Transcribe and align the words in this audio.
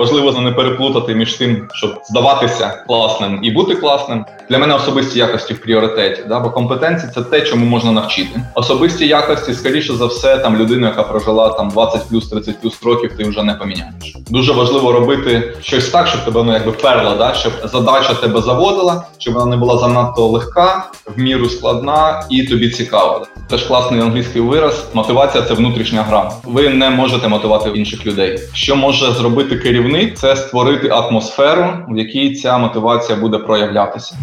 Важливо 0.00 0.40
не 0.40 0.52
переплутати 0.52 1.14
між 1.14 1.34
тим, 1.34 1.68
щоб 1.72 1.90
здаватися 2.04 2.84
класним 2.86 3.38
і 3.42 3.50
бути 3.50 3.74
класним. 3.74 4.24
Для 4.50 4.58
мене 4.58 4.74
особисті 4.74 5.18
якості 5.18 5.54
в 5.54 5.62
пріоритеті. 5.62 6.22
Да? 6.28 6.40
Бо 6.40 6.50
компетенції 6.50 7.12
це 7.14 7.22
те, 7.22 7.40
чому 7.40 7.66
можна 7.66 7.92
навчити. 7.92 8.42
Особисті 8.54 9.06
якості, 9.06 9.54
скоріше 9.54 9.94
за 9.94 10.06
все, 10.06 10.38
там 10.38 10.56
людина, 10.56 10.86
яка 10.88 11.02
прожила 11.02 11.48
там 11.48 11.68
20 11.68 12.08
плюс 12.08 12.28
30 12.28 12.60
плюс 12.60 12.82
років, 12.82 13.16
ти 13.16 13.24
вже 13.24 13.42
не 13.42 13.54
поміняєш. 13.54 14.16
Дуже 14.30 14.52
важливо 14.52 14.92
робити 14.92 15.54
щось 15.60 15.88
так, 15.88 16.06
щоб 16.06 16.24
тебе 16.24 16.42
ну 16.42 16.52
якби 16.52 16.72
перла, 16.72 17.14
да? 17.14 17.34
щоб 17.34 17.52
задача 17.64 18.14
тебе 18.14 18.40
заводила, 18.40 19.04
щоб 19.18 19.34
вона 19.34 19.46
не 19.46 19.56
була 19.56 19.78
занадто 19.78 20.26
легка, 20.26 20.90
в 21.16 21.20
міру 21.20 21.48
складна 21.48 22.24
і 22.30 22.42
тобі 22.42 22.70
цікава. 22.70 23.26
Це 23.50 23.58
ж 23.58 23.68
класний 23.68 24.00
англійський 24.00 24.42
вираз. 24.42 24.88
Мотивація 24.94 25.44
це 25.44 25.54
внутрішня 25.54 26.02
гра. 26.02 26.32
Ви 26.44 26.68
не 26.68 26.90
можете 26.90 27.28
мотивувати 27.28 27.70
інших 27.74 28.06
людей. 28.06 28.38
Що 28.52 28.76
може 28.76 29.12
зробити 29.12 29.56
керівник, 29.56 29.89
це 30.16 30.36
створити 30.36 30.88
атмосферу, 30.88 31.64
в 31.88 31.98
якій 31.98 32.34
ця 32.34 32.58
мотивація 32.58 33.18
буде 33.18 33.38
проявлятися. 33.38 34.16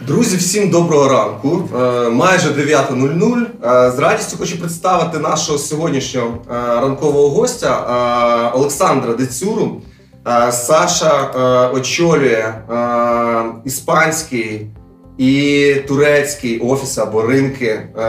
Друзі, 0.00 0.36
всім 0.36 0.70
доброго 0.70 1.08
ранку. 1.08 1.68
Е, 1.78 2.08
майже 2.10 2.48
9.00. 2.48 3.86
Е, 3.86 3.90
з 3.90 3.98
радістю 3.98 4.36
хочу 4.38 4.60
представити 4.60 5.18
нашого 5.18 5.58
сьогоднішнього 5.58 6.28
е, 6.28 6.54
ранкового 6.80 7.28
гостя 7.28 8.50
Олександра 8.54 9.14
Децюру. 9.14 9.82
Саша 10.50 11.30
очолює 11.74 12.54
іспанський 13.64 14.66
і 15.20 15.74
турецький 15.88 16.58
офіс 16.58 16.98
або 16.98 17.22
ринки 17.22 17.66
е, 17.66 18.04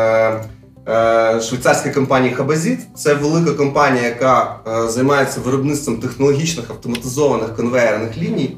е, 0.89 1.41
швейцарської 1.41 1.93
компанії 1.93 2.33
Хабазіт. 2.33 2.79
Це 2.95 3.13
велика 3.13 3.51
компанія, 3.51 4.05
яка 4.05 4.59
е, 4.67 4.89
займається 4.89 5.39
виробництвом 5.45 5.97
технологічних 5.97 6.69
автоматизованих 6.69 7.55
конвейерних 7.55 8.17
ліній. 8.17 8.57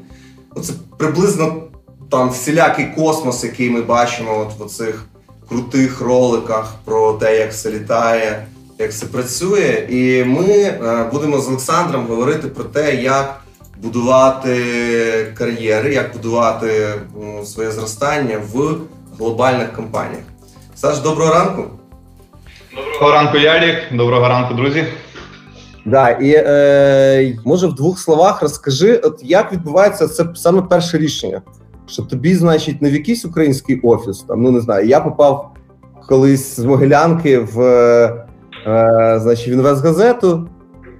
Це 0.62 0.72
приблизно 0.98 1.62
там 2.10 2.30
всілякий 2.30 2.86
космос, 2.96 3.44
який 3.44 3.70
ми 3.70 3.82
бачимо 3.82 4.38
от 4.38 4.58
в 4.58 4.62
оцих 4.62 5.04
крутих 5.48 6.00
роликах 6.00 6.74
про 6.84 7.12
те, 7.12 7.38
як 7.38 7.52
все 7.52 7.70
літає, 7.70 8.46
як 8.78 8.90
все 8.90 9.06
працює. 9.06 9.86
І 9.90 10.24
ми 10.24 10.74
будемо 11.12 11.40
з 11.40 11.48
Олександром 11.48 12.06
говорити 12.06 12.48
про 12.48 12.64
те, 12.64 12.94
як 12.94 13.43
будувати 13.84 14.56
кар'єри, 15.38 15.94
як 15.94 16.12
будувати 16.12 16.68
своє 17.44 17.70
зростання 17.70 18.38
в 18.52 18.76
глобальних 19.18 19.72
компаніях. 19.72 20.22
Саш, 20.74 20.98
доброго 20.98 21.34
ранку. 21.34 21.64
Доброго 22.92 23.14
ранку, 23.14 23.38
Ярік. 23.38 23.76
Доброго 23.92 24.28
ранку, 24.28 24.54
друзі. 24.54 24.84
Да, 25.84 26.10
і 26.10 26.34
е, 26.36 27.38
може 27.44 27.66
в 27.66 27.74
двох 27.74 27.98
словах 27.98 28.42
розкажи, 28.42 28.96
от 28.96 29.20
як 29.22 29.52
відбувається 29.52 30.08
це 30.08 30.24
саме 30.34 30.62
перше 30.62 30.98
рішення. 30.98 31.42
Що 31.86 32.02
тобі, 32.02 32.34
значить, 32.34 32.82
не 32.82 32.90
в 32.90 32.92
якийсь 32.92 33.24
український 33.24 33.80
офіс, 33.80 34.18
там, 34.18 34.42
ну 34.42 34.50
не 34.50 34.60
знаю, 34.60 34.86
я 34.86 35.00
попав 35.00 35.50
колись 36.08 36.56
з 36.56 36.64
Могилянки 36.64 37.38
в 37.38 37.60
е, 38.66 39.20
значить, 39.22 39.48
в 39.48 39.52
інвестгазету, 39.52 40.48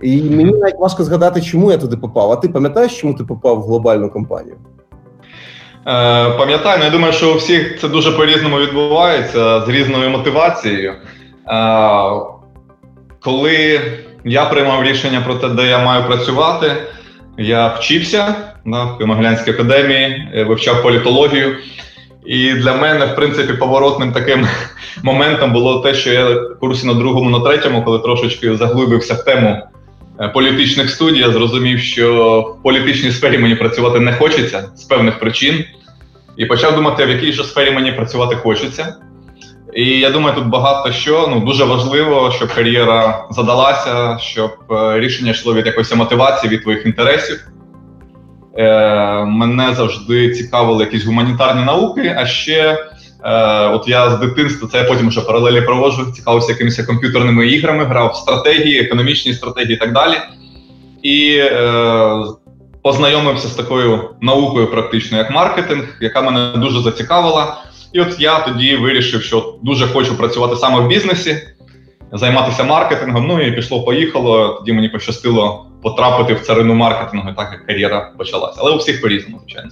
і 0.05 0.23
мені 0.23 0.53
навіть 0.53 0.79
важко 0.79 1.05
згадати, 1.05 1.41
чому 1.41 1.71
я 1.71 1.79
туди 1.79 1.97
попав. 1.97 2.33
А 2.33 2.37
ти 2.37 2.49
пам'ятаєш, 2.49 3.01
чому 3.01 3.15
ти 3.15 3.25
попав 3.25 3.59
в 3.59 3.63
глобальну 3.63 4.11
компанію? 4.11 4.57
Е, 5.87 6.31
пам'ятаю, 6.31 6.77
ну, 6.79 6.85
я 6.85 6.91
думаю, 6.91 7.13
що 7.13 7.33
у 7.33 7.37
всіх 7.37 7.81
це 7.81 7.89
дуже 7.89 8.13
по-різному 8.13 8.59
відбувається 8.59 9.61
з 9.61 9.69
різною 9.69 10.11
мотивацією. 10.11 10.93
Е, 10.93 10.97
коли 13.21 13.81
я 14.25 14.45
приймав 14.45 14.83
рішення 14.83 15.21
про 15.21 15.35
те, 15.35 15.49
де 15.49 15.67
я 15.67 15.79
маю 15.79 16.05
працювати, 16.07 16.73
я 17.39 17.69
вчився 17.69 18.35
в 18.65 19.07
Могилянській 19.07 19.51
академії, 19.51 20.29
е, 20.35 20.45
вивчав 20.45 20.83
політологію. 20.83 21.57
І 22.27 22.55
для 22.55 22.73
мене, 22.73 23.07
в 23.07 23.15
принципі, 23.17 23.53
поворотним 23.53 24.13
таким 24.13 24.47
моментом 25.03 25.53
було 25.53 25.81
те, 25.81 25.95
що 25.95 26.13
я 26.13 26.31
в 26.31 26.59
курсі 26.61 26.87
на 26.87 26.95
другому, 26.95 27.31
на 27.31 27.41
третьому, 27.41 27.83
коли 27.83 27.99
трошечки 27.99 28.57
заглибився 28.57 29.15
в 29.15 29.25
тему 29.25 29.63
політичних 30.35 30.91
студій, 30.91 31.21
я 31.21 31.31
зрозумів, 31.31 31.79
що 31.79 32.41
в 32.41 32.63
політичній 32.63 33.11
сфері 33.11 33.39
мені 33.39 33.55
працювати 33.55 34.01
не 34.01 34.13
хочеться 34.13 34.71
з 34.77 34.85
певних 34.85 35.19
причин. 35.19 35.65
І 36.37 36.47
почав 36.47 36.75
думати, 36.75 37.07
в 37.07 37.11
якій 37.11 37.33
же 37.33 37.45
сфері 37.45 37.71
мені 37.71 37.93
працювати 37.93 38.37
хочеться. 38.37 38.97
І 39.75 39.85
я 39.99 40.11
думаю, 40.11 40.35
тут 40.35 40.47
багато 40.47 40.93
що 40.93 41.27
ну 41.31 41.41
дуже 41.41 41.65
важливо, 41.65 42.33
щоб 42.37 42.55
кар'єра 42.55 43.25
задалася, 43.31 44.19
щоб 44.21 44.51
е, 44.71 45.01
рішення 45.01 45.31
йшло 45.31 45.55
від 45.55 45.67
якоїсь 45.67 45.95
мотивації, 45.95 46.53
від 46.53 46.63
твоїх 46.63 46.87
інтересів. 46.87 47.49
Е, 48.59 49.25
Мене 49.25 49.75
завжди 49.75 50.31
цікавили 50.31 50.85
якісь 50.85 51.05
гуманітарні 51.05 51.65
науки. 51.65 52.17
А 52.19 52.27
ще, 52.27 52.87
е, 53.25 53.67
от 53.69 53.89
я 53.89 54.11
з 54.11 54.19
дитинства, 54.19 54.69
це 54.73 54.79
я 54.79 54.85
потім 54.85 55.09
вже 55.09 55.21
паралелі 55.21 55.61
проводжу, 55.61 56.13
цікавився 56.13 56.53
якимись 56.53 56.87
комп'ютерними 56.87 57.47
іграми, 57.47 57.85
грав 57.85 58.11
в 58.11 58.17
стратегії, 58.17 58.81
економічні 58.81 59.35
стратегії 59.35 59.75
і 59.75 59.79
так 59.79 59.93
далі. 59.93 60.15
І 61.03 61.37
е, 61.37 62.25
познайомився 62.83 63.49
з 63.49 63.55
такою 63.55 64.11
наукою, 64.21 64.71
практично, 64.71 65.19
як 65.19 65.31
маркетинг, 65.31 65.85
яка 66.01 66.23
мене 66.23 66.53
дуже 66.57 66.81
зацікавила. 66.81 67.57
І 67.93 68.01
от 68.01 68.21
я 68.21 68.39
тоді 68.39 68.77
вирішив, 68.77 69.23
що 69.23 69.55
дуже 69.63 69.87
хочу 69.87 70.17
працювати 70.17 70.57
саме 70.57 70.81
в 70.81 70.87
бізнесі, 70.87 71.37
займатися 72.13 72.65
маркетингом. 72.65 73.27
Ну 73.27 73.41
і 73.41 73.53
пішло-поїхало. 73.53 74.49
Тоді 74.49 74.73
мені 74.73 74.89
пощастило 74.89 75.67
потрапити 75.83 76.35
в 76.35 76.41
царину 76.41 76.75
маркетингу, 76.75 77.33
так 77.37 77.49
як 77.53 77.67
кар'єра 77.67 78.13
почалася. 78.19 78.57
Але 78.61 78.71
у 78.71 78.77
всіх 78.77 79.01
по-різному, 79.03 79.39
звичайно. 79.39 79.71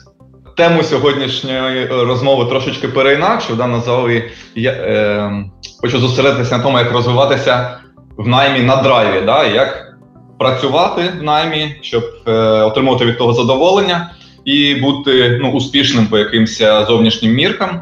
Тему 0.57 0.83
сьогоднішньої 0.83 1.87
розмови 1.87 2.45
трошечки 2.45 2.89
переінакшу. 2.89 3.55
Да, 3.55 3.67
назвали 3.67 4.31
я 4.55 4.71
е, 4.71 5.33
хочу 5.81 5.99
зосередитися 5.99 6.57
на 6.57 6.63
тому, 6.63 6.79
як 6.79 6.93
розвиватися 6.93 7.79
в 8.17 8.29
наймі 8.29 8.61
на 8.61 8.77
драйві, 8.77 9.27
да, 9.27 9.45
як 9.47 9.97
працювати 10.39 11.13
в 11.21 11.23
наймі, 11.23 11.77
щоб 11.83 12.05
е, 12.27 12.33
отримувати 12.43 13.05
від 13.05 13.19
того 13.19 13.33
задоволення 13.33 14.11
і 14.45 14.75
бути 14.75 15.39
ну, 15.43 15.51
успішним 15.53 16.07
по 16.07 16.19
якимось 16.19 16.63
зовнішнім 16.89 17.35
міркам. 17.35 17.81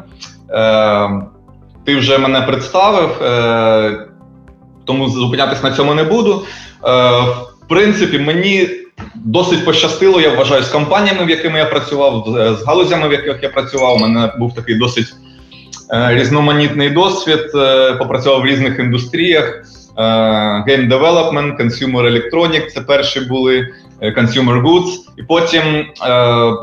Е, 0.49 1.09
Ти 1.85 1.95
вже 1.95 2.17
мене 2.17 2.41
представив, 2.41 3.23
е, 3.23 4.07
тому 4.85 5.09
зупинятися 5.09 5.63
на 5.63 5.75
цьому 5.75 5.93
не 5.93 6.03
буду. 6.03 6.45
Е, 6.85 7.11
В 7.61 7.67
принципі, 7.69 8.19
мені 8.19 8.69
досить 9.15 9.65
пощастило, 9.65 10.21
я 10.21 10.35
вважаю, 10.35 10.63
з 10.63 10.67
компаніями, 10.67 11.25
в 11.25 11.29
якими 11.29 11.59
я 11.59 11.65
працював, 11.65 12.25
з, 12.27 12.59
з 12.59 12.65
галузями, 12.65 13.07
в 13.07 13.11
яких 13.11 13.37
я 13.41 13.49
працював. 13.49 13.95
У 13.95 13.99
мене 13.99 14.33
був 14.39 14.55
такий 14.55 14.75
досить 14.75 15.13
е, 15.93 16.15
різноманітний 16.15 16.89
досвід. 16.89 17.51
Е, 17.55 17.93
попрацював 17.93 18.41
в 18.41 18.45
різних 18.45 18.79
індустріях. 18.79 19.63
Е, 19.97 20.01
Game 20.67 20.89
Development, 20.89 21.61
Consumer 21.61 22.11
Electronic 22.11 22.67
це 22.67 22.81
перші 22.81 23.19
були 23.19 23.67
е, 24.01 24.11
Consumer 24.11 24.61
Goods. 24.61 24.91
І 25.17 25.23
потім 25.23 25.63
е, 26.07 26.53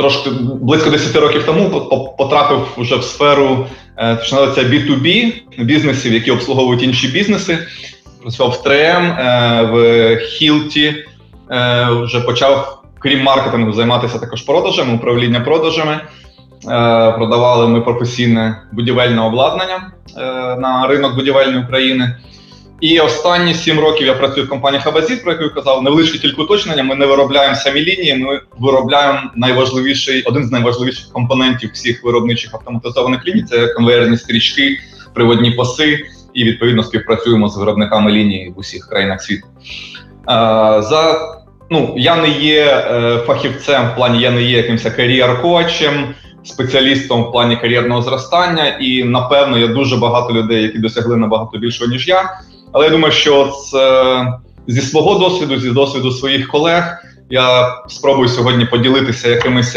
трошки 0.00 0.30
близько 0.60 0.90
10 0.90 1.16
років 1.16 1.44
тому 1.46 1.70
потрапив 2.18 2.68
вже 2.76 2.96
в 2.96 3.04
сферу 3.04 3.66
е, 3.96 4.14
називається 4.14 4.62
B2B 4.62 5.32
бізнесів, 5.58 6.12
які 6.12 6.30
обслуговують 6.30 6.82
інші 6.82 7.08
бізнеси. 7.08 7.58
Працював 8.22 8.60
в 8.64 8.66
3M, 8.66 9.20
е, 9.20 9.62
в 9.62 9.76
Hilti, 10.16 10.88
е, 10.88 11.04
вже 12.04 12.20
почав, 12.20 12.82
крім 12.98 13.22
маркетингу, 13.22 13.72
займатися 13.72 14.18
також 14.18 14.42
продажами, 14.42 14.94
управління 14.94 15.40
продажами. 15.40 16.00
Продавали 17.16 17.68
ми 17.68 17.80
професійне 17.80 18.62
будівельне 18.72 19.22
обладнання 19.22 19.92
на 20.58 20.86
ринок 20.88 21.14
будівельної 21.14 21.64
України. 21.64 22.16
І 22.80 23.00
останні 23.00 23.54
сім 23.54 23.80
років 23.80 24.06
я 24.06 24.14
працюю 24.14 24.46
в 24.46 24.48
компанії 24.48 24.82
Хабазіт, 24.82 25.22
про 25.22 25.32
яку 25.32 25.44
я 25.44 25.50
казав, 25.50 25.82
невеличке 25.82 26.18
тільки 26.18 26.42
уточнення. 26.42 26.82
Ми 26.82 26.94
не 26.94 27.06
виробляємо 27.06 27.54
самі 27.54 27.80
лінії, 27.80 28.14
ми 28.14 28.40
виробляємо 28.58 29.18
найважливіший, 29.36 30.22
один 30.22 30.44
з 30.44 30.52
найважливіших 30.52 31.12
компонентів 31.12 31.70
всіх 31.72 32.04
виробничих 32.04 32.54
автоматизованих 32.54 33.26
ліній 33.26 33.42
це 33.42 33.66
конвейерні 33.66 34.16
стрічки, 34.16 34.78
приводні 35.14 35.50
паси, 35.50 36.06
і 36.34 36.44
відповідно 36.44 36.82
співпрацюємо 36.82 37.48
з 37.48 37.56
виробниками 37.56 38.12
лінії 38.12 38.52
в 38.56 38.58
усіх 38.58 38.88
країнах 38.88 39.22
світу. 39.22 39.46
За 40.78 41.18
ну 41.70 41.94
я 41.96 42.16
не 42.16 42.28
є 42.28 42.64
е, 42.64 43.18
фахівцем 43.26 43.88
в 43.88 43.96
плані, 43.96 44.20
я 44.20 44.30
не 44.30 44.42
є 44.42 44.56
якимось 44.56 44.82
кар'єр-коачем, 44.82 46.14
спеціалістом 46.44 47.22
в 47.22 47.32
плані 47.32 47.56
кар'єрного 47.56 48.02
зростання, 48.02 48.68
і 48.80 49.04
напевно 49.04 49.58
є 49.58 49.68
дуже 49.68 49.96
багато 49.96 50.34
людей, 50.34 50.62
які 50.62 50.78
досягли 50.78 51.16
набагато 51.16 51.58
більшого 51.58 51.90
ніж 51.90 52.08
я. 52.08 52.30
Але 52.72 52.84
я 52.84 52.90
думаю, 52.90 53.12
що 53.12 53.52
з, 53.52 53.72
зі 54.72 54.80
свого 54.80 55.18
досвіду, 55.18 55.60
зі 55.60 55.70
досвіду 55.70 56.10
своїх 56.10 56.48
колег, 56.48 57.04
я 57.30 57.76
спробую 57.88 58.28
сьогодні 58.28 58.64
поділитися 58.64 59.28
якимись 59.28 59.76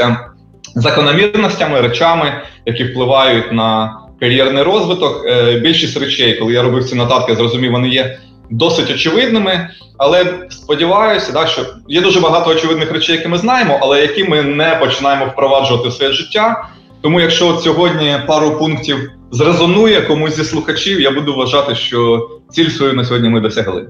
закономірностями, 0.76 1.82
речами, 1.82 2.42
які 2.66 2.84
впливають 2.84 3.52
на 3.52 4.00
кар'єрний 4.20 4.64
розвиток. 4.64 5.26
Е, 5.26 5.60
більшість 5.60 5.98
речей, 5.98 6.34
коли 6.40 6.54
я 6.54 6.62
робив 6.62 6.84
ці 6.84 6.96
нотатки, 6.96 7.36
зрозумів, 7.36 7.72
вони 7.72 7.90
є 7.90 8.18
досить 8.50 8.92
очевидними. 8.92 9.70
Але 9.98 10.26
сподіваюся, 10.50 11.32
да, 11.32 11.48
що 11.48 11.62
є 11.88 12.02
дуже 12.02 12.20
багато 12.20 12.50
очевидних 12.50 12.92
речей, 12.92 13.16
які 13.16 13.28
ми 13.28 13.38
знаємо, 13.38 13.80
але 13.82 14.02
які 14.02 14.24
ми 14.24 14.42
не 14.42 14.76
починаємо 14.76 15.26
впроваджувати 15.26 15.90
в 15.90 15.94
своє 15.94 16.12
життя. 16.12 16.68
Тому, 17.02 17.22
якщо 17.22 17.48
от 17.48 17.62
сьогодні 17.62 18.18
пару 18.28 18.52
пунктів 18.52 19.12
зрезонує 19.32 20.02
комусь 20.02 20.36
зі 20.36 20.44
слухачів, 20.44 21.02
я 21.02 21.12
буду 21.12 21.36
вважати, 21.36 21.76
що 21.76 22.30
ціль 22.52 22.70
свою 22.70 22.94
на 22.94 23.06
сьогодні 23.06 23.30
ми 23.30 23.40
досягли. 23.40 23.88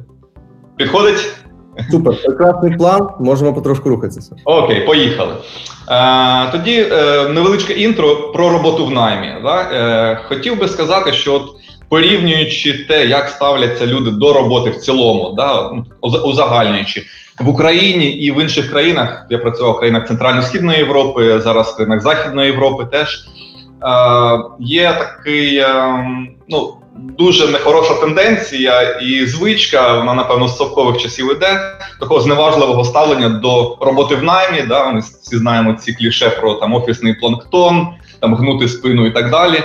Підходить? 0.77 1.29
Супер, 1.91 2.15
прекрасний 2.25 2.77
план. 2.77 3.09
Можемо 3.19 3.53
потрошку 3.53 3.89
рухатися. 3.89 4.35
Окей, 4.45 4.81
поїхали. 4.81 5.33
Е, 5.89 6.51
Тоді 6.51 6.88
е, 6.91 7.27
невеличке 7.29 7.73
інтро 7.73 8.15
про 8.15 8.50
роботу 8.50 8.85
в 8.85 8.91
наймі. 8.91 9.33
Да? 9.44 9.61
Е, 9.61 10.19
Хотів 10.27 10.59
би 10.59 10.67
сказати, 10.67 11.13
що 11.13 11.33
от 11.33 11.44
порівнюючи 11.93 12.85
те, 12.87 13.05
як 13.05 13.29
ставляться 13.29 13.85
люди 13.85 14.11
до 14.11 14.33
роботи 14.33 14.69
в 14.69 14.77
цілому, 14.77 15.33
да, 15.37 15.71
узагальнюючи 16.01 17.05
в 17.39 17.49
Україні 17.49 18.05
і 18.05 18.31
в 18.31 18.41
інших 18.41 18.71
країнах, 18.71 19.25
я 19.29 19.37
працював 19.37 19.73
в 19.73 19.77
країнах 19.77 20.07
Центрально-Східної 20.07 20.77
Європи, 20.77 21.39
зараз 21.39 21.67
в 21.67 21.75
країнах 21.75 22.01
Західної 22.01 22.51
Європи 22.51 22.85
теж 22.91 23.15
е, 23.15 23.25
є 24.59 24.93
такий 24.93 25.57
е, 25.57 26.05
ну, 26.49 26.73
дуже 26.95 27.47
нехороша 27.47 27.93
тенденція 27.93 28.81
і 28.81 29.25
звичка, 29.25 29.97
вона, 29.97 30.13
напевно, 30.13 30.47
з 30.47 30.57
совкових 30.57 30.97
часів 30.97 31.31
іде, 31.31 31.59
такого 31.99 32.21
зневажливого 32.21 32.83
ставлення 32.83 33.29
до 33.29 33.77
роботи 33.81 34.15
в 34.15 34.23
наймі. 34.23 34.61
Да, 34.61 34.91
Ми 34.91 34.99
всі 34.99 35.37
знаємо 35.37 35.73
ці 35.73 35.93
кліше 35.93 36.29
про 36.29 36.53
там 36.53 36.73
офісний 36.73 37.13
планктон, 37.13 37.87
там 38.19 38.35
гнути 38.35 38.67
спину 38.67 39.05
і 39.05 39.11
так 39.11 39.29
далі. 39.29 39.63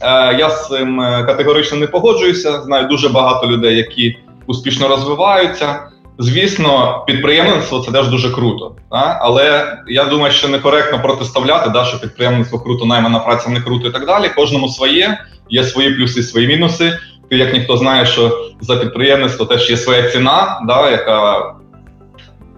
Е, 0.00 0.36
я 0.38 0.50
з 0.50 0.68
цим 0.68 1.00
е, 1.00 1.24
категорично 1.24 1.78
не 1.78 1.86
погоджуюся. 1.86 2.62
Знаю 2.62 2.88
дуже 2.88 3.08
багато 3.08 3.46
людей, 3.46 3.76
які 3.76 4.16
успішно 4.46 4.88
розвиваються. 4.88 5.90
Звісно, 6.18 7.04
підприємництво 7.06 7.80
це 7.80 7.92
теж 7.92 8.08
дуже 8.08 8.30
круто, 8.30 8.74
да? 8.90 9.18
але 9.20 9.76
я 9.88 10.04
думаю, 10.04 10.32
що 10.32 10.48
некоректно 10.48 11.02
протиставляти, 11.02 11.70
да, 11.70 11.84
що 11.84 12.00
підприємництво 12.00 12.58
круто, 12.58 12.84
наймана 12.84 13.18
праця 13.18 13.50
не 13.50 13.60
круто 13.60 13.88
і 13.88 13.90
так 13.90 14.06
далі. 14.06 14.30
Кожному 14.36 14.68
своє, 14.68 15.18
є 15.50 15.64
свої 15.64 15.94
плюси, 15.94 16.22
свої 16.22 16.46
мінуси. 16.46 16.98
Ти 17.30 17.36
як 17.36 17.52
ніхто 17.52 17.76
знає, 17.76 18.06
що 18.06 18.52
за 18.60 18.76
підприємництво 18.76 19.46
теж 19.46 19.70
є 19.70 19.76
своя 19.76 20.02
ціна, 20.02 20.60
да, 20.66 20.90
яка 20.90 21.54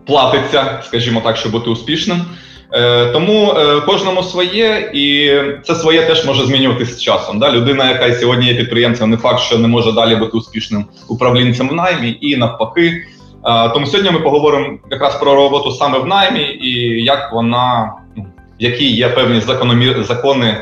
платиться, 0.06 0.83
скажімо 0.83 1.21
так, 1.25 1.37
щоб 1.37 1.53
бути 1.53 1.71
успішним. 1.71 2.25
Е, 2.74 3.06
тому 3.06 3.52
е, 3.52 3.80
кожному 3.80 4.22
своє, 4.22 4.90
і 4.94 5.32
це 5.64 5.74
своє 5.74 6.02
теж 6.02 6.26
може 6.26 6.46
змінюватися 6.46 6.94
з 6.94 7.02
часом. 7.02 7.38
Да? 7.38 7.52
Людина, 7.52 7.90
яка 7.90 8.14
сьогодні 8.14 8.46
є 8.46 8.54
підприємцем, 8.54 9.10
не 9.10 9.16
факт, 9.16 9.40
що 9.40 9.58
не 9.58 9.69
може 9.69 9.92
далі 9.92 10.16
бути 10.16 10.36
успішним 10.36 10.84
управлінцем 11.08 11.69
в 11.69 11.74
наймі, 11.74 12.19
і 12.20 12.36
навпаки. 12.36 13.04
Е, 13.46 13.69
тому 13.69 13.86
сьогодні 13.86 14.10
ми 14.10 14.20
поговоримо 14.20 14.78
якраз 14.90 15.16
про 15.16 15.34
роботу 15.34 15.70
саме 15.70 15.98
в 15.98 16.06
наймі 16.06 16.42
і 16.42 17.04
як 17.04 17.32
вона, 17.32 17.92
ну, 18.16 18.26
які 18.58 18.92
є 18.92 19.08
певні 19.08 19.40
закономір, 19.40 20.04
закони 20.04 20.56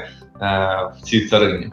в 1.01 1.03
цій 1.03 1.21
царині. 1.21 1.67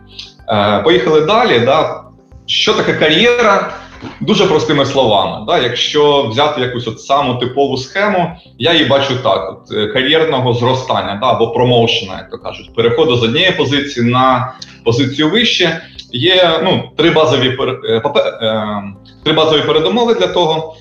Поїхали 0.84 1.22
далі. 1.22 1.60
Да? 1.60 2.02
Що 2.46 2.74
таке 2.74 2.94
кар'єра? 2.94 3.74
Дуже 4.20 4.46
простими 4.46 4.86
словами, 4.86 5.46
Да? 5.48 5.60
якщо 5.60 6.24
взяти 6.24 6.62
якусь 6.62 6.88
от 6.88 7.02
саму 7.02 7.36
типову 7.36 7.78
схему, 7.78 8.32
я 8.58 8.74
її 8.74 8.86
бачу 8.86 9.16
так: 9.24 9.50
от, 9.52 9.78
е, 9.78 9.88
кар'єрного 9.88 10.54
зростання 10.54 11.18
да? 11.22 11.28
або 11.28 11.48
промоушена, 11.48 12.14
як 12.18 12.30
то 12.30 12.38
кажуть, 12.38 12.76
переходу 12.76 13.16
з 13.16 13.24
однієї 13.24 13.52
позиції 13.52 14.06
на 14.06 14.54
позицію 14.84 15.30
вище. 15.30 15.82
Є 16.12 16.60
ну, 16.64 16.84
три 16.98 17.10
базові 17.10 17.58
е, 17.60 18.02
е, 18.42 18.84
три 19.24 19.34
базові 19.34 19.62
передумови 19.62 20.14
для 20.14 20.28
того. 20.28 20.76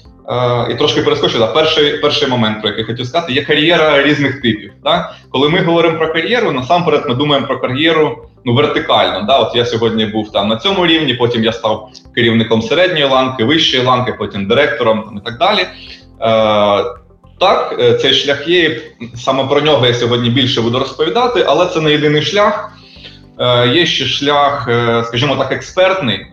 І 0.70 0.74
трошки 0.74 1.02
перескочу, 1.02 1.38
да, 1.38 1.46
перший 1.46 1.98
перший 1.98 2.28
момент, 2.28 2.60
про 2.60 2.68
який 2.68 2.84
хотів 2.84 3.06
сказати, 3.06 3.32
є 3.32 3.44
кар'єра 3.44 4.02
різних 4.02 4.42
типів. 4.42 4.72
Да? 4.84 5.10
Коли 5.30 5.48
ми 5.48 5.60
говоримо 5.60 5.98
про 5.98 6.12
кар'єру, 6.12 6.52
насамперед 6.52 7.04
ми 7.08 7.14
думаємо 7.14 7.46
про 7.46 7.60
кар'єру 7.60 8.28
ну, 8.46 8.54
вертикально. 8.54 9.22
Да? 9.26 9.38
От 9.38 9.56
Я 9.56 9.64
сьогодні 9.64 10.06
був 10.06 10.32
там 10.32 10.48
на 10.48 10.56
цьому 10.56 10.86
рівні, 10.86 11.14
потім 11.14 11.44
я 11.44 11.52
став 11.52 11.90
керівником 12.14 12.62
середньої 12.62 13.04
ланки, 13.04 13.44
вищої 13.44 13.84
ланки, 13.84 14.12
потім 14.12 14.48
директором 14.48 15.02
там, 15.02 15.16
і 15.16 15.20
так 15.20 15.38
далі. 15.38 15.60
Е, 15.60 16.84
Так, 17.40 17.76
е, 17.80 17.94
цей 17.94 18.14
шлях 18.14 18.48
є. 18.48 18.80
Саме 19.16 19.44
про 19.44 19.60
нього 19.60 19.86
я 19.86 19.94
сьогодні 19.94 20.30
більше 20.30 20.60
буду 20.60 20.78
розповідати, 20.78 21.44
але 21.46 21.66
це 21.66 21.80
не 21.80 21.90
єдиний 21.90 22.22
шлях. 22.22 22.72
Е, 23.38 23.68
Є 23.68 23.86
ще 23.86 24.04
шлях, 24.04 24.68
е, 24.68 25.04
скажімо 25.06 25.36
так, 25.36 25.52
експертний. 25.52 26.26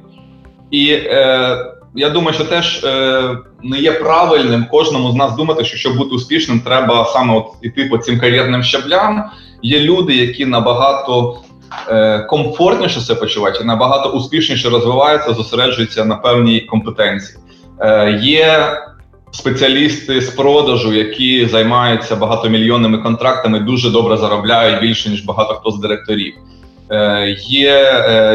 І 0.71 0.92
е, 0.92 1.57
я 1.95 2.09
думаю, 2.09 2.33
що 2.33 2.45
теж 2.45 2.83
е, 2.83 3.38
не 3.63 3.80
є 3.80 3.92
правильним 3.92 4.66
кожному 4.71 5.12
з 5.12 5.16
нас 5.16 5.36
думати, 5.36 5.66
що 5.66 5.77
щоб 5.77 5.98
бути 5.98 6.16
успішним, 6.16 6.59
треба 6.59 7.06
саме 7.06 7.38
от 7.38 7.45
іти 7.62 7.86
по 7.86 7.98
цим 7.98 8.19
кар'єрним 8.19 8.63
щаблям. 8.63 9.24
Є 9.62 9.80
люди, 9.80 10.16
які 10.16 10.45
набагато 10.45 11.38
комфортніше 12.29 12.99
себе 12.99 13.19
почувають 13.19 13.65
набагато 13.65 14.09
успішніше 14.09 14.69
розвиваються, 14.69 15.33
зосереджуються 15.33 16.05
на 16.05 16.15
певній 16.15 16.61
компетенції. 16.61 17.39
Е, 17.79 18.19
є 18.21 18.77
спеціалісти 19.31 20.21
з 20.21 20.29
продажу, 20.29 20.93
які 20.93 21.45
займаються 21.45 22.15
багатомільйонними 22.15 22.97
контрактами, 22.97 23.59
дуже 23.59 23.89
добре 23.89 24.17
заробляють 24.17 24.81
більше 24.81 25.09
ніж 25.09 25.25
багато 25.25 25.53
хто 25.53 25.71
з 25.71 25.79
директорів. 25.79 26.33
Е, 26.89 27.35
є 27.47 27.71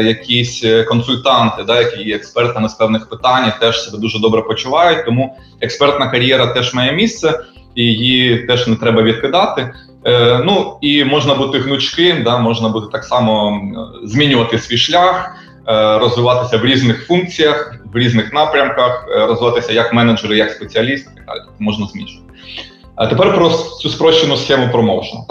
якісь 0.05 0.65
консультанти, 0.87 1.63
да, 1.63 1.79
які 1.79 2.03
є 2.03 2.15
експертами 2.15 2.69
з 2.69 2.73
певних 2.73 3.09
питань, 3.09 3.53
теж 3.59 3.83
себе 3.83 3.97
дуже 3.97 4.19
добре 4.19 4.41
почувають. 4.41 5.05
Тому 5.05 5.37
експертна 5.61 6.07
кар'єра 6.07 6.47
теж 6.47 6.73
має 6.73 6.91
місце, 6.91 7.39
і 7.75 7.83
її 7.83 8.37
теж 8.37 8.67
не 8.67 8.75
треба 8.75 9.01
відкидати. 9.01 9.73
Е, 10.09 10.41
Ну 10.45 10.77
і 10.81 11.03
можна 11.03 11.35
бути 11.35 11.59
гнучким, 11.59 12.23
да, 12.23 12.37
можна 12.37 12.69
бути 12.69 12.87
так 12.91 13.03
само 13.03 13.61
змінювати 14.03 14.59
свій 14.59 14.77
шлях, 14.77 15.35
е, 15.67 15.97
розвиватися 15.97 16.57
в 16.57 16.65
різних 16.65 17.07
функціях, 17.07 17.75
в 17.93 17.97
різних 17.97 18.33
напрямках, 18.33 19.07
е, 19.09 19.25
розвиватися 19.25 19.73
як 19.73 19.93
менеджер, 19.93 20.33
як 20.33 20.51
спеціаліст, 20.51 21.05
так 21.15 21.25
далі. 21.25 21.39
Тобто 21.45 21.63
можна 21.63 21.85
змінювати. 21.87 22.19
А 22.95 23.07
тепер 23.07 23.35
про 23.35 23.49
цю 23.81 23.89
спрощену 23.89 24.37
схему 24.37 24.69
промоушену. 24.71 25.25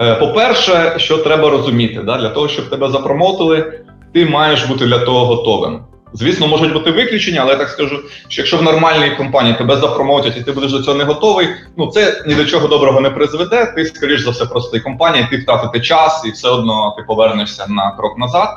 Е, 0.00 0.14
По-перше, 0.14 0.94
що 0.96 1.18
треба 1.18 1.50
розуміти, 1.50 2.00
да, 2.06 2.18
для 2.18 2.28
того, 2.28 2.48
щоб 2.48 2.70
тебе 2.70 2.90
запромотили, 2.90 3.80
ти 4.14 4.26
маєш 4.26 4.64
бути 4.64 4.86
для 4.86 4.98
того 4.98 5.26
готовим. 5.26 5.80
Звісно, 6.12 6.46
можуть 6.46 6.72
бути 6.72 6.90
виключення, 6.90 7.40
але 7.42 7.52
я 7.52 7.58
так 7.58 7.68
скажу, 7.68 8.00
що 8.28 8.42
якщо 8.42 8.56
в 8.56 8.62
нормальній 8.62 9.16
компанії 9.16 9.54
тебе 9.54 9.76
запромотять 9.76 10.36
і 10.36 10.40
ти 10.40 10.52
будеш 10.52 10.72
до 10.72 10.82
цього 10.82 10.96
не 10.96 11.04
готовий, 11.04 11.48
ну 11.76 11.86
це 11.86 12.24
ні 12.26 12.34
до 12.34 12.44
чого 12.44 12.68
доброго 12.68 13.00
не 13.00 13.10
призведе. 13.10 13.72
Ти, 13.76 13.84
скоріш 13.84 14.20
за 14.20 14.30
все, 14.30 14.46
просто 14.46 14.76
і 14.76 14.80
компанія, 14.80 15.28
ти 15.30 15.36
втратити 15.36 15.80
час, 15.80 16.22
і 16.26 16.30
все 16.30 16.48
одно 16.48 16.94
ти 16.96 17.02
повернешся 17.02 17.66
на 17.68 17.90
крок 17.90 18.18
назад. 18.18 18.48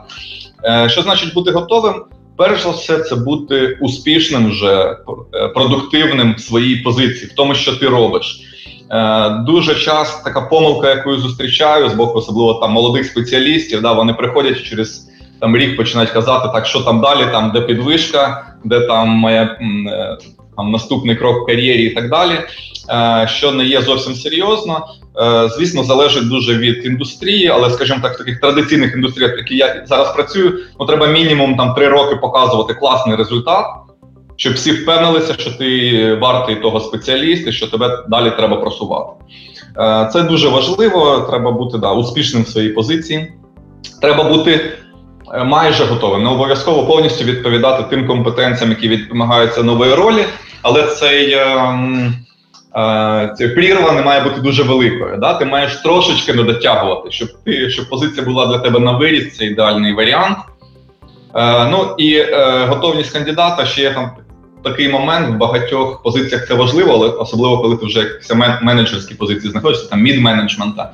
Е, 0.66 0.90
Що 0.90 1.02
значить 1.02 1.34
бути 1.34 1.52
готовим? 1.52 2.04
Перш 2.38 2.64
за 2.64 2.70
все, 2.70 3.00
це 3.00 3.16
бути 3.16 3.78
успішним, 3.82 4.50
вже 4.50 4.96
е, 5.34 5.48
продуктивним 5.48 6.34
в 6.38 6.40
своїй 6.40 6.76
позиції, 6.76 7.26
в 7.26 7.36
тому, 7.36 7.56
що 7.56 7.76
ти 7.76 7.88
робиш. 7.88 8.42
Е, 8.92 9.30
Дуже 9.30 9.76
часто 9.76 10.24
така 10.24 10.42
помилка, 10.42 10.90
яку 10.90 11.12
я 11.12 11.20
зустрічаю 11.20 11.90
з 11.90 11.94
боку, 11.94 12.20
особливо 12.20 12.54
там 12.54 12.72
молодих 12.72 13.06
спеціалістів, 13.06 13.82
да, 13.82 13.94
вони 13.94 14.14
приходять 14.14 14.64
через 14.64 15.11
там 15.42 15.58
рік 15.58 15.78
починають 15.78 16.12
казати, 16.12 16.50
так 16.54 16.66
що 16.66 16.80
там 16.80 17.02
далі, 17.02 17.26
там 17.32 17.52
де 17.52 17.62
підвишка, 17.62 18.46
де 18.64 18.80
там 18.80 19.10
моя 19.10 19.44
е, 19.44 20.18
там 20.58 20.72
наступний 20.72 21.16
крок 21.16 21.44
в 21.44 21.46
кар'єрі 21.46 21.84
і 21.84 21.90
так 21.90 22.10
далі. 22.10 22.34
Е, 22.90 23.28
що 23.28 23.52
не 23.52 23.66
є 23.66 23.82
зовсім 23.82 24.16
серйозно. 24.16 24.86
Е, 25.22 25.50
звісно, 25.50 25.84
залежить 25.84 26.30
дуже 26.30 26.58
від 26.58 26.86
індустрії, 26.86 27.48
але, 27.48 27.70
скажімо 27.70 28.00
так, 28.02 28.14
в 28.14 28.18
таких 28.18 28.40
традиційних 28.40 28.96
індустріях, 28.96 29.38
які 29.38 29.56
я 29.56 29.84
зараз 29.86 30.14
працюю, 30.14 30.60
ну 30.80 30.86
треба 30.86 31.08
мінімум 31.08 31.58
там 31.58 31.74
три 31.74 31.88
роки 31.88 32.16
показувати 32.16 32.74
класний 32.74 33.16
результат, 33.16 33.66
щоб 34.36 34.54
всі 34.54 34.72
впевнилися, 34.72 35.34
що 35.38 35.52
ти 35.52 36.14
вартий 36.16 36.56
того 36.56 36.80
спеціаліста, 36.80 37.52
що 37.52 37.68
тебе 37.68 38.04
далі 38.10 38.32
треба 38.38 38.58
просувати. 38.58 39.12
Це 40.14 40.24
дуже 40.24 40.50
важливо. 40.50 41.28
Треба 41.30 41.52
бути 41.52 41.78
да, 41.78 41.94
успішним 41.94 42.44
в 42.44 42.48
своїй 42.48 42.70
позиції. 42.70 43.34
Треба 44.02 44.24
бути 44.24 44.72
майже 45.46 45.86
готовим. 45.86 46.24
Не 46.24 46.30
обов'язково 46.30 46.86
повністю 46.86 47.26
відповідати 47.26 47.84
тим 47.90 48.08
компетенціям, 48.08 48.70
які 48.70 48.88
відмагаються 48.88 49.64
нової 49.64 49.94
ролі, 49.94 50.26
але 50.62 50.84
цей. 50.88 51.34
Ем, 51.34 52.14
е, 52.76 53.34
Ця 53.38 53.50
прірва 53.50 53.92
не 53.92 54.02
має 54.02 54.22
бути 54.22 54.42
дуже 54.42 54.64
великою. 54.64 55.18
Да? 55.18 55.34
Ти 55.34 55.46
маєш 55.46 55.76
трошечки 55.76 56.34
не 56.34 56.44
дотягувати, 56.44 57.12
щоб 57.12 57.30
ти 57.46 57.70
щоб 57.70 57.90
позиція 57.90 58.26
була 58.26 58.46
для 58.48 58.58
тебе 58.58 58.80
на 58.80 58.92
виріс, 58.92 59.38
це 59.38 59.46
ідеальний 59.46 59.94
варіант. 59.94 60.38
Е, 61.36 61.66
Ну 61.66 61.96
і 61.98 62.16
е, 62.16 62.66
готовність 62.70 63.14
кандидата 63.14 63.66
ще 63.66 63.82
є 63.82 63.92
там 63.92 64.12
такий 64.64 64.90
момент 64.90 65.30
в 65.30 65.38
багатьох 65.38 66.04
позиціях 66.04 66.48
це 66.48 66.54
важливо, 66.54 66.94
але 66.94 67.08
особливо 67.08 67.58
коли 67.62 67.78
ти 67.78 67.86
вже 67.86 68.20
в 68.30 68.60
менеджерській 68.62 69.16
позиції 69.16 69.52
знаходишся, 69.52 69.90
там 69.90 70.02
мід 70.02 70.22
менеджмента. 70.22 70.92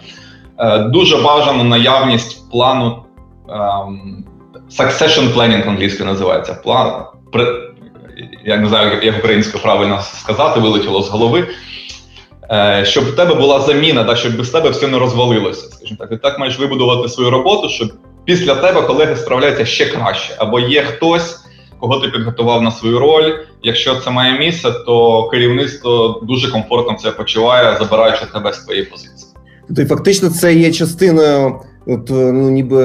Е, 0.59 0.79
Дуже 0.79 1.17
бажано 1.17 1.63
наявність 1.63 2.51
плану 2.51 3.03
ем, 3.49 4.25
succession 4.69 5.33
planning 5.33 5.69
англійською 5.69 6.09
називається. 6.09 6.53
План, 6.53 7.03
я 8.45 8.57
не 8.57 8.69
знаю, 8.69 9.03
як 9.03 9.17
українською 9.17 9.63
правильно 9.63 10.01
сказати, 10.01 10.59
вилетіло 10.59 11.01
з 11.01 11.09
голови. 11.09 11.47
Е, 12.51 12.85
щоб 12.85 13.03
в 13.03 13.15
тебе 13.15 13.35
була 13.35 13.59
заміна, 13.59 14.03
так, 14.03 14.17
щоб 14.17 14.37
без 14.37 14.49
тебе 14.49 14.69
все 14.69 14.87
не 14.87 14.99
розвалилося. 14.99 15.69
Скажімо 15.69 15.97
так, 15.99 16.09
ти 16.09 16.17
так 16.17 16.39
маєш 16.39 16.59
вибудувати 16.59 17.09
свою 17.09 17.29
роботу, 17.29 17.69
щоб 17.69 17.93
після 18.25 18.55
тебе 18.55 18.81
колеги 18.81 19.15
справляються 19.15 19.65
ще 19.65 19.85
краще. 19.85 20.35
Або 20.37 20.59
є 20.59 20.83
хтось, 20.83 21.39
кого 21.79 21.99
ти 21.99 22.07
підготував 22.07 22.61
на 22.61 22.71
свою 22.71 22.99
роль. 22.99 23.33
Якщо 23.63 23.95
це 23.95 24.09
має 24.09 24.39
місце, 24.39 24.71
то 24.85 25.23
керівництво 25.27 26.21
дуже 26.23 26.51
комфортно 26.51 26.93
це 26.93 27.11
почуває, 27.11 27.77
забираючи 27.79 28.25
тебе 28.33 28.53
з 28.53 28.57
твоєї 28.57 28.85
позиції. 28.85 29.31
Тобто 29.67 29.85
фактично 29.85 30.29
це 30.29 30.53
є 30.53 30.71
частиною 30.71 31.59
от, 31.87 32.09
ну, 32.09 32.49
ніби 32.49 32.83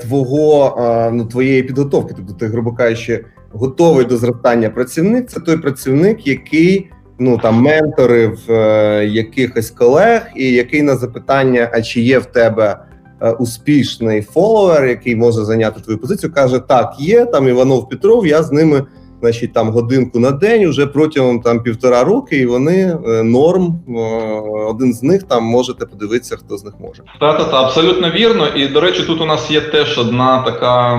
твого 0.00 1.10
ну, 1.12 1.24
твоєї 1.24 1.62
підготовки. 1.62 2.14
Тобто, 2.16 2.32
ти, 2.32 2.46
грубо 2.46 2.72
кажучи, 2.72 3.24
готовий 3.52 4.04
до 4.04 4.16
зростання 4.16 4.70
працівник. 4.70 5.28
Це 5.28 5.40
той 5.40 5.56
працівник, 5.56 6.26
який 6.26 6.90
ну 7.18 7.38
там 7.38 7.62
менторив 7.62 8.38
е, 8.48 9.06
якихось 9.06 9.70
колег, 9.70 10.26
і 10.36 10.52
який 10.52 10.82
на 10.82 10.96
запитання, 10.96 11.70
а 11.72 11.82
чи 11.82 12.00
є 12.00 12.18
в 12.18 12.26
тебе 12.26 12.76
е, 13.20 13.30
успішний 13.30 14.22
фоловер, 14.22 14.84
який 14.84 15.16
може 15.16 15.44
зайняти 15.44 15.80
твою 15.80 15.98
позицію, 15.98 16.32
каже: 16.32 16.58
Так, 16.58 16.94
є 16.98 17.24
там 17.24 17.48
Іванов 17.48 17.88
Петров, 17.88 18.26
я 18.26 18.42
з 18.42 18.52
ними 18.52 18.82
значить 19.22 19.52
там 19.52 19.70
годинку 19.70 20.18
на 20.18 20.30
день 20.30 20.64
уже 20.66 20.86
протягом 20.86 21.40
там 21.40 21.62
півтора 21.62 22.04
роки, 22.04 22.36
і 22.36 22.46
вони 22.46 22.98
е, 23.06 23.22
норм. 23.22 23.80
Е, 23.88 23.92
один 24.68 24.94
з 24.94 25.02
них 25.02 25.22
там 25.22 25.44
можете 25.44 25.86
подивитися, 25.86 26.36
хто 26.36 26.56
з 26.56 26.64
них 26.64 26.74
може. 26.80 27.02
Та 27.20 27.32
та 27.32 27.44
та 27.44 27.62
абсолютно 27.62 28.10
вірно. 28.10 28.48
І 28.48 28.66
до 28.66 28.80
речі, 28.80 29.02
тут 29.02 29.20
у 29.20 29.26
нас 29.26 29.50
є 29.50 29.60
теж 29.60 29.98
одна 29.98 30.42
така 30.42 30.96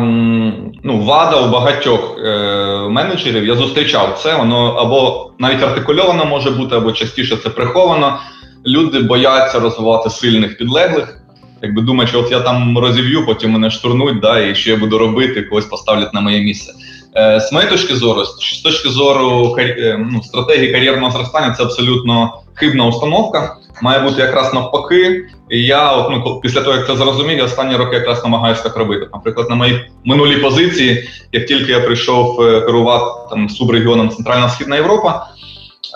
ну 0.84 1.03
вада 1.06 1.42
у 1.42 1.51
багатьох 1.51 2.18
е- 2.20 2.88
менеджерів. 2.89 3.46
Я 3.46 3.56
зустрічав 3.56 4.20
це. 4.24 4.36
Воно 4.36 4.68
або 4.68 5.32
навіть 5.39 5.63
артикульовано 5.63 6.25
може 6.25 6.51
бути, 6.51 6.75
або 6.75 6.92
частіше 6.92 7.38
це 7.44 7.50
приховано. 7.50 8.20
Люди 8.68 9.00
бояться 9.00 9.60
розвивати 9.60 10.10
сильних 10.10 10.58
підлеглих. 10.58 11.20
Якби 11.62 11.82
думають, 11.82 12.10
що 12.10 12.20
от 12.20 12.32
я 12.32 12.39
там 12.39 12.77
розів'ю, 12.77 13.25
потім 13.25 13.51
мене 13.51 13.70
штурнуть, 13.70 14.20
да, 14.20 14.39
і 14.39 14.56
що 14.56 14.72
я 14.72 14.77
буду 14.77 14.98
робити, 14.98 15.42
когось 15.42 15.65
поставлять 15.65 16.13
на 16.13 16.22
моє 16.22 16.42
місце. 16.42 16.74
Е, 17.17 17.39
з 17.39 17.51
моєї 17.51 17.72
точки 17.72 17.96
зору, 17.96 18.25
з 18.25 18.62
точки 18.63 18.89
зору 18.89 19.55
е, 19.60 20.05
ну, 20.12 20.24
стратегії 20.24 20.72
кар'єрного 20.72 21.12
зростання, 21.12 21.55
це 21.58 21.63
абсолютно 21.63 22.34
хибна 22.53 22.86
установка. 22.86 23.55
Має 23.82 24.00
бути 24.00 24.22
якраз 24.22 24.53
навпаки. 24.53 25.25
І 25.50 25.65
я, 25.65 26.10
ну, 26.10 26.39
після 26.43 26.62
того, 26.62 26.77
як 26.77 26.88
це 26.88 26.96
зрозумів, 26.96 27.38
я 27.38 27.43
останні 27.43 27.75
роки 27.75 27.96
якраз 27.96 28.24
намагаюся 28.24 28.63
так 28.63 28.77
робити. 28.77 29.08
Наприклад, 29.13 29.50
на 29.50 29.55
моїй 29.55 29.82
минулій 30.05 30.38
позиції, 30.38 31.10
як 31.32 31.46
тільки 31.46 31.72
я 31.72 31.79
прийшов 31.79 32.41
е, 32.41 32.62
керувати 32.62 33.05
там 33.29 33.50
субрегіоном 33.50 34.10
Центральна 34.10 34.50
Східна 34.50 34.75
Європа, 34.75 35.27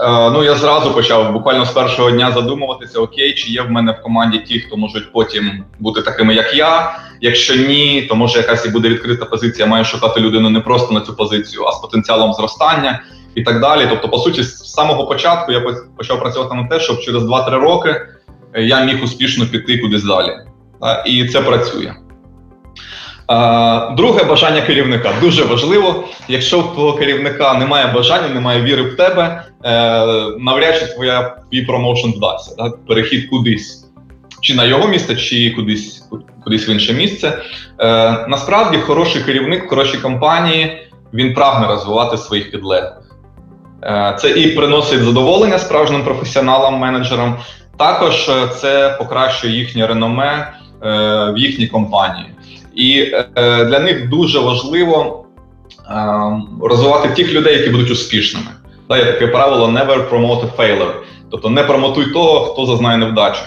ну 0.06 0.44
я 0.44 0.56
зразу 0.56 0.92
почав 0.92 1.34
буквально 1.34 1.66
з 1.66 1.72
першого 1.72 2.12
дня 2.12 2.32
задумуватися: 2.32 3.00
окей, 3.00 3.34
чи 3.34 3.52
є 3.52 3.62
в 3.62 3.72
мене 3.72 3.92
в 3.92 4.02
команді 4.02 4.38
ті, 4.38 4.60
хто 4.60 4.78
можуть 4.78 5.12
потім 5.12 5.64
бути 5.80 6.02
такими, 6.02 6.36
як 6.36 6.56
я. 6.56 7.00
Якщо 7.22 7.56
ні, 7.56 8.02
то 8.10 8.16
може 8.16 8.38
якась 8.38 8.66
і 8.66 8.70
буде 8.70 8.90
відкрита 8.90 9.26
позиція. 9.26 9.68
Маю 9.68 9.86
шукати 9.86 10.20
людину 10.20 10.50
не 10.50 10.60
просто 10.60 10.94
на 10.94 11.02
цю 11.02 11.16
позицію, 11.16 11.64
а 11.64 11.72
з 11.72 11.80
потенціалом 11.80 12.34
зростання 12.34 13.04
і 13.36 13.44
так 13.44 13.60
далі. 13.60 13.88
Тобто, 13.90 14.10
по 14.10 14.18
суті, 14.18 14.44
з 14.44 14.74
самого 14.74 15.08
початку 15.08 15.52
я 15.52 15.76
почав 15.98 16.20
працювати 16.20 16.56
на 16.56 16.68
те, 16.68 16.80
щоб 16.80 17.00
через 17.00 17.24
2-3 17.24 17.50
роки 17.50 18.02
я 18.56 18.86
міг 18.86 19.04
успішно 19.04 19.46
піти 19.46 19.78
кудись 19.78 20.04
далі. 20.04 20.34
І 21.06 21.28
це 21.28 21.42
працює. 21.42 21.94
Друге 23.98 24.24
бажання 24.24 24.62
керівника 24.62 25.14
дуже 25.22 25.44
важливо. 25.44 26.04
Якщо 26.28 26.60
в 26.60 26.74
твого 26.74 26.94
керівника 26.94 27.54
немає 27.54 27.88
бажання, 27.88 28.30
немає 28.30 28.62
віри 28.62 28.82
в 28.82 28.96
тебе, 28.96 29.44
е, 29.64 29.72
навряд 30.40 30.80
чи 30.80 30.86
твоя 30.86 31.36
твій 31.52 31.62
промоушен 31.62 32.12
вдасться. 32.12 32.56
Да? 32.58 32.72
Перехід 32.88 33.30
кудись, 33.30 33.86
чи 34.42 34.56
на 34.56 34.66
його 34.66 34.88
місце, 34.88 35.16
чи 35.16 35.52
кудись 35.52 36.04
кудись 36.44 36.70
в 36.70 36.70
інше 36.70 36.94
місце. 36.94 37.42
Е, 37.80 38.26
насправді, 38.28 38.78
хороший 38.78 39.24
керівник 39.24 39.70
хорошій 39.70 39.98
компанії 39.98 40.88
він 41.14 41.34
прагне 41.34 41.68
розвивати 41.68 42.18
своїх 42.18 42.52
підлеглих. 42.52 43.02
Е, 43.84 44.18
це 44.20 44.30
і 44.30 44.48
приносить 44.48 45.04
задоволення 45.04 45.60
справжнім 45.60 46.04
професіоналам, 46.04 46.76
менеджерам. 46.76 47.38
Також 47.78 48.32
це 48.56 48.96
покращує 49.00 49.54
їхнє 49.54 49.88
реноме 49.88 50.54
в 51.34 51.38
їхній 51.38 51.68
компанії. 51.68 52.26
І 52.78 53.00
е, 53.36 53.66
для 53.66 53.80
них 53.80 54.10
дуже 54.10 54.40
важливо 54.40 55.26
е, 55.90 56.04
розвивати 56.62 57.10
тих 57.10 57.34
людей, 57.34 57.58
які 57.58 57.70
будуть 57.70 57.92
успішними. 57.92 58.48
Да, 58.90 58.98
Є 58.98 59.06
таке 59.06 59.28
правило 59.28 59.68
never 59.68 60.10
promote 60.10 60.42
a 60.42 60.56
failure. 60.58 60.94
Тобто 61.32 61.50
не 61.50 61.64
промотуй 61.64 62.14
того, 62.14 62.40
хто 62.40 62.66
зазнає 62.66 62.98
невдачу. 62.98 63.42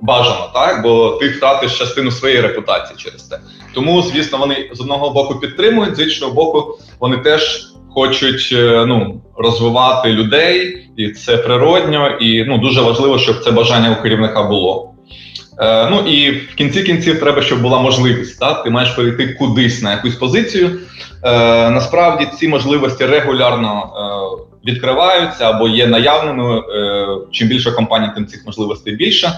Бажано, 0.00 0.50
так? 0.54 0.82
Бо 0.82 1.10
ти 1.10 1.28
втратиш 1.28 1.78
частину 1.78 2.10
своєї 2.10 2.40
репутації 2.40 2.96
через 2.96 3.28
це. 3.28 3.38
Тому, 3.74 4.02
звісно, 4.02 4.38
вони 4.38 4.70
з 4.72 4.80
одного 4.80 5.10
боку 5.10 5.34
підтримують, 5.34 5.96
з 5.96 6.00
іншого 6.00 6.32
боку, 6.32 6.78
вони 7.00 7.16
теж 7.16 7.66
хочуть 7.94 8.50
е, 8.52 8.84
ну, 8.86 9.22
розвивати 9.36 10.12
людей, 10.12 10.88
і 10.96 11.08
це 11.08 11.36
природньо, 11.36 12.08
і 12.08 12.44
ну, 12.44 12.58
дуже 12.58 12.80
важливо, 12.80 13.18
щоб 13.18 13.44
це 13.44 13.50
бажання 13.50 13.96
у 13.98 14.02
керівника 14.02 14.42
було. 14.42 14.91
Е, 15.58 15.90
ну 15.90 16.00
і 16.00 16.30
в 16.30 16.54
кінці 16.54 16.82
кінців 16.82 17.20
треба, 17.20 17.42
щоб 17.42 17.62
була 17.62 17.80
можливість. 17.80 18.40
Так? 18.40 18.64
Ти 18.64 18.70
маєш 18.70 18.90
перейти 18.90 19.26
кудись 19.28 19.82
на 19.82 19.90
якусь 19.90 20.14
позицію. 20.14 20.78
Е, 21.22 21.70
Насправді 21.70 22.26
ці 22.38 22.48
можливості 22.48 23.06
регулярно 23.06 23.90
е, 23.96 24.70
відкриваються 24.70 25.50
або 25.50 25.68
є 25.68 25.86
наявними. 25.86 26.58
Е, 26.58 27.06
Чим 27.30 27.48
більше 27.48 27.72
компаній, 27.72 28.08
тим 28.14 28.26
цих 28.26 28.46
можливостей 28.46 28.94
більше. 28.96 29.32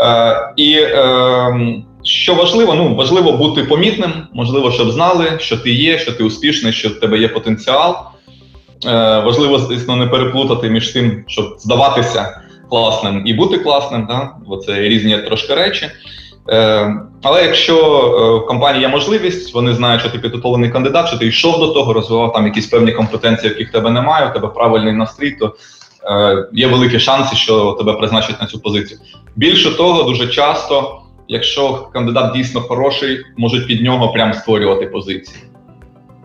Е, 0.00 0.52
І 0.56 0.72
е, 0.74 1.82
що 2.02 2.34
важливо, 2.34 2.74
ну 2.74 2.94
важливо 2.94 3.32
бути 3.32 3.64
помітним, 3.64 4.12
можливо, 4.32 4.70
щоб 4.70 4.90
знали, 4.90 5.26
що 5.38 5.56
ти 5.56 5.70
є, 5.70 5.98
що 5.98 6.12
ти 6.12 6.24
успішний, 6.24 6.72
що 6.72 6.88
в 6.88 7.00
тебе 7.00 7.18
є 7.18 7.28
потенціал. 7.28 7.96
Е, 8.86 9.20
Важливо, 9.20 9.58
звісно, 9.58 9.96
не 9.96 10.06
переплутати 10.06 10.70
між 10.70 10.88
тим, 10.88 11.24
щоб 11.26 11.56
здаватися 11.58 12.40
класним 12.70 13.22
і 13.26 13.34
бути 13.34 13.58
класним, 13.58 14.06
да? 14.06 14.30
бо 14.46 14.56
це 14.56 14.80
різні 14.80 15.18
трошки 15.18 15.54
речі. 15.54 15.90
Е, 16.48 16.94
Але 17.22 17.42
якщо 17.42 17.76
е, 17.76 18.44
в 18.44 18.46
компанії 18.46 18.82
є 18.82 18.88
можливість, 18.88 19.54
вони 19.54 19.74
знають, 19.74 20.00
що 20.00 20.10
ти 20.10 20.18
підготовлений 20.18 20.70
кандидат, 20.70 21.08
що 21.08 21.18
ти 21.18 21.26
йшов 21.26 21.58
до 21.58 21.68
того, 21.68 21.92
розвивав 21.92 22.32
там 22.32 22.46
якісь 22.46 22.66
певні 22.66 22.92
компетенції, 22.92 23.48
яких 23.48 23.72
тебе 23.72 23.90
немає, 23.90 24.30
у 24.30 24.32
тебе 24.32 24.48
правильний 24.48 24.92
настрій, 24.92 25.30
то 25.30 25.54
е, 26.04 26.48
є 26.52 26.66
великі 26.66 27.00
шанси, 27.00 27.36
що 27.36 27.72
тебе 27.72 27.92
призначать 27.92 28.40
на 28.40 28.46
цю 28.46 28.60
позицію. 28.60 29.00
Більше 29.36 29.76
того, 29.76 30.02
дуже 30.02 30.26
часто, 30.26 31.00
якщо 31.28 31.88
кандидат 31.92 32.32
дійсно 32.34 32.60
хороший, 32.60 33.18
можуть 33.36 33.66
під 33.66 33.82
нього 33.82 34.12
прямо 34.12 34.34
створювати 34.34 34.86
позиції. 34.86 35.38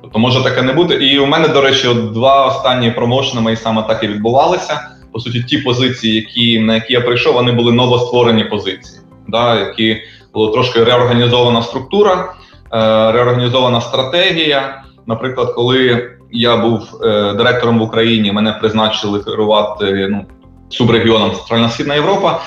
Тобто 0.02 0.20
може 0.20 0.44
таке 0.44 0.62
не 0.62 0.74
бути. 0.74 0.94
І 0.94 1.20
у 1.20 1.26
мене, 1.26 1.48
до 1.48 1.62
речі, 1.62 1.88
два 2.14 2.46
останні 2.46 2.92
промоушени 2.92 3.42
мої 3.42 3.56
саме 3.56 3.84
так 3.84 4.04
і 4.04 4.08
відбувалися 4.08 4.95
по 5.16 5.22
суті, 5.22 5.44
ті 5.44 5.58
позиції, 5.58 6.16
які 6.16 6.60
на 6.60 6.76
які 6.76 6.94
я 6.94 7.02
прийшов, 7.02 7.34
вони 7.34 7.52
були 7.52 7.72
новостворені 7.72 8.44
позиції, 8.44 9.00
да, 9.28 9.60
які 9.60 10.02
була 10.34 10.52
трошки 10.52 10.84
реорганізована 10.84 11.64
структура, 11.64 12.34
е, 12.74 13.12
реорганізована 13.12 13.82
стратегія. 13.82 14.84
Наприклад, 15.08 15.54
коли 15.56 16.10
я 16.32 16.58
був 16.58 16.82
е, 17.04 17.34
директором 17.34 17.80
в 17.80 17.82
Україні, 17.82 18.32
мене 18.32 18.52
призначили 18.52 19.20
керувати 19.20 20.08
ну, 20.12 20.26
субрегіоном 20.70 21.32
Центральна 21.32 21.70
Східна 21.70 21.96
Європа. 21.96 22.42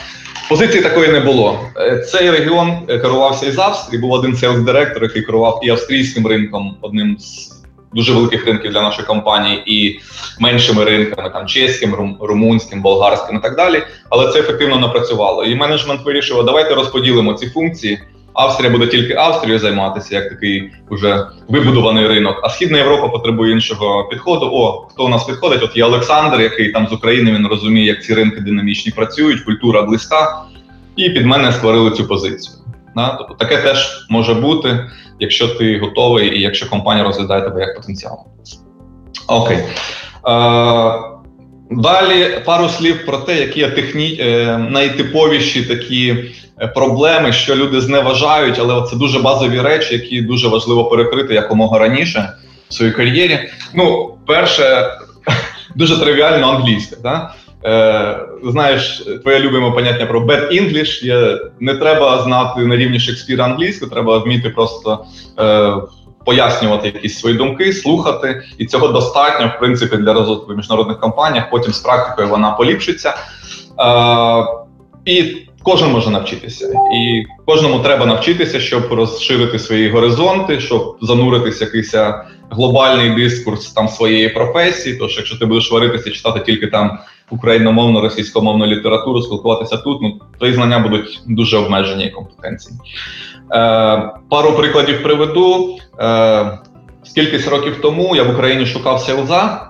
Позиції 0.48 0.82
такої 0.82 1.08
не 1.08 1.20
було. 1.20 1.60
Е, 1.76 1.98
цей 1.98 2.30
регіон 2.30 2.72
е, 2.88 2.98
керувався 2.98 3.46
із 3.46 3.58
Австрії. 3.58 4.00
Був 4.00 4.12
один 4.12 4.36
селс 4.36 4.58
директор, 4.58 5.02
який 5.02 5.22
керував 5.22 5.60
і 5.62 5.70
австрійським 5.70 6.26
ринком, 6.26 6.76
одним 6.80 7.18
з 7.18 7.57
дуже 7.92 8.12
великих 8.12 8.46
ринків 8.46 8.72
для 8.72 8.82
нашої 8.82 9.06
компанії 9.06 9.62
і 9.66 10.00
меншими 10.40 10.84
ринками, 10.84 11.30
там 11.30 11.46
чеським, 11.46 11.94
рум, 11.94 12.16
румунським, 12.20 12.82
болгарським 12.82 13.36
і 13.36 13.40
так 13.40 13.56
далі. 13.56 13.82
Але 14.10 14.32
це 14.32 14.40
ефективно 14.40 14.78
напрацювало. 14.78 15.44
І 15.44 15.54
менеджмент 15.54 16.04
вирішив, 16.04 16.44
давайте 16.44 16.74
розподілимо 16.74 17.34
ці 17.34 17.46
функції. 17.46 17.98
Австрія 18.34 18.70
буде 18.70 18.86
тільки 18.86 19.14
Австрією 19.14 19.58
займатися, 19.58 20.14
як 20.14 20.28
такий 20.28 20.70
вже 20.90 21.26
вибудований 21.48 22.06
ринок. 22.06 22.40
А 22.42 22.48
Східна 22.48 22.78
Європа 22.78 23.08
потребує 23.08 23.52
іншого 23.52 24.08
підходу. 24.10 24.50
О, 24.52 24.86
хто 24.90 25.04
у 25.04 25.08
нас 25.08 25.24
підходить? 25.24 25.62
От 25.62 25.76
є 25.76 25.84
Олександр, 25.84 26.40
який 26.40 26.72
там 26.72 26.88
з 26.88 26.92
України 26.92 27.32
він 27.32 27.46
розуміє, 27.46 27.86
як 27.86 28.04
ці 28.04 28.14
ринки 28.14 28.40
динамічні 28.40 28.92
працюють, 28.92 29.40
культура 29.40 29.82
близька, 29.82 30.42
і 30.96 31.10
під 31.10 31.26
мене 31.26 31.52
створили 31.52 31.90
цю 31.90 32.08
позицію. 32.08 32.56
Тобто 33.18 33.34
таке 33.34 33.56
теж 33.56 34.06
може 34.08 34.34
бути 34.34 34.90
якщо 35.20 35.48
ти 35.48 35.78
готовий 35.78 36.38
і 36.38 36.40
якщо 36.40 36.70
компанія 36.70 37.04
розглядає 37.04 37.42
тебе 37.42 37.60
як 37.60 37.76
потенціал. 37.76 38.18
Окей. 39.26 39.58
Е, 40.28 41.18
Далі 41.70 42.40
пару 42.44 42.68
слів 42.68 43.06
про 43.06 43.18
те, 43.18 43.40
які 43.40 43.60
є 43.60 43.70
техні... 43.70 44.18
Е, 44.20 44.58
найтиповіші 44.58 45.62
такі 45.62 46.16
е, 46.60 46.66
проблеми, 46.66 47.32
що 47.32 47.56
люди 47.56 47.80
зневажають, 47.80 48.58
але 48.58 48.86
це 48.90 48.96
дуже 48.96 49.18
базові 49.18 49.60
речі, 49.60 49.94
які 49.94 50.22
дуже 50.22 50.48
важливо 50.48 50.84
перекрити 50.84 51.34
якомога 51.34 51.78
раніше 51.78 52.32
в 52.68 52.74
своїй 52.74 52.92
кар'єрі. 52.92 53.38
Ну, 53.74 54.14
перше, 54.26 54.90
дуже 55.74 56.00
тривіально 56.00 56.48
англійське. 56.48 56.96
Да? 57.02 57.34
Е, 57.64 58.26
Знаєш, 58.44 59.02
твоє 59.22 59.38
любиме 59.38 59.70
поняття 59.70 60.06
про 60.06 60.20
bad 60.20 60.52
English 60.52 61.04
є. 61.04 61.38
Не 61.60 61.74
треба 61.74 62.22
знати 62.22 62.60
на 62.60 62.76
рівні 62.76 63.00
Шекспіра 63.00 63.44
англійську, 63.44 63.86
треба 63.86 64.18
вміти 64.18 64.50
просто. 64.50 65.04
Е, 65.40 65.74
пояснювати 66.24 66.86
якісь 66.94 67.20
свої 67.20 67.36
думки, 67.36 67.72
слухати, 67.72 68.42
і 68.58 68.66
цього 68.66 68.88
достатньо 68.88 69.52
в 69.56 69.58
принципі 69.58 69.96
для 69.96 70.12
розвитку 70.12 70.52
в 70.52 70.56
міжнародних 70.56 71.00
компаніях. 71.00 71.50
Потім 71.50 71.72
з 71.72 71.78
практикою 71.78 72.28
вона 72.28 72.50
поліпшиться. 72.50 73.14
Е, 73.80 74.44
І 75.04 75.36
кожен 75.62 75.90
може 75.90 76.10
навчитися, 76.10 76.72
і 76.94 77.24
кожному 77.46 77.78
треба 77.78 78.06
навчитися, 78.06 78.60
щоб 78.60 78.92
розширити 78.92 79.58
свої 79.58 79.90
горизонти, 79.90 80.60
щоб 80.60 80.96
зануритися 81.02 81.64
якийсь 81.64 81.94
глобальний 82.50 83.10
дискурс 83.10 83.72
там 83.72 83.88
своєї 83.88 84.28
професії. 84.28 84.96
Тож, 84.96 85.16
якщо 85.16 85.38
ти 85.38 85.46
будеш 85.46 85.72
варитися, 85.72 86.10
читати 86.10 86.40
тільки 86.46 86.66
там 86.66 86.98
україномовну, 87.30 88.00
російськомовну 88.00 88.66
літературу, 88.66 89.22
спілкуватися 89.22 89.76
тут, 89.76 90.02
ну 90.02 90.20
твої 90.38 90.54
знання 90.54 90.78
будуть 90.78 91.20
дуже 91.26 91.56
обмежені 91.56 92.04
і 92.04 92.10
компетенції. 92.10 92.76
Е, 93.52 94.12
Пару 94.30 94.52
прикладів 94.52 95.02
приведу. 95.02 95.78
Е, 96.00 96.58
Скількись 97.04 97.48
років 97.48 97.80
тому 97.82 98.16
я 98.16 98.22
в 98.22 98.30
Україні 98.30 98.66
шукав 98.66 99.00
селза, 99.00 99.68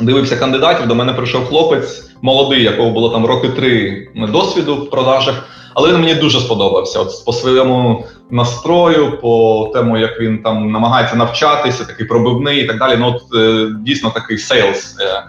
дивився 0.00 0.36
кандидатів. 0.36 0.86
До 0.86 0.94
мене 0.94 1.12
прийшов 1.12 1.44
хлопець 1.44 2.10
молодий, 2.22 2.62
якого 2.62 2.90
було 2.90 3.10
там 3.10 3.26
роки 3.26 3.48
три 3.48 4.08
досвіду 4.14 4.74
в 4.74 4.90
продажах. 4.90 5.48
Але 5.74 5.92
він 5.92 6.00
мені 6.00 6.14
дуже 6.14 6.40
сподобався. 6.40 7.00
От 7.00 7.24
по 7.26 7.32
своєму 7.32 8.04
настрою, 8.30 9.20
по 9.20 9.70
тому, 9.74 9.98
як 9.98 10.20
він 10.20 10.42
там 10.42 10.72
намагається 10.72 11.16
навчатися, 11.16 11.84
такий 11.84 12.06
пробивний 12.06 12.60
і 12.60 12.66
так 12.66 12.78
далі. 12.78 12.96
Ну 12.98 13.06
от 13.06 13.22
е, 13.34 13.68
дійсно 13.80 14.10
такий 14.10 14.38
сейлс 14.38 14.96
е, 15.00 15.24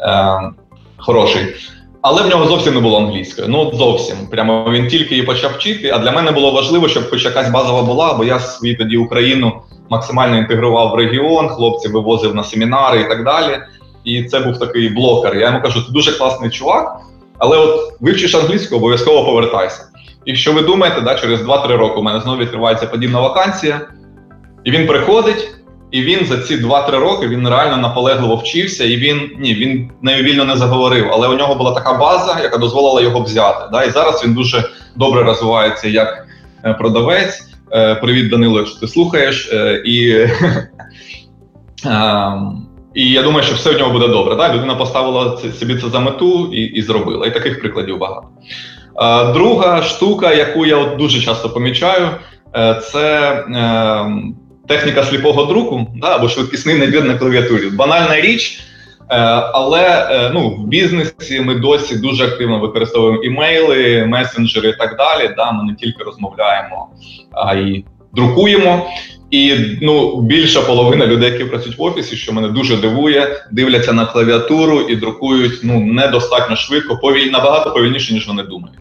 е, 0.00 0.50
хороший. 1.00 1.42
Але 2.02 2.22
в 2.22 2.28
нього 2.28 2.46
зовсім 2.46 2.74
не 2.74 2.80
було 2.80 2.98
англійської. 2.98 3.48
Ну 3.48 3.72
зовсім. 3.74 4.16
Прямо 4.30 4.66
він 4.70 4.88
тільки 4.88 5.14
її 5.14 5.26
почав 5.26 5.50
вчити. 5.52 5.90
А 5.90 5.98
для 5.98 6.12
мене 6.12 6.30
було 6.30 6.50
важливо, 6.50 6.88
щоб 6.88 7.10
хоч 7.10 7.24
якась 7.24 7.50
базова 7.50 7.82
була, 7.82 8.14
бо 8.14 8.24
я 8.24 8.38
свою 8.38 8.76
тоді 8.76 8.96
Україну 8.96 9.52
максимально 9.90 10.38
інтегрував 10.38 10.92
в 10.92 10.94
регіон, 10.94 11.48
хлопців 11.48 11.92
вивозив 11.92 12.34
на 12.34 12.44
семінари 12.44 13.00
і 13.00 13.08
так 13.08 13.24
далі. 13.24 13.58
І 14.04 14.24
це 14.24 14.40
був 14.40 14.58
такий 14.58 14.88
блокер. 14.88 15.36
Я 15.36 15.46
йому 15.46 15.62
кажу, 15.62 15.86
ти 15.86 15.92
дуже 15.92 16.12
класний 16.12 16.50
чувак, 16.50 16.96
але 17.38 17.58
от 17.58 17.92
вивчиш 18.00 18.34
англійську, 18.34 18.76
обов'язково 18.76 19.24
повертайся. 19.24 19.84
І 20.24 20.36
що 20.36 20.52
ви 20.52 20.62
думаєте, 20.62 21.00
да, 21.00 21.14
через 21.14 21.42
2-3 21.42 21.76
роки 21.76 22.00
у 22.00 22.02
мене 22.02 22.20
знову 22.20 22.38
відкривається 22.38 22.86
подібна 22.86 23.20
вакансія, 23.20 23.80
і 24.64 24.70
він 24.70 24.86
приходить. 24.86 25.48
І 25.90 26.02
він 26.02 26.26
за 26.26 26.38
ці 26.38 26.56
2-3 26.56 26.90
роки 26.90 27.28
він 27.28 27.48
реально 27.48 27.76
наполегливо 27.76 28.36
вчився, 28.36 28.84
і 28.84 28.96
він 28.96 29.30
ні, 29.38 29.54
він 29.54 29.90
нею 30.02 30.22
вільно 30.22 30.44
не 30.44 30.56
заговорив. 30.56 31.08
Але 31.12 31.28
у 31.28 31.34
нього 31.34 31.54
була 31.54 31.72
така 31.72 31.92
база, 31.92 32.40
яка 32.42 32.58
дозволила 32.58 33.02
його 33.02 33.20
взяти. 33.20 33.64
Да? 33.72 33.84
І 33.84 33.90
зараз 33.90 34.24
він 34.24 34.34
дуже 34.34 34.64
добре 34.96 35.22
розвивається 35.22 35.88
як 35.88 36.26
е, 36.64 36.74
продавець. 36.74 37.42
Е, 37.72 37.94
привіт, 37.94 38.30
Данило, 38.30 38.58
якщо 38.58 38.80
ти 38.80 38.88
слухаєш. 38.88 39.50
Е, 39.52 39.82
і 39.84 40.10
ем, 41.84 42.66
і 42.94 43.10
я 43.10 43.22
думаю, 43.22 43.46
що 43.46 43.54
все 43.54 43.70
в 43.70 43.78
нього 43.78 43.92
буде 43.92 44.08
добре. 44.08 44.34
Да? 44.34 44.54
Людина 44.54 44.74
поставила 44.74 45.38
собі 45.58 45.74
це 45.74 45.88
за 45.88 46.00
мету 46.00 46.52
і 46.52 46.60
і 46.60 46.82
зробила. 46.82 47.26
І 47.26 47.34
таких 47.34 47.60
прикладів 47.60 47.98
багато. 47.98 48.28
Друга 49.32 49.82
штука, 49.82 50.32
яку 50.32 50.66
я 50.66 50.76
от 50.76 50.96
дуже 50.96 51.20
часто 51.20 51.50
помічаю, 51.50 52.08
це 52.92 53.32
ем, 53.54 54.34
техніка 54.70 55.04
сліпого 55.04 55.44
друку 55.44 55.86
да, 55.94 56.16
або 56.16 56.28
швидкісний 56.28 56.78
набір 56.78 57.04
на 57.04 57.14
клавіатурі. 57.14 57.70
Банальна 57.70 58.20
річ, 58.20 58.60
е, 59.00 59.16
але 59.52 60.08
е, 60.10 60.30
ну, 60.34 60.50
в 60.50 60.66
бізнесі 60.66 61.40
ми 61.40 61.54
досі 61.54 61.96
дуже 61.96 62.24
активно 62.24 62.58
використовуємо 62.58 63.22
імейли, 63.22 64.06
месенджери 64.06 64.68
і 64.68 64.72
так 64.72 64.96
далі. 64.96 65.34
Да, 65.36 65.52
Ми 65.52 65.64
не 65.64 65.74
тільки 65.74 66.04
розмовляємо, 66.04 66.88
а 67.32 67.54
й 67.54 67.84
друкуємо. 68.12 68.86
І 69.30 69.54
ну 69.82 70.20
більша 70.20 70.60
половина 70.60 71.06
людей, 71.06 71.32
які 71.32 71.44
працюють 71.44 71.78
в 71.78 71.82
офісі, 71.82 72.16
що 72.16 72.32
мене 72.32 72.48
дуже 72.48 72.76
дивує, 72.76 73.44
дивляться 73.50 73.92
на 73.92 74.06
клавіатуру 74.06 74.80
і 74.80 74.96
друкують 74.96 75.60
ну 75.62 75.80
недостатньо 75.80 76.56
швидко, 76.56 76.96
повіль 76.96 77.30
набагато 77.30 77.70
повільніше 77.70 78.14
ніж 78.14 78.28
вони 78.28 78.42
думають. 78.42 78.78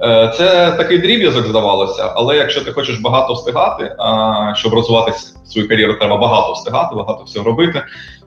Е, 0.00 0.32
це 0.36 0.70
такий 0.76 0.98
дріб'язок 0.98 1.46
здавалося, 1.46 2.12
але 2.14 2.36
якщо 2.36 2.64
ти 2.64 2.72
хочеш 2.72 2.98
багато 2.98 3.32
встигати, 3.32 3.94
а 3.98 4.52
щоб 4.56 4.74
розвивати 4.74 5.12
свою 5.44 5.68
кар'єру, 5.68 5.94
треба 5.94 6.16
багато 6.16 6.52
встигати, 6.52 6.94
багато 6.94 7.24
всього 7.24 7.46
робити, 7.46 7.82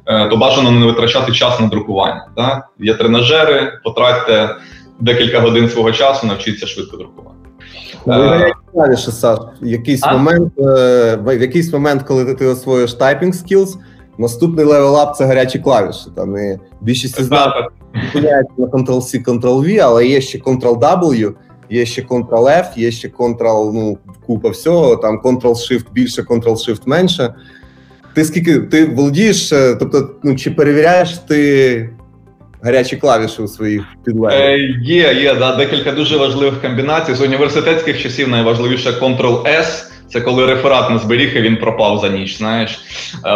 е, 0.05 0.27
то 0.27 0.37
бажано 0.37 0.71
не 0.71 0.85
витрачати 0.85 1.31
час 1.31 1.59
на 1.59 1.67
друкування. 1.67 2.27
Так? 2.35 2.67
Є 2.79 2.93
тренажери, 2.93 3.79
потратьте 3.83 4.55
декілька 4.99 5.39
годин 5.39 5.69
свого 5.69 5.91
часу, 5.91 6.27
навчіться 6.27 6.67
швидко 6.67 6.97
друкувати. 6.97 7.35
Виглядає 8.05 8.53
Саш. 8.97 9.39
В 9.61 9.67
якийсь 9.67 10.03
а? 10.03 10.13
момент, 10.13 10.53
е, 10.59 11.15
в 11.15 11.41
якийсь 11.41 11.73
момент, 11.73 12.03
коли 12.03 12.35
ти, 12.35 12.47
освоїш 12.47 12.97
typing 12.97 13.33
skills, 13.33 13.75
наступний 14.17 14.65
level 14.65 14.97
up 14.97 15.15
це 15.15 15.25
гарячі 15.25 15.59
клавіші. 15.59 16.05
Там 16.15 16.37
і 16.37 16.59
більшість 16.81 17.21
з 17.21 17.31
нас 17.31 17.47
на 18.13 18.67
Ctrl-C, 18.67 19.23
Ctrl-V, 19.23 19.77
але 19.77 20.07
є 20.07 20.21
ще 20.21 20.37
Ctrl-W, 20.37 21.33
є 21.69 21.85
ще 21.85 22.01
Ctrl-F, 22.01 22.65
є 22.75 22.91
ще 22.91 23.07
Ctrl, 23.07 23.71
ну, 23.73 23.97
купа 24.25 24.49
всього, 24.49 24.95
там 24.95 25.21
Ctrl-Shift 25.23 25.85
більше, 25.93 26.21
Ctrl-Shift 26.21 26.81
менше. 26.85 27.33
Ти 28.13 28.25
скільки 28.25 28.59
ти 28.59 28.85
володієш, 28.85 29.51
е, 29.51 29.75
тобто, 29.79 30.09
ну 30.23 30.35
чи 30.35 30.51
перевіряєш 30.51 31.17
ти 31.17 31.89
гарячі 32.63 32.97
клавіші 32.97 33.41
у 33.41 33.47
своїх 33.47 33.83
підлегах? 34.05 34.39
Е, 34.39 34.57
Є, 34.81 35.13
є, 35.13 35.35
да, 35.35 35.55
декілька 35.55 35.91
дуже 35.91 36.17
важливих 36.17 36.61
комбінацій. 36.61 37.13
З 37.13 37.21
університетських 37.21 38.01
часів 38.01 38.27
найважливіше 38.27 38.89
Ctrl-S. 38.89 39.85
Це 40.09 40.21
коли 40.21 40.45
реферат 40.45 40.89
не 40.89 40.99
зберіг 40.99 41.37
і 41.37 41.41
він 41.41 41.57
пропав 41.57 41.99
за 41.99 42.09
ніч. 42.09 42.37
Знаєш, 42.37 42.81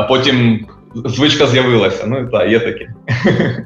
потім 0.08 0.66
звичка 1.06 1.48
з'явилася. 1.48 2.04
Ну 2.08 2.30
так, 2.32 2.52
є 2.52 2.60
таке. 2.60 2.88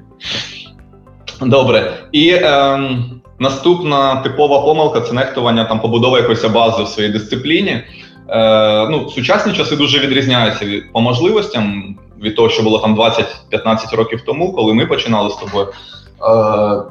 Добре. 1.42 1.94
І 2.12 2.34
ем, 2.34 3.04
наступна 3.40 4.16
типова 4.16 4.62
помилка 4.62 5.02
це 5.02 5.14
нехтування 5.14 5.66
там 5.66 5.80
побудова 5.80 6.18
якоїсь 6.18 6.46
бази 6.46 6.84
в 6.84 6.88
своїй 6.88 7.10
дисципліні. 7.10 7.84
Е, 8.30 8.88
ну, 8.90 9.10
Сучасні 9.10 9.54
часи 9.54 9.76
дуже 9.76 10.00
відрізняються 10.00 10.66
від, 10.66 10.94
по 10.94 11.02
можливостям 11.02 11.96
від 12.22 12.36
того, 12.36 12.50
що 12.50 12.64
було 12.64 12.80
там 12.80 13.00
20-15 13.00 13.96
років 13.96 14.22
тому, 14.26 14.54
коли 14.54 14.74
ми 14.74 14.86
починали 14.86 15.30
з 15.30 15.36
тобою. 15.36 15.68
Е, 15.68 16.84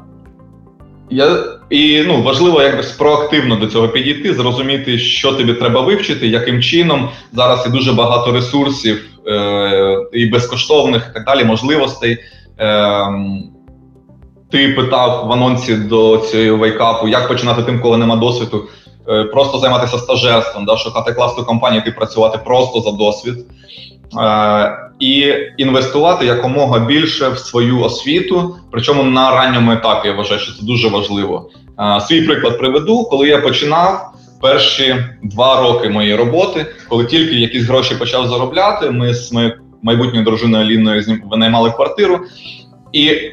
я, 1.09 1.37
І 1.69 2.03
ну, 2.07 2.21
важливо 2.21 2.61
якось 2.61 2.91
проактивно 2.91 3.55
до 3.55 3.67
цього 3.67 3.87
підійти, 3.87 4.33
зрозуміти, 4.33 4.97
що 4.97 5.31
тобі 5.31 5.53
треба 5.53 5.81
вивчити, 5.81 6.27
яким 6.27 6.61
чином. 6.61 7.09
Зараз 7.33 7.65
є 7.65 7.71
дуже 7.71 7.93
багато 7.93 8.31
ресурсів 8.31 9.05
е, 9.27 9.97
і 10.13 10.25
безкоштовних 10.25 11.07
і 11.11 11.13
так 11.13 11.25
далі, 11.25 11.43
можливостей. 11.43 12.17
Е, 12.59 13.07
ти 14.51 14.69
питав 14.69 15.27
в 15.27 15.31
анонсі 15.31 15.75
до 15.75 16.17
цієї 16.17 16.51
вейкапу, 16.51 17.07
як 17.07 17.27
починати 17.27 17.63
тим, 17.63 17.81
коли 17.81 17.97
нема 17.97 18.15
досвіду. 18.15 18.63
Е, 19.09 19.23
просто 19.23 19.59
займатися 19.59 19.97
стажерством, 19.97 20.65
да, 20.65 20.77
шукати 20.77 21.13
класну 21.13 21.43
компанію, 21.43 21.83
і 21.87 21.91
працювати 21.91 22.39
просто 22.45 22.81
за 22.81 22.91
досвід. 22.91 23.45
Е, 24.21 24.89
і 24.99 25.33
інвестувати 25.57 26.25
якомога 26.25 26.79
більше 26.79 27.29
в 27.29 27.39
свою 27.39 27.81
освіту, 27.81 28.55
причому 28.71 29.03
на 29.03 29.31
ранньому 29.31 29.71
етапі 29.71 30.07
я 30.07 30.13
вважаю, 30.13 30.39
що 30.39 30.53
це 30.53 30.65
дуже 30.65 30.89
важливо. 30.89 31.49
Е, 31.79 32.01
свій 32.01 32.21
приклад 32.21 32.59
приведу, 32.59 33.03
коли 33.03 33.27
я 33.27 33.37
починав 33.37 34.11
перші 34.41 34.95
два 35.23 35.61
роки 35.61 35.89
моєї 35.89 36.15
роботи, 36.15 36.65
коли 36.89 37.05
тільки 37.05 37.35
якісь 37.35 37.63
гроші 37.63 37.95
почав 37.95 38.27
заробляти, 38.27 38.91
ми 38.91 39.13
з 39.13 39.31
моєю 39.31 39.53
майбутньою 39.81 40.25
дружиною 40.25 40.65
Аліною 40.65 41.21
винаймали 41.31 41.71
квартиру, 41.71 42.19
і 42.93 43.31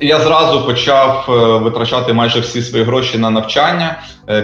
я 0.00 0.20
зразу 0.20 0.66
почав 0.66 1.26
е, 1.28 1.32
витрачати 1.58 2.12
майже 2.12 2.40
всі 2.40 2.62
свої 2.62 2.84
гроші 2.84 3.18
на 3.18 3.30
навчання. 3.30 3.98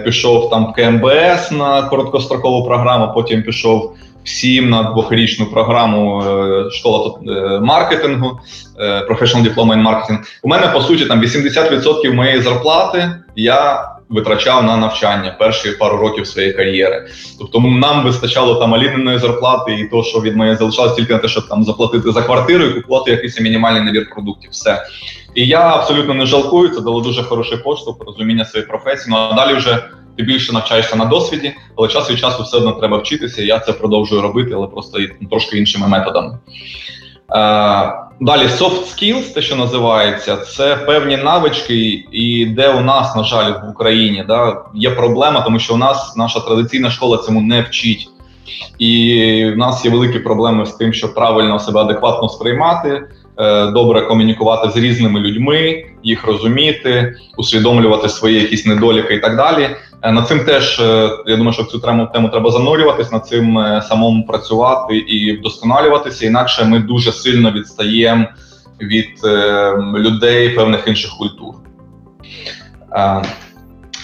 Пішов 0.05 0.51
там 0.51 0.67
в 0.67 0.73
КМБС 0.73 1.51
на 1.51 1.83
короткострокову 1.83 2.65
програму, 2.65 3.13
потім 3.15 3.43
пішов 3.43 3.97
всім 4.25 4.71
на 4.71 4.83
двохрічну 4.83 5.47
програму 5.47 6.23
е, 6.23 6.71
школа 6.71 7.19
е, 7.29 7.61
маркетингу, 7.61 8.41
е, 8.79 9.07
Professional 9.09 9.55
Diploma 9.55 9.75
in 9.75 9.89
Marketing. 9.89 10.19
У 10.43 10.49
мене 10.49 10.67
по 10.67 10.81
суті 10.81 11.07
там 11.07 11.23
80% 11.23 12.15
моєї 12.15 12.41
зарплати 12.41 13.11
я 13.37 13.91
витрачав 14.11 14.65
на 14.65 14.77
навчання 14.77 15.37
перші 15.39 15.71
пару 15.71 15.97
років 15.97 16.27
своєї 16.27 16.53
кар'єри. 16.53 17.07
Тобто 17.39 17.61
нам 17.61 18.05
вистачало 18.05 18.55
там 18.55 18.75
аліненої 18.75 19.19
зарплати 19.19 19.73
і 19.75 19.85
то, 19.85 20.03
що 20.03 20.21
від 20.21 20.37
моєї 20.37 20.57
залишалось 20.57 20.95
тільки 20.95 21.13
на 21.13 21.19
те, 21.19 21.29
щоб 21.29 21.49
там 21.49 21.65
заплатити 21.65 22.13
за 22.13 22.23
квартиру 22.23 22.65
і 22.65 22.75
купувати 22.75 23.11
якийсь 23.11 23.41
мінімальний 23.41 23.83
набір 23.83 24.11
продуктів. 24.11 24.51
Все. 24.51 24.87
І 25.35 25.47
я 25.47 25.61
абсолютно 25.61 26.15
не 26.15 26.27
жалкую, 26.27 26.69
це 26.69 26.81
дало 26.81 27.01
дуже 27.01 27.23
хороший 27.23 27.59
поштовх, 27.59 27.99
розуміння 28.07 28.45
своєї 28.45 28.69
професії. 28.69 29.07
Ну 29.09 29.17
а 29.17 29.33
далі 29.33 29.55
вже 29.55 29.85
ти 30.17 30.23
більше 30.23 30.53
навчаєшся 30.53 30.97
на 30.97 31.05
досвіді, 31.05 31.53
але 31.77 31.89
час 31.89 32.11
від 32.11 32.19
часу 32.19 32.43
все 32.43 32.57
одно 32.57 32.73
треба 32.73 32.99
вчитися. 32.99 33.43
Я 33.43 33.59
це 33.59 33.73
продовжую 33.73 34.23
робити, 34.23 34.51
але 34.55 34.67
просто 34.67 34.99
трошки 35.31 35.59
іншими 35.59 35.89
методами. 35.89 36.39
Е, 37.35 38.01
Далі 38.23 38.43
soft 38.43 38.85
skills, 38.85 39.35
те, 39.35 39.43
що 39.43 39.57
називається, 39.57 40.37
це 40.37 40.77
певні 40.77 41.17
навички, 41.17 42.05
і 42.13 42.47
де 42.47 42.69
у 42.69 42.81
нас, 42.81 43.17
на 43.17 43.25
жаль, 43.25 43.53
в 43.53 43.71
Україні 43.71 44.25
да, 44.29 44.63
є 44.75 44.91
проблема, 44.91 45.41
тому 45.41 45.59
що 45.59 45.75
у 45.75 45.77
нас 45.77 46.17
наша 46.17 46.41
традиційна 46.41 46.91
школа 46.91 47.17
цьому 47.17 47.41
не 47.41 47.63
вчить. 47.63 48.09
І 48.79 49.53
в 49.55 49.59
нас 49.59 49.85
є 49.85 49.91
великі 49.91 50.19
проблеми 50.19 50.67
з 50.67 50.73
тим, 50.73 50.93
щоб 50.93 51.15
правильно 51.15 51.59
себе 51.59 51.81
адекватно 51.81 52.29
сприймати, 52.29 53.03
е, 53.39 53.67
добре 53.67 54.01
комунікувати 54.01 54.71
з 54.71 54.77
різними 54.77 55.21
людьми, 55.21 55.85
їх 56.03 56.25
розуміти, 56.25 57.15
усвідомлювати 57.37 58.09
свої 58.09 58.41
якісь 58.41 58.67
недоліки 58.67 59.15
і 59.15 59.21
так 59.21 59.37
далі. 59.37 59.71
Е, 60.03 60.13
над 60.13 60.29
цим 60.29 60.45
теж 60.45 60.81
е, 60.81 61.11
я 61.27 61.37
думаю, 61.37 61.53
що 61.53 61.63
в 61.63 61.67
цю 61.67 61.79
тему 61.79 62.09
тему 62.13 62.29
треба 62.29 62.51
занурюватись, 62.51 63.13
над 63.13 63.27
цим 63.27 63.59
е, 63.59 63.83
самому 63.89 64.27
працювати 64.27 64.97
і 64.97 65.37
вдосконалюватися. 65.37 66.27
Інакше 66.27 66.65
ми 66.65 66.79
дуже 66.79 67.13
сильно 67.13 67.53
відстаємо 67.53 68.27
від 68.81 69.09
людей 69.95 70.49
певних 70.49 70.89
інших 70.89 71.11
культур. 71.19 71.55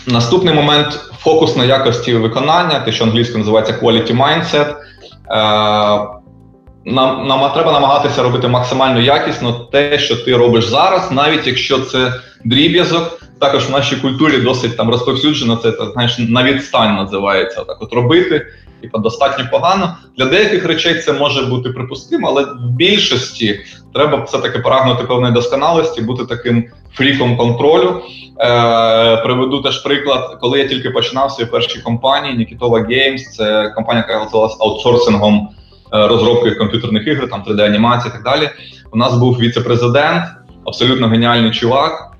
Наступний 0.06 0.54
момент 0.54 1.00
фокус 1.18 1.56
на 1.56 1.64
якості 1.64 2.14
виконання, 2.14 2.80
те, 2.80 2.92
що 2.92 3.04
англійською 3.04 3.38
називається 3.38 3.78
quality 3.82 4.16
mindset. 4.16 4.74
Нам, 6.84 7.28
нам 7.28 7.52
треба 7.52 7.72
намагатися 7.72 8.22
робити 8.22 8.48
максимально 8.48 9.00
якісно 9.00 9.52
те, 9.52 9.98
що 9.98 10.16
ти 10.16 10.36
робиш 10.36 10.64
зараз, 10.64 11.12
навіть 11.12 11.46
якщо 11.46 11.80
це 11.80 12.12
дріб'язок. 12.44 13.25
Також 13.38 13.66
в 13.66 13.70
нашій 13.70 13.96
культурі 13.96 14.38
досить 14.38 14.76
там 14.76 14.90
розповсюджено 14.90 15.56
це 15.56 15.72
знаєш, 15.92 16.18
на 16.18 16.42
відстань 16.42 16.96
називається 16.96 17.64
так. 17.64 17.76
От 17.80 17.92
робити, 17.92 18.46
типу, 18.82 18.98
достатньо 18.98 19.44
погано. 19.50 19.96
Для 20.18 20.24
деяких 20.24 20.64
речей 20.64 20.94
це 20.94 21.12
може 21.12 21.42
бути 21.42 21.70
припустимо, 21.70 22.28
але 22.28 22.42
в 22.44 22.70
більшості 22.70 23.60
треба 23.94 24.24
все-таки 24.24 24.58
прагнути 24.58 25.04
певної 25.04 25.34
досконалості, 25.34 26.02
бути 26.02 26.24
таким 26.24 26.64
фріком 26.92 27.36
контролю. 27.36 28.00
Е, 28.40 29.16
Приведу 29.16 29.62
теж 29.62 29.82
приклад, 29.82 30.38
коли 30.40 30.58
я 30.58 30.68
тільки 30.68 30.90
починав 30.90 31.30
свої 31.30 31.50
перші 31.50 31.80
компанії, 31.80 32.36
Нікітова 32.36 32.78
Games, 32.78 33.18
це 33.36 33.72
компанія, 33.74 34.04
яка 34.08 34.24
готувалася 34.24 34.56
аутсорсингом 34.60 35.48
е, 35.94 36.08
розробки 36.08 36.50
комп'ютерних 36.50 37.06
ігор, 37.06 37.30
там 37.30 37.42
3D-анімації 37.48 38.08
і 38.08 38.12
так 38.12 38.22
далі. 38.24 38.50
У 38.92 38.96
нас 38.96 39.14
був 39.14 39.38
віце-президент, 39.38 40.24
абсолютно 40.64 41.08
геніальний 41.08 41.50
чувак. 41.50 42.15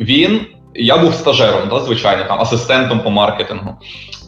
Він, 0.00 0.40
я 0.74 0.98
був 0.98 1.14
стажером, 1.14 1.68
да, 1.70 1.80
звичайно, 1.80 2.24
там 2.28 2.40
асистентом 2.40 3.00
по 3.00 3.10
маркетингу. 3.10 3.76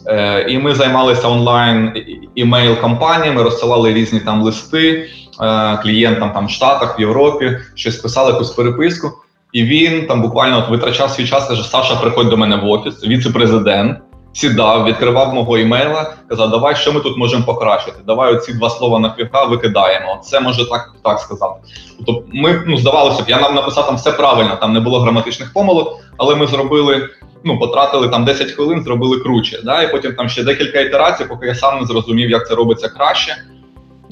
Е, 0.07 0.45
І 0.49 0.57
ми 0.57 0.75
займалися 0.75 1.27
онлайн 1.27 1.91
імейл 2.35 2.75
кампаніями, 2.75 3.43
розсилали 3.43 3.93
різні 3.93 4.19
там 4.19 4.41
листи 4.41 5.09
е, 5.41 5.77
клієнтам 5.77 6.31
там 6.33 6.47
в 6.47 6.49
Штатах, 6.49 6.99
в 6.99 7.01
Європі, 7.01 7.57
щось 7.75 7.95
писали 7.95 8.31
якусь 8.31 8.51
переписку. 8.51 9.11
І 9.53 9.63
він 9.63 10.07
там 10.07 10.21
буквально 10.21 10.57
от 10.57 10.69
витрачав 10.69 11.09
свій 11.09 11.27
час, 11.27 11.47
каже: 11.47 11.63
Саша, 11.63 11.95
приходь 11.95 12.29
до 12.29 12.37
мене 12.37 12.55
в 12.55 12.67
офіс, 12.67 13.07
віце-президент. 13.07 13.97
Сідав, 14.37 14.85
відкривав 14.85 15.33
мого 15.33 15.57
імейла, 15.57 16.13
казав, 16.29 16.49
давай, 16.49 16.75
що 16.75 16.93
ми 16.93 16.99
тут 16.99 17.17
можемо 17.17 17.43
покращити. 17.43 17.97
Давай 18.07 18.33
оці 18.33 18.53
два 18.53 18.69
слова 18.69 18.99
на 18.99 19.13
фіга 19.17 19.45
викидаємо. 19.45 20.21
Це 20.23 20.39
може 20.39 20.69
так 20.69 20.93
так 21.03 21.19
сказати. 21.19 21.53
Тобто, 21.97 22.23
ми 22.33 22.63
ну 22.67 22.77
здавалося 22.77 23.23
б, 23.23 23.29
я 23.29 23.39
нам 23.39 23.55
написав 23.55 23.85
там 23.85 23.95
все 23.95 24.11
правильно, 24.11 24.55
там 24.61 24.73
не 24.73 24.79
було 24.79 24.99
граматичних 24.99 25.53
помилок, 25.53 25.99
але 26.17 26.35
ми 26.35 26.47
зробили, 26.47 27.09
ну 27.43 27.59
потратили 27.59 28.09
там 28.09 28.25
10 28.25 28.51
хвилин, 28.51 28.83
зробили 28.83 29.19
круче. 29.19 29.59
Да? 29.63 29.83
І 29.83 29.91
потім 29.91 30.13
там 30.13 30.29
ще 30.29 30.43
декілька 30.43 30.79
ітерацій, 30.79 31.25
поки 31.25 31.47
я 31.47 31.55
сам 31.55 31.79
не 31.79 31.85
зрозумів, 31.85 32.29
як 32.29 32.47
це 32.47 32.55
робиться 32.55 32.89
краще. 32.89 33.35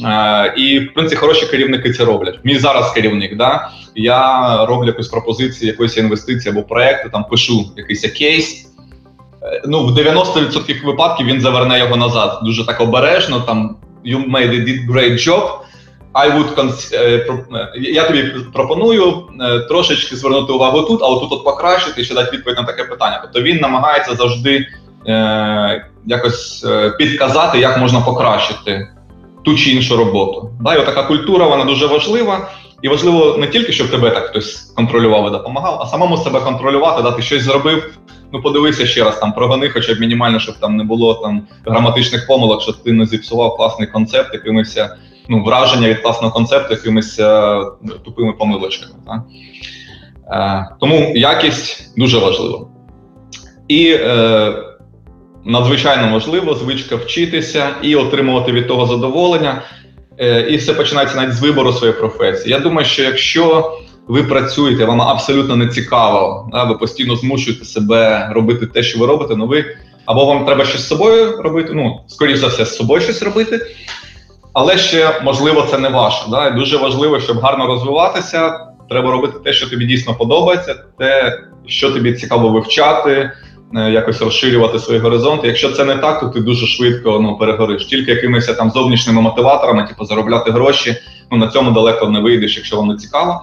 Е, 0.05 0.53
І 0.57 0.79
в 0.79 0.93
принципі 0.93 1.19
хороші 1.19 1.45
керівники 1.45 1.93
це 1.93 2.05
роблять. 2.05 2.39
Мій 2.43 2.57
зараз 2.57 2.91
керівник. 2.91 3.38
Да? 3.38 3.69
Я 3.95 4.65
роблю 4.65 4.88
якусь 4.88 5.07
пропозицію, 5.07 5.71
якоїсь 5.71 5.97
інвестиції 5.97 6.51
або 6.51 6.63
проекту, 6.63 7.09
там 7.09 7.23
пишу 7.23 7.65
якийсь 7.77 8.11
кейс. 8.11 8.74
Ну, 9.65 9.86
в 9.86 9.97
90% 9.97 10.86
випадків 10.86 11.27
він 11.27 11.41
заверне 11.41 11.79
його 11.79 11.95
назад. 11.95 12.39
Дуже 12.43 12.65
так 12.65 12.81
обережно. 12.81 13.39
Там 13.39 13.75
you 14.05 14.31
made 14.31 14.51
a 14.51 14.91
great 14.91 15.27
job. 15.27 15.49
I 16.13 16.38
would 16.38 16.55
cons- 16.55 16.95
Я 17.77 18.03
тобі 18.03 18.23
пропоную 18.53 19.23
трошечки 19.69 20.15
звернути 20.15 20.53
увагу 20.53 20.81
тут, 20.81 21.01
а 21.03 21.05
отут 21.08 21.31
от 21.31 21.43
покращити 21.43 22.01
і 22.01 22.05
ще 22.05 22.13
дати 22.15 22.38
відповідь 22.38 22.58
на 22.58 22.63
таке 22.63 22.84
питання. 22.84 23.19
Тобто 23.23 23.41
він 23.41 23.58
намагається 23.58 24.15
завжди 24.15 24.67
е, 25.08 25.86
якось 26.05 26.65
підказати, 26.97 27.60
як 27.60 27.77
можна 27.77 28.01
покращити 28.01 28.88
ту 29.45 29.55
чи 29.55 29.69
іншу 29.69 29.97
роботу. 29.97 30.49
Да, 30.62 30.75
і 30.75 30.86
така 30.86 31.03
культура 31.03 31.47
вона 31.47 31.63
дуже 31.63 31.88
важлива. 31.88 32.49
І 32.81 32.88
важливо 32.88 33.38
не 33.38 33.47
тільки, 33.47 33.71
щоб 33.71 33.91
тебе 33.91 34.10
так 34.10 34.25
хтось 34.25 34.55
контролював 34.75 35.27
і 35.27 35.31
допомагав, 35.31 35.79
а 35.81 35.86
самому 35.86 36.17
себе 36.17 36.39
контролювати, 36.39 37.01
да, 37.01 37.12
ти 37.12 37.21
щось 37.21 37.43
зробив. 37.43 37.97
Ну, 38.33 38.41
подивися 38.41 38.85
ще 38.85 39.03
раз 39.03 39.19
там 39.19 39.33
прогони, 39.33 39.69
хоча 39.69 39.93
б 39.93 39.99
мінімально, 39.99 40.39
щоб 40.39 40.55
там 40.55 40.77
не 40.77 40.83
було 40.83 41.13
там 41.13 41.47
граматичних 41.65 42.27
помилок, 42.27 42.61
щоб 42.61 42.83
ти 42.83 42.91
не 42.91 43.05
зіпсував 43.05 43.57
класний 43.57 43.88
концепт, 43.88 44.33
якимось 44.33 44.79
ну, 45.29 45.43
враження 45.43 45.89
від 45.89 45.99
класного 45.99 46.33
концепту, 46.33 46.73
якимись 46.73 47.19
е, 47.19 47.59
тупими 48.05 48.33
помилочками. 48.33 48.93
Так? 49.07 49.21
Е, 50.31 50.75
тому 50.79 51.11
якість 51.15 51.93
дуже 51.97 52.17
важлива. 52.17 52.67
І 53.67 53.91
е, 53.91 54.53
надзвичайно 55.45 56.13
важливо 56.13 56.53
звичка 56.53 56.95
вчитися 56.95 57.67
і 57.81 57.95
отримувати 57.95 58.51
від 58.51 58.67
того 58.67 58.85
задоволення. 58.85 59.61
Е, 60.17 60.41
і 60.49 60.57
все 60.57 60.73
починається 60.73 61.17
навіть 61.17 61.33
з 61.33 61.41
вибору 61.41 61.73
своєї 61.73 61.99
професії. 61.99 62.51
Я 62.51 62.59
думаю, 62.59 62.88
що 62.88 63.03
якщо 63.03 63.77
ви 64.08 64.24
працюєте, 64.24 64.86
вам 64.86 65.02
абсолютно 65.02 65.56
не 65.56 65.68
цікаво, 65.68 66.50
да, 66.52 66.63
ви 66.63 66.76
постійно 66.76 67.15
змушуєте 67.15 67.65
себе 67.65 68.30
робити 68.32 68.68
те, 68.68 68.84
що 68.84 69.00
ви 69.00 69.06
робите, 69.06 69.36
ну 69.36 69.48
ви 69.48 69.65
або 70.06 70.26
вам 70.26 70.46
треба 70.46 70.65
щось 70.65 70.82
з 70.82 70.88
собою 70.88 71.41
робити, 71.41 71.72
ну, 71.74 72.00
скоріше 72.08 72.38
за 72.38 72.48
все, 72.48 72.65
з 72.65 72.76
собою 72.76 73.02
щось 73.02 73.24
робити, 73.24 73.62
але 74.54 74.78
ще, 74.78 75.22
можливо, 75.24 75.68
це 75.72 75.78
не 75.78 75.89
ваше. 75.89 76.26
Да? 76.30 76.50
Дуже 76.50 76.78
важливо, 76.78 77.20
щоб 77.20 77.39
гарно 77.39 77.68
розвиватися, 77.68 78.60
треба 78.89 79.12
робити 79.12 79.34
те, 79.44 79.54
що 79.54 79.70
тобі 79.70 79.86
дійсно 79.86 80.13
подобається, 80.13 80.76
те, 81.00 81.39
що 81.68 81.91
тобі 81.91 82.13
цікаво 82.13 82.50
вивчати, 82.50 83.32
е, 83.76 83.91
якось 83.91 84.22
розширювати 84.22 84.80
свої 84.80 85.00
горизонти. 85.00 85.48
Якщо 85.48 85.72
це 85.72 85.86
не 85.86 85.96
так, 85.96 86.20
то 86.20 86.28
ти 86.28 86.39
дуже 86.39 86.68
швидко 86.68 87.20
ну, 87.20 87.38
перегориш. 87.38 87.86
Тільки 87.86 88.12
якимись 88.12 88.46
там 88.46 88.72
зовнішніми 88.72 89.22
мотиваторами, 89.22 89.88
типу 89.88 90.06
заробляти 90.06 90.52
гроші, 90.52 90.96
ну 91.32 91.38
на 91.38 91.48
цьому 91.48 91.72
далеко 91.72 92.10
не 92.10 92.20
вийдеш, 92.20 92.58
якщо 92.58 92.78
вам 92.78 92.88
не 92.88 92.96
цікаво. 92.96 93.41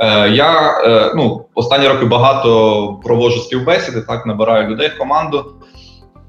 Е, 0.00 0.28
я 0.28 0.80
е, 0.84 1.12
ну, 1.16 1.46
останні 1.54 1.88
роки 1.88 2.04
багато 2.04 3.00
проводжу 3.04 3.40
співбесіди, 3.40 4.00
так 4.00 4.26
набираю 4.26 4.68
людей 4.68 4.88
в 4.88 4.98
команду. 4.98 5.54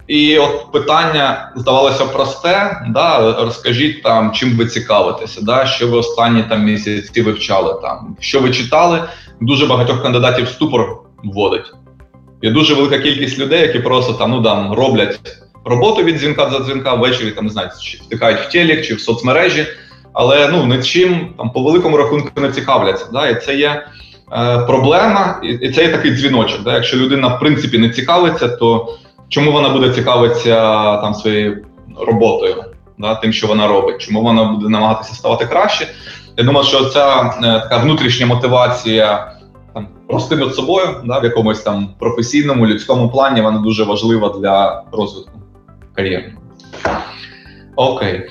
І 0.07 0.37
от 0.37 0.71
питання 0.71 1.51
здавалося 1.55 2.05
просте. 2.05 2.85
да, 2.89 3.35
Розкажіть 3.43 4.03
там, 4.03 4.31
чим 4.31 4.57
ви 4.57 4.65
цікавитеся, 4.65 5.41
да, 5.41 5.65
що 5.65 5.87
ви 5.87 5.97
останні 5.97 6.43
там 6.43 6.63
місяці 6.63 7.21
вивчали, 7.21 7.81
там, 7.81 8.15
що 8.19 8.39
ви 8.39 8.51
читали. 8.51 9.03
Дуже 9.41 9.65
багатьох 9.65 10.03
кандидатів 10.03 10.47
ступор 10.47 10.97
вводить. 11.23 11.73
Є 12.41 12.51
дуже 12.51 12.73
велика 12.73 12.99
кількість 12.99 13.39
людей, 13.39 13.61
які 13.61 13.79
просто 13.79 14.13
там 14.13 14.31
ну 14.31 14.43
там 14.43 14.73
роблять 14.73 15.19
роботу 15.65 16.03
від 16.03 16.19
дзвінка 16.19 16.45
до 16.45 16.59
дзвінка, 16.59 16.93
ввечері 16.93 17.31
там 17.31 17.45
не 17.45 17.51
знаю, 17.51 17.69
чи 17.81 17.97
втикають 17.97 18.39
в 18.39 18.51
телек 18.51 18.85
чи 18.85 18.95
в 18.95 19.01
соцмережі 19.01 19.67
але 20.13 20.47
ну 20.47 20.65
нічим 20.65 21.33
там 21.37 21.49
по 21.49 21.61
великому 21.61 21.97
рахунку 21.97 22.41
не 22.41 22.51
цікавляться. 22.51 23.05
Да? 23.13 23.27
І 23.27 23.41
це 23.41 23.55
є 23.55 23.85
е, 24.31 24.57
проблема, 24.57 25.39
і, 25.43 25.69
це 25.69 25.81
є 25.81 25.89
такий 25.89 26.11
дзвіночок. 26.11 26.63
Да? 26.63 26.73
Якщо 26.73 26.97
людина 26.97 27.27
в 27.27 27.39
принципі 27.39 27.77
не 27.77 27.89
цікавиться, 27.89 28.47
то 28.47 28.97
чому 29.29 29.51
вона 29.51 29.69
буде 29.69 29.89
цікавитися 29.89 30.55
там 30.97 31.13
своєю 31.13 31.65
роботою, 31.99 32.63
да? 32.97 33.15
тим, 33.15 33.33
що 33.33 33.47
вона 33.47 33.67
робить, 33.67 34.01
чому 34.01 34.21
вона 34.21 34.43
буде 34.43 34.69
намагатися 34.69 35.13
ставати 35.13 35.45
краще? 35.45 35.87
Я 36.37 36.43
думаю, 36.43 36.65
що 36.65 36.85
ця 36.85 37.21
е, 37.21 37.41
така 37.41 37.77
внутрішня 37.77 38.25
мотивація 38.25 39.31
там 39.73 39.87
прости 40.07 40.35
над 40.35 40.55
собою, 40.55 40.87
да, 41.05 41.19
в 41.19 41.23
якомусь 41.23 41.61
там 41.61 41.89
професійному 41.99 42.67
людському 42.67 43.09
плані 43.09 43.41
вона 43.41 43.59
дуже 43.59 43.83
важлива 43.83 44.29
для 44.39 44.83
розвитку 44.91 45.41
кар'єри. 45.95 46.33
Окей. 47.75 48.29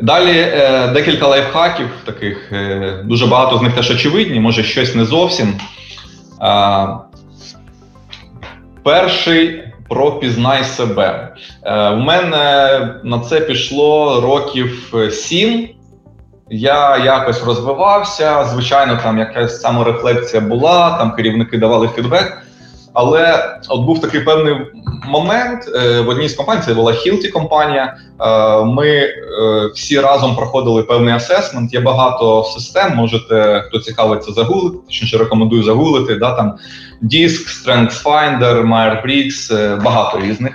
Далі 0.00 0.38
е, 0.38 0.88
декілька 0.88 1.26
лайфхаків 1.26 1.88
таких, 2.04 2.52
е, 2.52 3.00
дуже 3.04 3.26
багато 3.26 3.58
з 3.58 3.62
них 3.62 3.74
теж 3.74 3.90
очевидні, 3.90 4.40
може 4.40 4.62
щось 4.62 4.94
не 4.94 5.04
зовсім. 5.04 5.54
Е, 6.42 6.88
перший 8.82 9.64
про 9.88 10.12
пізнай 10.12 10.64
себе. 10.64 11.34
Е, 11.62 11.90
У 11.90 11.96
мене 11.96 12.94
на 13.04 13.18
це 13.18 13.40
пішло 13.40 14.20
років 14.20 14.94
сім. 15.10 15.68
Я 16.50 16.96
якось 16.96 17.44
розвивався. 17.44 18.44
Звичайно, 18.44 18.98
там 19.02 19.18
якась 19.18 19.60
саморефлексія 19.60 20.42
була, 20.42 20.98
там 20.98 21.12
керівники 21.12 21.58
давали 21.58 21.88
фідбек. 21.88 22.45
Але 22.98 23.58
от 23.68 23.86
був 23.86 24.00
такий 24.00 24.20
певний 24.20 24.56
момент 25.08 25.70
е, 25.74 26.00
в 26.00 26.08
одній 26.08 26.28
з 26.28 26.34
компаній, 26.34 26.62
це 26.66 26.74
була 26.74 26.92
Hilti 26.92 27.30
компанія. 27.30 27.96
Е, 28.20 28.64
ми 28.64 28.88
е, 28.88 29.12
всі 29.74 30.00
разом 30.00 30.36
проходили 30.36 30.82
певний 30.82 31.14
асесмент. 31.14 31.74
Є 31.74 31.80
багато 31.80 32.44
систем. 32.44 32.96
Можете, 32.96 33.64
хто 33.68 33.78
цікавиться, 33.78 34.32
загуглити, 34.32 34.76
точніше 34.86 35.18
рекомендую 35.18 35.62
загуглити. 35.62 36.14
Да, 36.14 36.32
там 36.32 36.54
Disk, 37.02 37.66
StrengthsFinder, 37.66 38.66
Myers-Briggs, 38.66 39.82
багато 39.82 40.20
різних. 40.20 40.52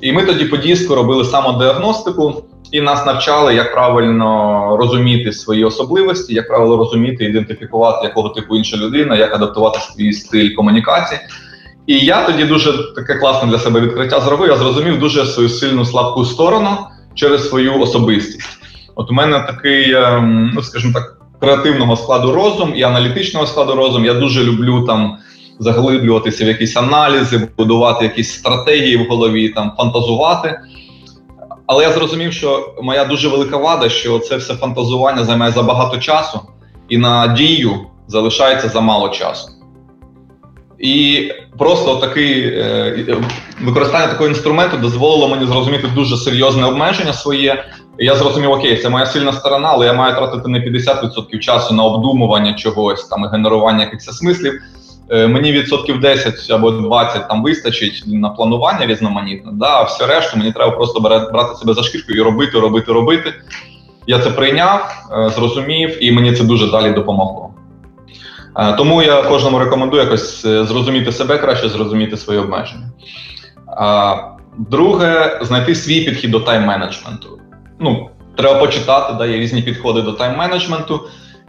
І 0.00 0.12
ми 0.12 0.22
тоді 0.22 0.44
по 0.44 0.56
диску 0.56 0.94
робили 0.94 1.24
самодіагностику. 1.24 2.44
І 2.72 2.80
нас 2.80 3.06
навчали, 3.06 3.54
як 3.54 3.72
правильно 3.72 4.76
розуміти 4.80 5.32
свої 5.32 5.64
особливості, 5.64 6.34
як 6.34 6.48
правильно 6.48 6.76
розуміти, 6.76 7.24
ідентифікувати, 7.24 8.06
якого 8.06 8.28
типу 8.28 8.56
інша 8.56 8.76
людина, 8.76 9.16
як 9.16 9.34
адаптувати 9.34 9.78
свій 9.80 10.12
стиль 10.12 10.54
комунікації. 10.54 11.20
І 11.88 11.98
я 11.98 12.26
тоді 12.26 12.44
дуже 12.44 12.94
таке 12.94 13.14
класне 13.14 13.48
для 13.48 13.58
себе 13.58 13.80
відкриття 13.80 14.20
зробив. 14.20 14.50
Я 14.50 14.56
зрозумів 14.56 14.98
дуже 14.98 15.26
свою 15.26 15.48
сильну 15.48 15.84
слабку 15.84 16.24
сторону 16.24 16.70
через 17.14 17.48
свою 17.48 17.80
особистість. 17.80 18.48
От 18.94 19.10
у 19.10 19.14
мене 19.14 19.40
такий, 19.40 19.92
ем, 19.92 20.50
ну 20.54 20.62
скажімо 20.62 20.92
так, 20.94 21.18
креативного 21.40 21.96
складу 21.96 22.32
розум 22.32 22.72
і 22.76 22.82
аналітичного 22.82 23.46
складу 23.46 23.74
розум. 23.74 24.04
Я 24.04 24.14
дуже 24.14 24.44
люблю 24.44 24.84
там 24.86 25.16
заглиблюватися 25.58 26.44
в 26.44 26.48
якісь 26.48 26.76
аналізи, 26.76 27.48
будувати 27.58 28.04
якісь 28.04 28.32
стратегії 28.32 28.96
в 28.96 29.08
голові, 29.08 29.48
там 29.48 29.72
фантазувати. 29.76 30.60
Але 31.66 31.84
я 31.84 31.92
зрозумів, 31.92 32.32
що 32.32 32.74
моя 32.82 33.04
дуже 33.04 33.28
велика 33.28 33.56
вада, 33.56 33.88
що 33.88 34.18
це 34.18 34.36
все 34.36 34.54
фантазування 34.54 35.24
займає 35.24 35.52
забагато 35.52 35.98
часу, 35.98 36.40
і 36.88 36.98
на 36.98 37.26
дію 37.26 37.80
залишається 38.08 38.68
замало 38.68 39.08
часу. 39.08 39.57
І 40.78 41.22
просто 41.58 41.96
такий 41.96 42.42
е, 42.42 43.16
використання 43.60 44.06
такого 44.06 44.28
інструменту 44.28 44.76
дозволило 44.76 45.28
мені 45.28 45.46
зрозуміти 45.46 45.88
дуже 45.94 46.16
серйозне 46.16 46.64
обмеження 46.64 47.12
своє. 47.12 47.64
Я 47.98 48.16
зрозумів, 48.16 48.50
окей, 48.50 48.76
це 48.76 48.88
моя 48.88 49.06
сильна 49.06 49.32
сторона, 49.32 49.68
але 49.72 49.86
я 49.86 49.92
маю 49.92 50.14
тратити 50.14 50.48
не 50.48 50.58
50% 50.58 51.38
часу 51.38 51.74
на 51.74 51.84
обдумування 51.84 52.54
чогось 52.54 53.04
там 53.04 53.24
і 53.24 53.28
генерування 53.28 53.84
якихось 53.84 54.16
смислів. 54.16 54.62
Е, 55.10 55.26
мені 55.26 55.52
відсотків 55.52 56.00
10 56.00 56.50
або 56.50 56.70
20 56.70 57.28
там 57.28 57.42
вистачить 57.42 58.02
на 58.06 58.28
планування 58.28 58.86
різноманітне. 58.86 59.52
Да, 59.54 59.80
а 59.80 59.82
все 59.82 60.06
решту 60.06 60.38
мені 60.38 60.52
треба 60.52 60.76
просто 60.76 61.00
брати 61.00 61.54
себе 61.54 61.74
за 61.74 61.82
шкірку 61.82 62.12
і 62.12 62.20
робити, 62.20 62.60
робити, 62.60 62.92
робити. 62.92 63.34
Я 64.06 64.18
це 64.18 64.30
прийняв, 64.30 65.06
е, 65.12 65.30
зрозумів, 65.30 66.04
і 66.04 66.12
мені 66.12 66.32
це 66.32 66.44
дуже 66.44 66.70
далі 66.70 66.92
допомогло. 66.92 67.47
Е, 68.56 68.72
тому 68.72 69.02
я 69.02 69.22
кожному 69.22 69.58
рекомендую 69.58 70.02
якось 70.02 70.42
зрозуміти 70.42 71.12
себе 71.12 71.38
краще, 71.38 71.68
зрозуміти 71.68 72.16
свої 72.16 72.38
обмеження. 72.38 72.90
Друге, 74.58 75.40
знайти 75.42 75.74
свій 75.74 76.00
підхід 76.00 76.30
до 76.30 76.38
тайм-менеджменту. 76.38 77.28
Ну, 77.80 78.10
треба 78.36 78.58
почитати, 78.58 79.14
да, 79.18 79.26
є 79.26 79.36
різні 79.36 79.62
підходи 79.62 80.02
до 80.02 80.10
тайм-менеджменту. 80.10 81.00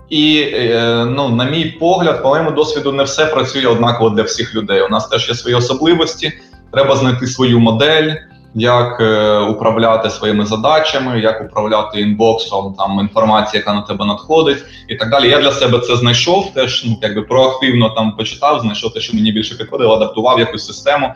І 0.09 0.51
е, 0.53 1.05
ну, 1.05 1.29
на 1.29 1.43
мій 1.43 1.65
погляд, 1.65 2.23
по 2.23 2.29
моєму 2.29 2.51
досвіду, 2.51 2.91
не 2.91 3.03
все 3.03 3.25
працює 3.25 3.67
однаково 3.67 4.09
для 4.09 4.23
всіх 4.23 4.55
людей. 4.55 4.81
У 4.81 4.89
нас 4.89 5.07
теж 5.07 5.29
є 5.29 5.35
свої 5.35 5.55
особливості. 5.55 6.33
Треба 6.71 6.95
знайти 6.95 7.27
свою 7.27 7.59
модель, 7.59 8.13
як 8.55 9.01
е, 9.01 9.37
управляти 9.39 10.09
своїми 10.09 10.45
задачами, 10.45 11.19
як 11.19 11.41
управляти 11.41 12.01
інбоксом 12.01 12.75
там 12.77 12.99
інформації, 12.99 13.59
яка 13.59 13.73
на 13.73 13.81
тебе 13.81 14.05
надходить, 14.05 14.57
і 14.87 14.95
так 14.95 15.09
далі. 15.09 15.29
Я 15.29 15.41
для 15.41 15.51
себе 15.51 15.79
це 15.79 15.95
знайшов. 15.95 16.53
Теж 16.53 16.85
ну 16.85 16.97
якби 17.01 17.21
проактивно 17.21 17.89
там 17.89 18.15
почитав, 18.15 18.61
знайшов 18.61 18.93
те, 18.93 18.99
що 18.99 19.13
мені 19.13 19.31
більше 19.31 19.57
підходило, 19.57 19.95
адаптував 19.95 20.39
якусь 20.39 20.65
систему. 20.65 21.13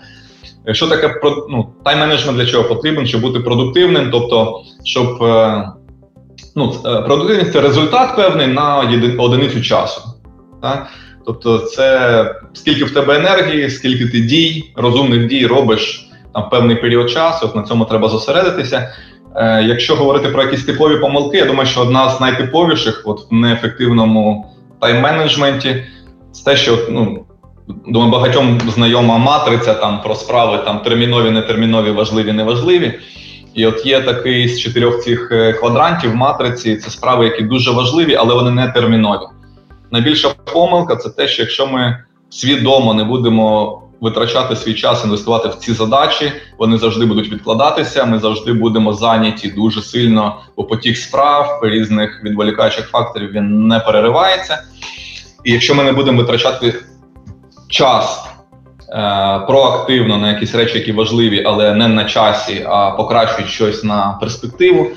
Що 0.71 0.87
таке 0.87 1.19
ну, 1.49 1.69
тайм-менеджмент 1.85 2.35
для 2.35 2.45
чого 2.45 2.63
потрібен, 2.63 3.07
щоб 3.07 3.21
бути 3.21 3.39
продуктивним, 3.39 4.11
тобто 4.11 4.61
щоб. 4.83 5.23
Е, 5.23 5.69
ну, 6.55 6.75
е, 6.85 7.01
продуктивність 7.01 7.53
це 7.53 7.61
результат 7.61 8.15
певний 8.15 8.47
на 8.47 8.77
одиницю 9.19 9.61
часу. 9.61 10.01
Так? 10.61 10.87
Тобто, 11.25 11.57
це 11.57 12.35
скільки 12.53 12.85
в 12.85 12.93
тебе 12.93 13.15
енергії, 13.15 13.69
скільки 13.69 14.05
ти 14.05 14.19
дій, 14.19 14.73
розумних 14.75 15.27
дій 15.27 15.47
робиш 15.47 16.09
там 16.33 16.49
певний 16.49 16.75
період 16.75 17.09
часу, 17.09 17.49
на 17.55 17.63
цьому 17.63 17.85
треба 17.85 18.09
зосередитися. 18.09 18.93
Е, 19.35 19.63
Якщо 19.63 19.95
говорити 19.95 20.29
про 20.29 20.43
якісь 20.43 20.65
типові 20.65 20.97
помилки, 20.97 21.37
я 21.37 21.45
думаю, 21.45 21.69
що 21.69 21.81
одна 21.81 22.09
з 22.09 22.21
найтиповіших 22.21 23.01
от 23.05 23.31
в 23.31 23.33
неефективному 23.33 24.45
тайм-менеджменті 24.81 25.83
це 26.31 26.43
те, 26.43 26.57
що 26.57 26.77
ну, 26.89 27.25
думаю, 27.87 28.11
багатьом 28.11 28.61
знайома 28.73 29.17
матриця 29.17 29.73
там 29.73 30.01
про 30.01 30.15
справи 30.15 30.59
там 30.65 30.79
термінові, 30.79 31.31
нетермінові, 31.31 31.91
важливі, 31.91 32.31
неважливі. 32.31 32.99
І 33.53 33.65
от 33.65 33.85
є 33.85 34.01
такий 34.01 34.47
з 34.47 34.59
чотирьох 34.59 35.03
цих 35.03 35.31
е, 35.31 35.53
квадрантів 35.53 36.15
матриці. 36.15 36.75
Це 36.75 36.89
справи, 36.89 37.25
які 37.25 37.43
дуже 37.43 37.71
важливі, 37.71 38.15
але 38.15 38.33
вони 38.33 38.51
не 38.51 38.67
термінові. 38.67 39.25
Найбільша 39.91 40.29
помилка 40.53 40.95
це 40.95 41.09
те, 41.09 41.27
що 41.27 41.41
якщо 41.41 41.67
ми 41.67 42.03
свідомо 42.29 42.93
не 42.93 43.03
будемо 43.03 43.79
витрачати 44.03 44.55
свій 44.55 44.73
час, 44.73 45.03
інвестувати 45.03 45.49
в 45.49 45.55
ці 45.55 45.73
задачі, 45.73 46.31
вони 46.57 46.77
завжди 46.77 47.05
будуть 47.05 47.31
відкладатися. 47.31 48.05
Ми 48.05 48.19
завжди 48.19 48.53
будемо 48.53 48.93
зайняті 48.93 49.47
дуже 49.49 49.81
сильно 49.81 50.39
у 50.55 50.63
потік 50.63 50.97
справ, 50.97 51.59
різних 51.63 52.23
відволікаючих 52.23 52.89
факторів 52.89 53.31
він 53.31 53.67
не 53.67 53.79
переривається. 53.79 54.63
І 55.43 55.51
якщо 55.51 55.75
ми 55.75 55.83
не 55.83 55.91
будемо 55.91 56.17
витрачати 56.17 56.75
час 57.67 58.33
Е, 58.93 59.39
проактивно 59.47 60.17
на 60.17 60.31
якісь 60.31 60.55
речі, 60.55 60.77
які 60.77 60.91
важливі, 60.91 61.43
але 61.45 61.73
не 61.73 61.87
на 61.87 62.05
часі, 62.05 62.65
а 62.69 62.91
покращують 62.91 63.49
щось 63.49 63.83
на 63.83 64.17
перспективу, 64.19 64.87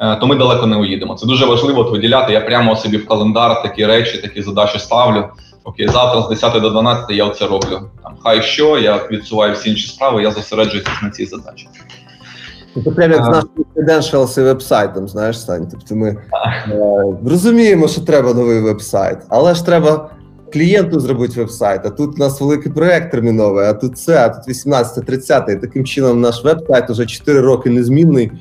е, 0.00 0.16
то 0.16 0.26
ми 0.26 0.36
далеко 0.36 0.66
не 0.66 0.76
уїдемо. 0.76 1.14
Це 1.14 1.26
дуже 1.26 1.46
важливо 1.46 1.80
от 1.80 1.90
виділяти. 1.90 2.32
Я 2.32 2.40
прямо 2.40 2.76
собі 2.76 2.96
в 2.96 3.06
календар 3.06 3.62
такі 3.62 3.86
речі, 3.86 4.18
такі 4.18 4.42
задачі 4.42 4.78
ставлю. 4.78 5.24
Окей, 5.64 5.88
завтра 5.88 6.22
з 6.22 6.28
10 6.28 6.62
до 6.62 6.70
12 6.70 7.10
я 7.10 7.30
це 7.30 7.46
роблю. 7.46 7.80
Там 8.02 8.14
хай 8.22 8.42
що, 8.42 8.78
я 8.78 8.96
відсуваю 9.10 9.54
всі 9.54 9.70
інші 9.70 9.88
справи, 9.88 10.22
я 10.22 10.30
зосереджуюся 10.30 10.90
на 11.02 11.10
цій 11.10 11.26
задачі. 11.26 11.68
Це 12.84 12.90
прямо 12.90 13.14
як 13.14 13.24
з 13.24 13.28
нашим 13.28 13.50
credentials 13.76 14.40
і 14.40 14.42
вебсайтом, 14.42 15.08
знаєш, 15.08 15.40
Сань. 15.40 15.68
Тобто 15.70 15.96
ми 15.96 16.08
е, 16.08 16.18
розуміємо, 17.26 17.88
що 17.88 18.00
треба 18.00 18.34
новий 18.34 18.60
вебсайт, 18.60 19.18
але 19.28 19.54
ж 19.54 19.66
треба 19.66 20.10
клієнту 20.52 21.00
зробити 21.00 21.40
веб-сайт, 21.40 21.80
а 21.84 21.90
тут 21.90 22.14
у 22.14 22.18
нас 22.18 22.40
великий 22.40 22.72
проект 22.72 23.10
терміновий, 23.10 23.66
а 23.66 23.72
тут 23.72 23.98
це, 23.98 24.18
а 24.18 24.28
тут 24.28 24.48
18-30. 24.48 25.50
І 25.50 25.56
таким 25.56 25.84
чином 25.84 26.20
наш 26.20 26.44
веб-сайт 26.44 26.90
уже 26.90 27.06
4 27.06 27.40
роки 27.40 27.70
незмінний. 27.70 28.32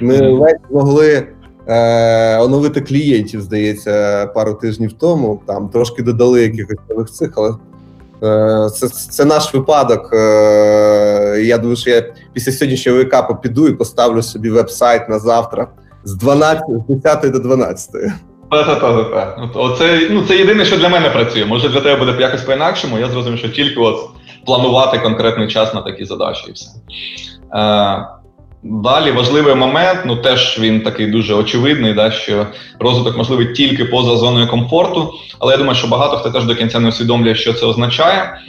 Ми 0.00 0.30
ледь 0.30 0.60
змогли 0.70 1.26
е, 1.70 2.38
оновити 2.38 2.80
клієнтів, 2.80 3.40
здається, 3.40 4.26
пару 4.26 4.54
тижнів 4.54 4.92
тому. 4.92 5.42
Там 5.46 5.68
трошки 5.68 6.02
додали 6.02 6.42
якихось 6.42 6.78
нових 6.88 7.10
цих, 7.10 7.30
але 7.36 7.50
е, 8.22 8.70
це 8.70 8.88
це 8.88 9.24
наш 9.24 9.54
випадок. 9.54 10.10
Е, 10.12 11.42
Я 11.44 11.58
думаю, 11.58 11.76
що 11.76 11.90
я 11.90 12.02
після 12.32 12.52
сьогоднішнього 12.52 12.98
вейкапу 12.98 13.34
піду 13.34 13.68
і 13.68 13.72
поставлю 13.72 14.22
собі 14.22 14.50
веб-сайт 14.50 15.08
на 15.08 15.18
завтра 15.18 15.66
з 16.04 16.14
12, 16.14 16.64
з 16.88 16.94
10 16.94 17.32
до 17.32 17.38
12. 17.38 17.90
Та-та-та-та. 18.50 19.48
Оце 19.54 20.08
ну, 20.10 20.22
це 20.22 20.36
єдине, 20.36 20.64
що 20.64 20.76
для 20.76 20.88
мене 20.88 21.10
працює. 21.10 21.44
Може 21.44 21.68
для 21.68 21.80
тебе 21.80 22.04
буде 22.04 22.22
якось 22.22 22.42
по-інакшому. 22.42 22.98
Я 22.98 23.08
зрозумів, 23.08 23.38
що 23.38 23.48
тільки 23.48 23.80
от 23.80 24.10
планувати 24.46 24.98
конкретний 24.98 25.48
час 25.48 25.74
на 25.74 25.82
такі 25.82 26.04
задачі 26.04 26.44
і 26.48 26.52
все. 26.52 26.70
Е, 27.54 28.19
Далі 28.62 29.10
важливий 29.10 29.54
момент, 29.54 30.00
ну 30.06 30.16
теж 30.16 30.58
він 30.58 30.80
такий 30.80 31.06
дуже 31.06 31.34
очевидний, 31.34 31.94
да, 31.94 32.10
що 32.10 32.46
розвиток 32.78 33.16
можливий 33.16 33.52
тільки 33.52 33.84
поза 33.84 34.16
зоною 34.16 34.48
комфорту. 34.48 35.12
Але 35.38 35.52
я 35.52 35.58
думаю, 35.58 35.74
що 35.74 35.88
багато 35.88 36.16
хто 36.16 36.30
теж 36.30 36.44
до 36.44 36.54
кінця 36.54 36.80
не 36.80 36.88
усвідомлює, 36.88 37.34
що 37.34 37.52
це 37.52 37.66
означає. 37.66 38.40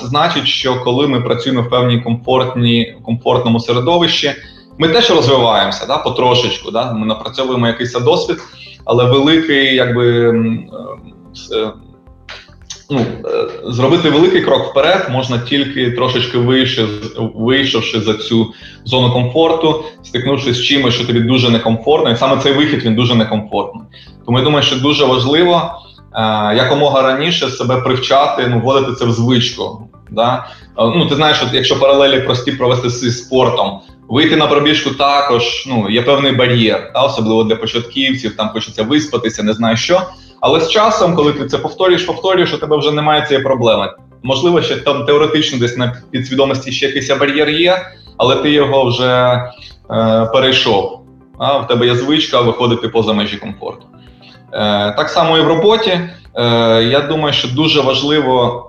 Це 0.00 0.06
значить, 0.06 0.46
що 0.46 0.80
коли 0.80 1.08
ми 1.08 1.20
працюємо 1.20 1.62
в 1.62 1.70
певній 1.70 2.00
комфортній 2.00 2.96
комфортному 3.04 3.60
середовищі. 3.60 4.32
Ми 4.78 4.88
теж 4.88 5.10
розвиваємося 5.10 5.86
да, 5.86 5.98
потрошечку, 5.98 6.70
да, 6.70 6.92
ми 6.92 7.06
напрацьовуємо 7.06 7.66
якийсь 7.66 7.92
досвід, 7.92 8.36
але 8.84 9.04
великий, 9.04 9.74
якби 9.74 10.32
ну, 12.90 13.00
е, 13.00 13.48
зробити 13.72 14.10
великий 14.10 14.40
крок 14.40 14.70
вперед 14.70 15.08
можна 15.10 15.38
тільки 15.38 15.90
трошечки 15.90 16.38
вище, 16.38 16.86
вийшовши 17.34 18.00
за 18.00 18.14
цю 18.14 18.52
зону 18.84 19.12
комфорту, 19.12 19.84
стикнувшись 20.02 20.56
з 20.56 20.62
чимось, 20.62 20.94
що 20.94 21.06
тобі 21.06 21.20
дуже 21.20 21.50
некомфортно, 21.50 22.10
і 22.10 22.16
саме 22.16 22.42
цей 22.42 22.52
вихід 22.52 22.84
він 22.84 22.94
дуже 22.94 23.14
некомфортний. 23.14 23.84
Тому 24.26 24.38
я 24.38 24.44
думаю, 24.44 24.62
що 24.62 24.76
дуже 24.76 25.04
важливо 25.04 25.62
е, 26.14 26.20
якомога 26.56 27.02
раніше 27.02 27.48
себе 27.48 27.80
привчати, 27.80 28.48
ну, 28.48 28.60
вводити 28.60 28.92
це 28.92 29.04
в 29.04 29.12
звичку. 29.12 29.88
Да? 30.10 30.46
Ну, 30.78 31.06
Ти 31.06 31.14
знаєш, 31.14 31.42
от 31.42 31.54
якщо 31.54 31.78
паралелі 31.78 32.20
прості 32.20 32.52
провести 32.52 32.90
зі 32.90 33.10
спортом, 33.10 33.80
вийти 34.08 34.36
на 34.36 34.46
пробіжку 34.46 34.90
також 34.90 35.66
ну, 35.66 35.90
є 35.90 36.02
певний 36.02 36.32
бар'єр, 36.32 36.90
да? 36.94 37.02
особливо 37.02 37.44
для 37.44 37.56
початківців, 37.56 38.36
там 38.36 38.48
хочеться 38.48 38.82
виспатися, 38.82 39.42
не 39.42 39.52
знаю 39.52 39.76
що. 39.76 40.02
Але 40.40 40.60
з 40.60 40.70
часом, 40.70 41.16
коли 41.16 41.32
ти 41.32 41.46
це 41.46 41.58
повторюєш, 41.58 42.04
повторюєш, 42.04 42.54
у 42.54 42.58
тебе 42.58 42.78
вже 42.78 42.92
немає 42.92 43.26
цієї 43.26 43.44
проблеми. 43.44 43.92
Можливо, 44.22 44.62
ще 44.62 44.76
там 44.76 45.04
теоретично 45.04 45.58
десь 45.58 45.76
на 45.76 46.02
підсвідомості 46.10 46.72
ще 46.72 46.86
якийсь 46.86 47.10
бар'єр 47.10 47.48
є, 47.50 47.86
але 48.16 48.36
ти 48.36 48.50
його 48.50 48.84
вже 48.84 49.42
е, 49.90 50.26
перейшов. 50.32 51.00
А 51.38 51.58
в 51.58 51.66
тебе 51.66 51.86
є 51.86 51.94
звичка 51.94 52.40
виходити 52.40 52.88
поза 52.88 53.12
межі 53.12 53.36
комфорту. 53.36 53.86
Е, 54.52 54.92
Так 54.96 55.08
само 55.08 55.38
і 55.38 55.40
в 55.40 55.48
роботі. 55.48 55.90
Е, 55.90 56.82
Я 56.84 57.00
думаю, 57.00 57.32
що 57.32 57.48
дуже 57.48 57.80
важливо 57.80 58.66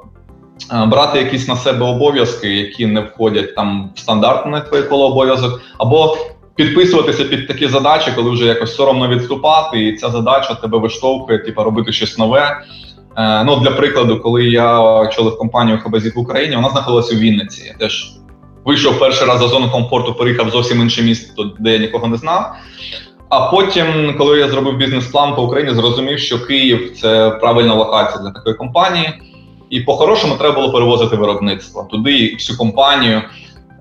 е, 0.74 0.86
брати 0.86 1.20
якісь 1.20 1.48
на 1.48 1.56
себе 1.56 1.86
обов'язки, 1.86 2.50
які 2.50 2.86
не 2.88 3.02
входять 3.02 3.56
там 3.56 3.92
в 3.96 4.00
стандартне 4.00 4.62
твоє 4.62 4.84
коло 4.84 5.08
обов'язок, 5.08 5.62
або 5.78 6.18
підписуватися 6.56 7.24
під 7.24 7.48
такі 7.48 7.68
задачі, 7.68 8.12
коли 8.16 8.30
вже 8.30 8.46
якось 8.46 8.76
соромно 8.76 9.08
відступати, 9.08 9.88
і 9.88 9.96
ця 9.98 10.10
задача 10.10 10.54
тебе 10.54 10.78
виштовхує, 10.78 11.40
типу, 11.40 11.64
робити 11.64 11.94
щось 11.94 12.18
нове. 12.18 12.62
Е, 13.18 13.44
Ну, 13.44 13.56
для 13.56 13.72
прикладу, 13.72 14.20
коли 14.20 14.46
я 14.46 14.80
очолив 14.82 15.38
компанію 15.38 15.80
Хабазіт 15.84 16.16
в 16.16 16.20
Україні, 16.20 16.56
вона 16.56 16.70
знаходилася 16.70 17.16
у 17.16 17.20
Вінниці. 17.20 17.66
Я 17.68 17.74
теж 17.74 18.12
вийшов 18.66 19.00
перший 19.00 19.28
раз 19.28 19.40
за 19.40 19.48
зону 19.48 19.70
комфорту, 19.72 20.14
переїхав 20.14 20.50
зовсім 20.50 20.82
інше 20.82 21.02
місто, 21.02 21.52
де 21.60 21.72
я 21.72 21.78
нікого 21.78 22.08
не 22.08 22.18
знав. 22.18 22.56
А 23.30 23.40
потім, 23.52 24.16
коли 24.18 24.40
я 24.40 24.50
зробив 24.50 24.78
бізнес-план 24.78 25.36
по 25.36 25.44
Україні, 25.44 25.76
зрозумів, 25.76 26.20
що 26.20 26.46
Київ 26.46 26.98
це 27.02 27.30
правильна 27.30 27.74
локація 27.74 28.24
для 28.24 28.32
такої 28.32 28.56
компанії, 28.56 29.10
і 29.70 29.82
по-хорошому 29.82 30.36
треба 30.36 30.56
було 30.56 30.72
перевозити 30.72 31.16
виробництво 31.16 31.88
туди 31.92 32.34
всю 32.34 32.58
компанію. 32.58 33.22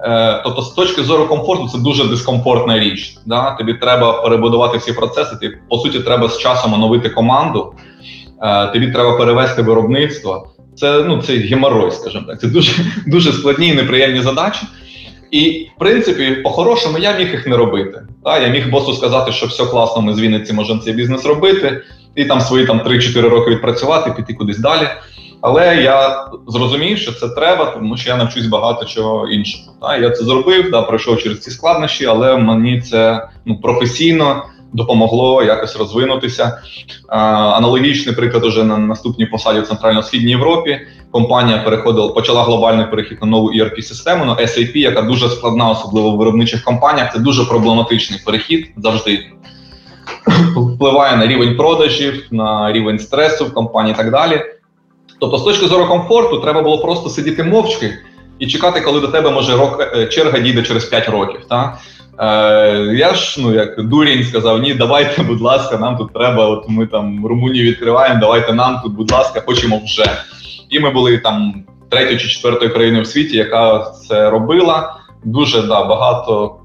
Е, 0.05 0.41
тобто, 0.45 0.63
з 0.63 0.71
точки 0.71 1.03
зору 1.03 1.27
комфорту, 1.27 1.69
це 1.69 1.79
дуже 1.79 2.05
дискомфортна 2.05 2.79
річ. 2.79 3.17
Да? 3.27 3.51
Тобі 3.51 3.75
треба 3.75 4.13
перебудувати 4.13 4.79
всі 4.79 4.93
процеси. 4.93 5.37
Ти 5.41 5.59
по 5.69 5.79
суті 5.79 6.01
треба 6.01 6.29
з 6.29 6.39
часом 6.39 6.75
оновити 6.75 7.09
команду. 7.09 7.73
Е, 8.43 8.67
тобі 8.67 8.93
треба 8.93 9.19
перевести 9.19 9.63
виробництво. 9.63 10.49
Це 10.77 11.05
ну 11.05 11.23
це 11.23 11.33
геморрой, 11.37 11.91
скажімо 11.91 12.25
так. 12.29 12.41
Це 12.41 12.47
дуже 12.47 12.73
дуже 13.07 13.33
складні 13.33 13.69
і 13.69 13.75
неприємні 13.75 14.21
задачі. 14.21 14.61
І 15.31 15.69
в 15.77 15.79
принципі, 15.79 16.31
по-хорошому, 16.31 16.99
я 16.99 17.17
міг 17.19 17.31
їх 17.31 17.47
не 17.47 17.57
робити. 17.57 18.03
Та, 18.25 18.39
Я 18.39 18.49
міг 18.49 18.71
босу 18.71 18.95
сказати, 18.95 19.33
що 19.33 19.47
все 19.47 19.67
класно, 19.67 20.03
ми 20.03 20.15
з 20.15 20.21
Вінниці 20.21 20.53
можемо 20.53 20.81
цей 20.81 20.93
бізнес 20.93 21.25
робити, 21.25 21.83
і 22.15 22.25
там 22.25 22.41
свої 22.41 22.67
там 22.67 22.81
3-4 22.81 23.21
роки 23.21 23.51
відпрацювати, 23.51 24.11
піти 24.17 24.35
кудись 24.35 24.59
далі. 24.59 24.89
Але 25.41 25.77
я 25.77 26.27
зрозумів, 26.49 26.99
що 26.99 27.13
це 27.13 27.29
треба, 27.29 27.67
тому 27.67 27.97
що 27.97 28.11
я 28.11 28.17
навчусь 28.17 28.47
багато 28.47 28.85
чого 28.85 29.29
іншого. 29.29 29.73
Та, 29.81 29.97
Я 29.97 30.11
це 30.11 30.25
зробив, 30.25 30.71
да, 30.71 30.83
пройшов 30.83 31.19
через 31.19 31.41
ці 31.41 31.51
складнощі, 31.51 32.07
але 32.07 32.37
мені 32.37 32.81
це 32.81 33.29
ну, 33.45 33.61
професійно 33.61 34.45
допомогло 34.73 35.43
якось 35.43 35.77
розвинутися. 35.77 36.63
А, 37.09 37.19
Аналогічний 37.57 38.15
приклад 38.15 38.45
уже 38.45 38.65
на 38.65 38.79
наступній 38.79 39.27
посаді 39.27 39.61
в 39.61 39.67
Центрально-Східній 39.67 40.31
Європі. 40.31 40.81
Компанія 41.11 41.59
переходила, 41.59 42.09
почала 42.09 42.43
глобальний 42.43 42.87
перехід 42.87 43.19
на 43.21 43.27
нову 43.27 43.53
erp 43.53 43.83
систему 43.83 44.25
на 44.25 44.35
SAP, 44.35 44.77
яка 44.77 45.03
дуже 45.03 45.29
складна, 45.29 45.71
особливо 45.71 46.11
в 46.11 46.17
виробничих 46.17 46.65
компаніях. 46.65 47.13
Це 47.13 47.19
дуже 47.19 47.45
проблематичний 47.45 48.21
перехід 48.27 48.71
завжди. 48.77 49.27
Впливає 50.57 51.17
на 51.17 51.27
рівень 51.27 51.57
продажів, 51.57 52.27
на 52.31 52.73
рівень 52.73 52.99
стресу 52.99 53.45
в 53.45 53.55
компанії 53.55 53.95
і 53.95 53.97
так 53.97 54.11
далі. 54.11 54.43
Тобто, 55.21 55.39
з 55.39 55.45
точки 55.45 55.67
зору 55.67 55.87
комфорту, 55.87 56.39
треба 56.39 56.63
було 56.63 56.79
просто 56.79 57.09
сидіти 57.11 57.45
мовчки 57.45 57.99
і 58.39 58.47
чекати, 58.47 58.81
коли 58.81 59.01
до 59.01 59.09
тебе 59.09 59.31
може 59.31 59.57
рок 59.57 59.93
е, 59.97 60.07
черга 60.07 60.39
дійде 60.39 60.63
через 60.63 60.85
5 60.85 61.09
років. 61.09 61.41
Та? 61.49 61.79
Е, 62.19 62.95
Я 62.97 63.15
ж 63.15 63.41
ну 63.41 63.55
як 63.55 63.83
дурінь 63.83 64.25
сказав: 64.25 64.63
ні, 64.63 64.75
давайте, 64.75 65.23
будь 65.23 65.41
ласка, 65.41 65.79
нам 65.79 65.97
тут 65.97 66.13
треба. 66.13 66.47
От 66.47 66.65
ми 66.69 66.87
там 66.87 67.27
Румунію 67.27 67.71
відкриваємо, 67.71 68.21
давайте 68.21 68.53
нам 68.53 68.81
тут, 68.83 68.93
будь 68.93 69.13
ласка, 69.13 69.43
хочемо 69.47 69.81
вже. 69.85 70.05
І 70.71 70.81
ми 70.81 70.91
були 70.91 71.19
там 71.19 71.65
третьою 71.89 72.19
чи 72.19 72.29
четвертою 72.29 72.73
країною 72.73 73.03
в 73.03 73.07
світі, 73.07 73.37
яка 73.37 73.81
це 73.81 74.31
робила. 74.31 74.97
Дуже 75.25 75.63
да, 75.63 75.85
багато 75.85 76.57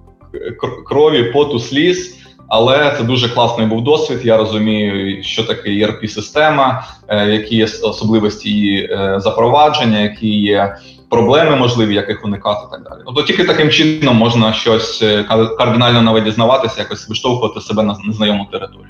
крові, 0.87 1.23
поту, 1.23 1.59
сліз. 1.59 2.24
Але 2.47 2.95
це 2.97 3.03
дуже 3.03 3.29
класний 3.29 3.67
був 3.67 3.83
досвід. 3.83 4.19
Я 4.23 4.37
розумію, 4.37 5.23
що 5.23 5.43
таке 5.43 5.69
erp 5.69 6.07
система 6.07 6.87
е, 7.07 7.29
які 7.29 7.55
є 7.55 7.63
особливості 7.63 8.49
її 8.49 8.89
е, 8.91 9.15
запровадження, 9.19 9.99
які 9.99 10.39
є 10.39 10.77
проблеми 11.09 11.55
можливі, 11.55 11.95
яких 11.95 12.25
уникати 12.25 12.59
і 12.67 12.71
так 12.71 12.89
далі. 12.89 13.01
Тобто 13.05 13.21
тільки 13.21 13.43
таким 13.43 13.69
чином 13.69 14.15
можна 14.15 14.53
щось 14.53 15.01
е, 15.01 15.23
кардинально 15.57 16.01
нове 16.01 16.21
дізнаватися, 16.21 16.81
якось 16.81 17.09
виштовхувати 17.09 17.61
себе 17.61 17.83
на 17.83 17.97
незнайому 18.05 18.47
територію. 18.51 18.89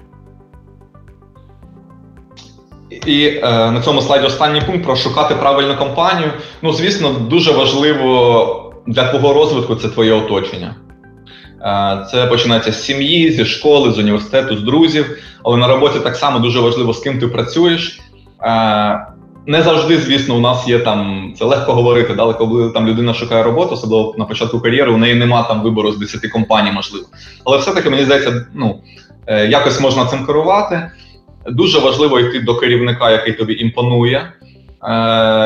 І 3.06 3.28
е, 3.28 3.72
на 3.72 3.82
цьому 3.82 4.02
слайді 4.02 4.28
останній 4.28 4.62
пункт 4.62 4.86
про 4.86 4.96
шукати 4.96 5.36
правильну 5.36 5.76
компанію. 5.78 6.32
Ну, 6.62 6.74
звісно, 6.74 7.10
дуже 7.10 7.52
важливо 7.52 8.74
для 8.88 9.12
твого 9.12 9.34
розвитку 9.34 9.76
це 9.76 9.90
твоє 9.90 10.14
оточення. 10.14 10.76
Е, 11.62 12.06
це 12.12 12.26
починається 12.26 12.72
з 12.72 12.84
сім'ї, 12.84 13.32
зі 13.32 13.46
школи, 13.46 13.92
з 13.92 14.00
університету, 14.00 14.58
з 14.58 14.62
друзів. 14.62 15.18
Але 15.44 15.58
на 15.58 15.68
роботі 15.68 16.00
так 16.00 16.16
само 16.16 16.40
дуже 16.40 16.60
важливо, 16.60 16.94
з 16.94 17.00
ким 17.00 17.20
ти 17.20 17.28
працюєш. 17.28 18.00
Е, 18.44 19.06
не 19.48 19.62
завжди, 19.62 19.98
звісно, 19.98 20.36
у 20.36 20.40
нас 20.40 20.68
є 20.68 20.80
там 20.80 21.34
це 21.40 21.46
легко 21.46 21.74
говорити, 21.74 22.14
да, 22.14 22.24
але 22.24 22.34
коли 22.34 22.70
там 22.70 22.88
людина 22.88 23.14
шукає 23.14 23.44
роботу, 23.44 23.74
особливо 23.74 24.16
на 24.18 24.26
початку 24.26 24.60
кар'єри, 24.60 24.92
у 24.92 24.98
неї 24.98 25.16
нема 25.16 25.44
там 25.44 25.64
вибору 25.64 25.92
з 25.92 25.98
10 25.98 26.32
компаній, 26.32 26.72
можливо. 26.72 27.06
Але 27.44 27.58
все-таки 27.58 27.90
мені 27.90 28.06
здається, 28.06 28.46
ну 28.54 28.82
е, 29.28 29.48
якось 29.48 29.82
можна 29.82 30.06
цим 30.06 30.26
керувати. 30.26 30.92
Дуже 31.48 31.80
важливо 31.80 32.20
йти 32.20 32.40
до 32.40 32.56
керівника, 32.56 33.12
який 33.12 33.34
тобі 33.34 33.54
імпонує, 33.54 34.34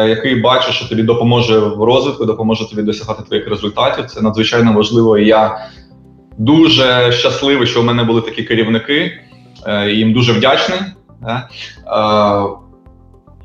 який 0.08 0.36
бачить, 0.36 0.74
що 0.74 0.90
тобі 0.90 1.04
допоможе 1.04 1.60
в 1.60 1.84
розвитку, 1.84 2.26
допоможе 2.26 2.70
тобі 2.70 2.82
досягати 2.82 3.24
твоїх 3.24 3.50
результатів. 3.50 4.06
Це 4.06 4.22
надзвичайно 4.22 4.74
важливо. 4.74 5.18
І 5.18 5.28
я 5.28 5.58
дуже 6.40 7.12
щасливий, 7.12 7.68
що 7.68 7.82
у 7.82 7.84
мене 7.84 8.04
були 8.04 8.22
такі 8.22 8.44
керівники, 8.44 9.20
е, 9.66 9.92
їм 9.92 10.14
дуже 10.14 10.34
вдячний. 10.34 10.80
Е, 11.28 11.44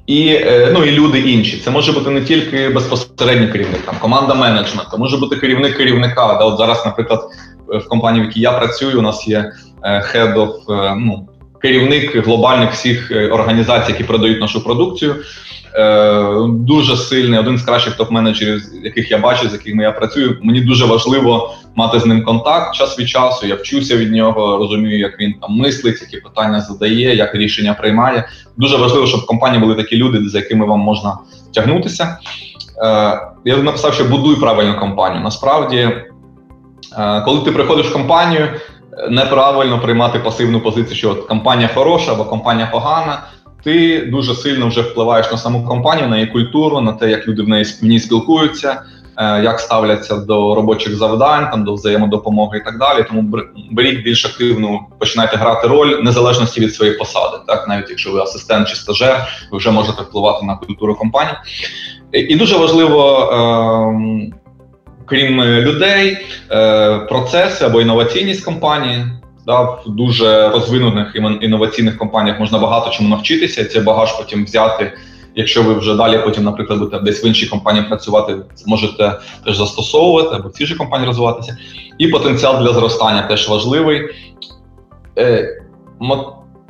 і 0.06 0.28
е, 0.28 0.70
ну 0.72 0.84
і 0.84 0.90
люди 0.90 1.20
інші. 1.20 1.56
Це 1.56 1.70
може 1.70 1.92
бути 1.92 2.10
не 2.10 2.20
тільки 2.20 2.68
безпосередній 2.68 3.48
керівник, 3.48 3.80
там 3.80 3.94
команда 4.00 4.34
менеджменту, 4.34 4.98
може 4.98 5.16
бути 5.16 5.36
керівник 5.36 5.76
керівника. 5.76 6.36
Да, 6.38 6.44
От 6.44 6.58
зараз, 6.58 6.82
наприклад, 6.86 7.20
в 7.68 7.88
компанії, 7.88 8.24
в 8.24 8.26
якій 8.26 8.40
я 8.40 8.52
працюю, 8.52 8.98
у 8.98 9.02
нас 9.02 9.28
є 9.28 9.52
head 9.82 10.34
of, 10.34 10.52
ну, 10.96 11.28
керівник 11.62 12.26
глобальних 12.26 12.72
всіх 12.72 13.12
організацій, 13.30 13.92
які 13.92 14.04
продають 14.04 14.40
нашу 14.40 14.64
продукцію. 14.64 15.16
Е, 15.76 16.48
дуже 16.48 16.96
сильний, 16.96 17.38
один 17.38 17.58
з 17.58 17.62
кращих 17.62 17.98
топ-менеджерів, 17.98 18.60
яких 18.84 19.10
я 19.10 19.18
бачу, 19.18 19.48
з 19.48 19.52
якими 19.52 19.82
я 19.82 19.92
працюю. 19.92 20.38
Мені 20.42 20.60
дуже 20.60 20.84
важливо 20.84 21.54
мати 21.74 22.00
з 22.00 22.06
ним 22.06 22.24
контакт 22.24 22.74
час 22.74 22.98
від 22.98 23.08
часу. 23.08 23.46
Я 23.46 23.54
вчуся 23.54 23.96
від 23.96 24.12
нього, 24.12 24.58
розумію, 24.58 24.98
як 24.98 25.20
він 25.20 25.34
там 25.42 25.52
мислить, 25.52 26.02
які 26.02 26.16
питання 26.16 26.60
задає, 26.60 27.16
як 27.16 27.34
рішення 27.34 27.74
приймає. 27.74 28.28
Дуже 28.56 28.76
важливо, 28.76 29.06
щоб 29.06 29.20
в 29.20 29.26
компанії 29.26 29.60
були 29.60 29.74
такі 29.74 29.96
люди, 29.96 30.28
за 30.28 30.38
якими 30.38 30.66
вам 30.66 30.80
можна 30.80 31.18
тягнутися. 31.54 32.18
Е, 32.82 33.20
я 33.44 33.56
написав, 33.56 33.94
що 33.94 34.04
будуй 34.04 34.36
правильну 34.36 34.80
компанію. 34.80 35.22
Насправді, 35.22 35.76
е, 36.98 37.20
коли 37.24 37.40
ти 37.40 37.52
приходиш 37.52 37.86
в 37.86 37.92
компанію, 37.92 38.48
неправильно 39.10 39.80
приймати 39.80 40.18
пасивну 40.18 40.60
позицію, 40.60 40.96
що 40.96 41.10
от 41.10 41.20
компанія 41.26 41.70
хороша 41.74 42.12
або 42.12 42.24
компанія 42.24 42.68
погана 42.72 43.22
ти 43.64 44.00
дуже 44.00 44.34
сильно 44.34 44.68
вже 44.68 44.80
впливаєш 44.80 45.30
на 45.30 45.38
саму 45.38 45.64
компанію, 45.64 46.08
на 46.08 46.16
її 46.16 46.28
культуру, 46.28 46.80
на 46.80 46.92
те, 46.92 47.10
як 47.10 47.28
люди 47.28 47.42
в 47.42 47.48
неї 47.48 47.64
в 47.64 47.84
ній 47.84 48.00
спілкуються, 48.00 48.82
е, 49.16 49.42
як 49.42 49.60
ставляться 49.60 50.16
до 50.16 50.54
робочих 50.54 50.96
завдань, 50.96 51.50
там 51.50 51.64
до 51.64 51.74
взаємодопомоги 51.74 52.58
і 52.58 52.64
так 52.64 52.78
далі. 52.78 53.04
Тому 53.08 53.42
беріть 53.70 54.02
більш 54.02 54.24
активну, 54.24 54.80
починайте 54.98 55.36
грати 55.36 55.68
роль 55.68 56.02
незалежності 56.02 56.60
від 56.60 56.74
своєї 56.74 56.98
посади. 56.98 57.36
Так, 57.46 57.68
навіть 57.68 57.90
якщо 57.90 58.12
ви 58.12 58.20
асистент 58.20 58.68
чи 58.68 58.76
стажер, 58.76 59.28
ви 59.52 59.58
вже 59.58 59.70
можете 59.70 60.02
впливати 60.02 60.46
на 60.46 60.56
культуру 60.56 60.94
компанії. 60.94 61.36
І 62.12 62.36
дуже 62.36 62.56
важливо. 62.56 63.30
Ем, 63.32 64.32
крім 65.06 65.42
людей, 65.42 66.26
е, 66.50 66.98
процеси 66.98 67.64
або 67.64 67.80
інноваційність 67.80 68.44
компанії, 68.44 69.04
Да, 69.46 69.62
В 69.62 69.82
дуже 69.86 70.48
розвинених 70.48 71.16
інноваційних 71.40 71.98
компаніях 71.98 72.40
можна 72.40 72.58
багато 72.58 72.90
чому 72.90 73.08
навчитися, 73.08 73.64
цей 73.64 73.82
багаж 73.82 74.12
потім 74.12 74.44
взяти. 74.44 74.92
Якщо 75.34 75.62
ви 75.62 75.74
вже 75.74 75.94
далі 75.94 76.18
потім, 76.24 76.44
наприклад, 76.44 76.78
будете 76.78 77.02
десь 77.02 77.24
в 77.24 77.26
іншій 77.26 77.46
компанії 77.46 77.84
працювати, 77.84 78.36
можете 78.66 79.18
теж 79.44 79.56
застосовувати 79.56 80.36
або 80.36 80.48
в 80.48 80.52
цій 80.52 80.66
же 80.66 80.76
компанії 80.76 81.06
розвиватися. 81.06 81.56
І 81.98 82.08
потенціал 82.08 82.62
для 82.62 82.72
зростання 82.72 83.22
теж 83.22 83.48
важливий. 83.48 84.10
Е, 85.18 85.48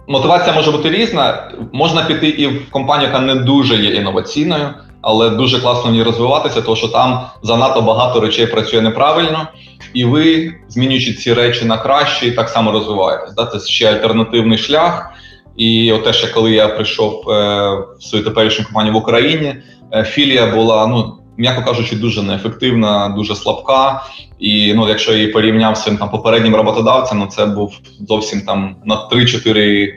мотивація 0.08 0.54
може 0.54 0.70
бути 0.70 0.90
різна. 0.90 1.52
Можна 1.72 2.04
піти 2.04 2.28
і 2.28 2.46
в 2.46 2.70
компанію, 2.70 3.08
яка 3.08 3.20
не 3.20 3.34
дуже 3.34 3.76
є 3.76 3.94
інноваційною. 3.94 4.68
Але 5.04 5.30
дуже 5.30 5.60
класно 5.60 5.90
в 5.90 5.94
ній 5.94 6.02
розвиватися, 6.02 6.62
тому 6.62 6.76
що 6.76 6.88
там 6.88 7.20
занадто 7.42 7.82
багато 7.82 8.20
речей 8.20 8.46
працює 8.46 8.80
неправильно, 8.80 9.48
і 9.94 10.04
ви, 10.04 10.54
змінюючи 10.68 11.12
ці 11.12 11.34
речі 11.34 11.64
на 11.64 11.78
краще, 11.78 12.32
так 12.32 12.48
само 12.48 12.72
розвиваєтесь. 12.72 13.34
Да? 13.34 13.46
Це 13.46 13.58
ще 13.58 13.92
альтернативний 13.92 14.58
шлях. 14.58 15.10
І 15.56 15.92
от 15.92 16.04
те, 16.04 16.12
що 16.12 16.34
коли 16.34 16.52
я 16.52 16.68
прийшов 16.68 17.30
е, 17.30 17.70
в 17.98 18.02
свою 18.02 18.24
теперішню 18.24 18.64
компанію 18.64 18.94
в 18.94 18.96
Україні, 18.96 19.56
е, 19.92 20.04
філія 20.04 20.46
була, 20.46 20.86
ну 20.86 21.18
м'яко 21.36 21.62
кажучи, 21.64 21.96
дуже 21.96 22.22
неефективна, 22.22 23.08
дуже 23.08 23.34
слабка. 23.34 24.02
І 24.38 24.74
ну, 24.74 24.88
якщо 24.88 25.12
я 25.12 25.18
її 25.18 25.32
порівняв 25.32 25.76
з 25.76 25.82
своїм 25.82 25.98
там 25.98 26.10
попереднім 26.10 26.54
роботодавцем, 26.54 27.18
ну 27.18 27.26
це 27.26 27.46
був 27.46 27.74
зовсім 28.08 28.40
там 28.40 28.76
на 28.84 29.08
3-4, 29.12 29.88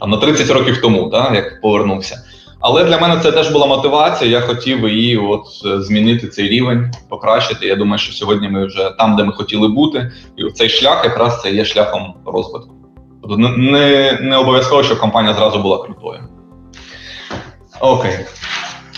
там 0.00 0.10
на 0.10 0.16
30 0.16 0.50
років 0.50 0.80
тому, 0.80 1.08
да, 1.10 1.32
як 1.34 1.60
повернувся. 1.60 2.24
Але 2.60 2.84
для 2.84 2.98
мене 2.98 3.20
це 3.22 3.32
теж 3.32 3.50
була 3.50 3.66
мотивація. 3.66 4.30
Я 4.30 4.40
хотів 4.40 4.88
її 4.88 5.16
от 5.16 5.44
е, 5.66 5.80
змінити 5.80 6.28
цей 6.28 6.48
рівень, 6.48 6.92
покращити. 7.08 7.66
Я 7.66 7.76
думаю, 7.76 7.98
що 7.98 8.12
сьогодні 8.12 8.48
ми 8.48 8.66
вже 8.66 8.90
там, 8.98 9.16
де 9.16 9.24
ми 9.24 9.32
хотіли 9.32 9.68
бути, 9.68 10.12
і 10.36 10.50
цей 10.50 10.68
шлях 10.68 11.04
якраз 11.04 11.42
це 11.42 11.50
є 11.50 11.64
шляхом 11.64 12.14
розвитку. 12.26 12.74
Тобто 13.22 13.38
не, 13.38 14.18
не 14.22 14.36
обов'язково, 14.36 14.82
щоб 14.82 15.00
компанія 15.00 15.34
зразу 15.34 15.58
була 15.58 15.84
крутою. 15.84 16.20
Окей. 17.80 18.18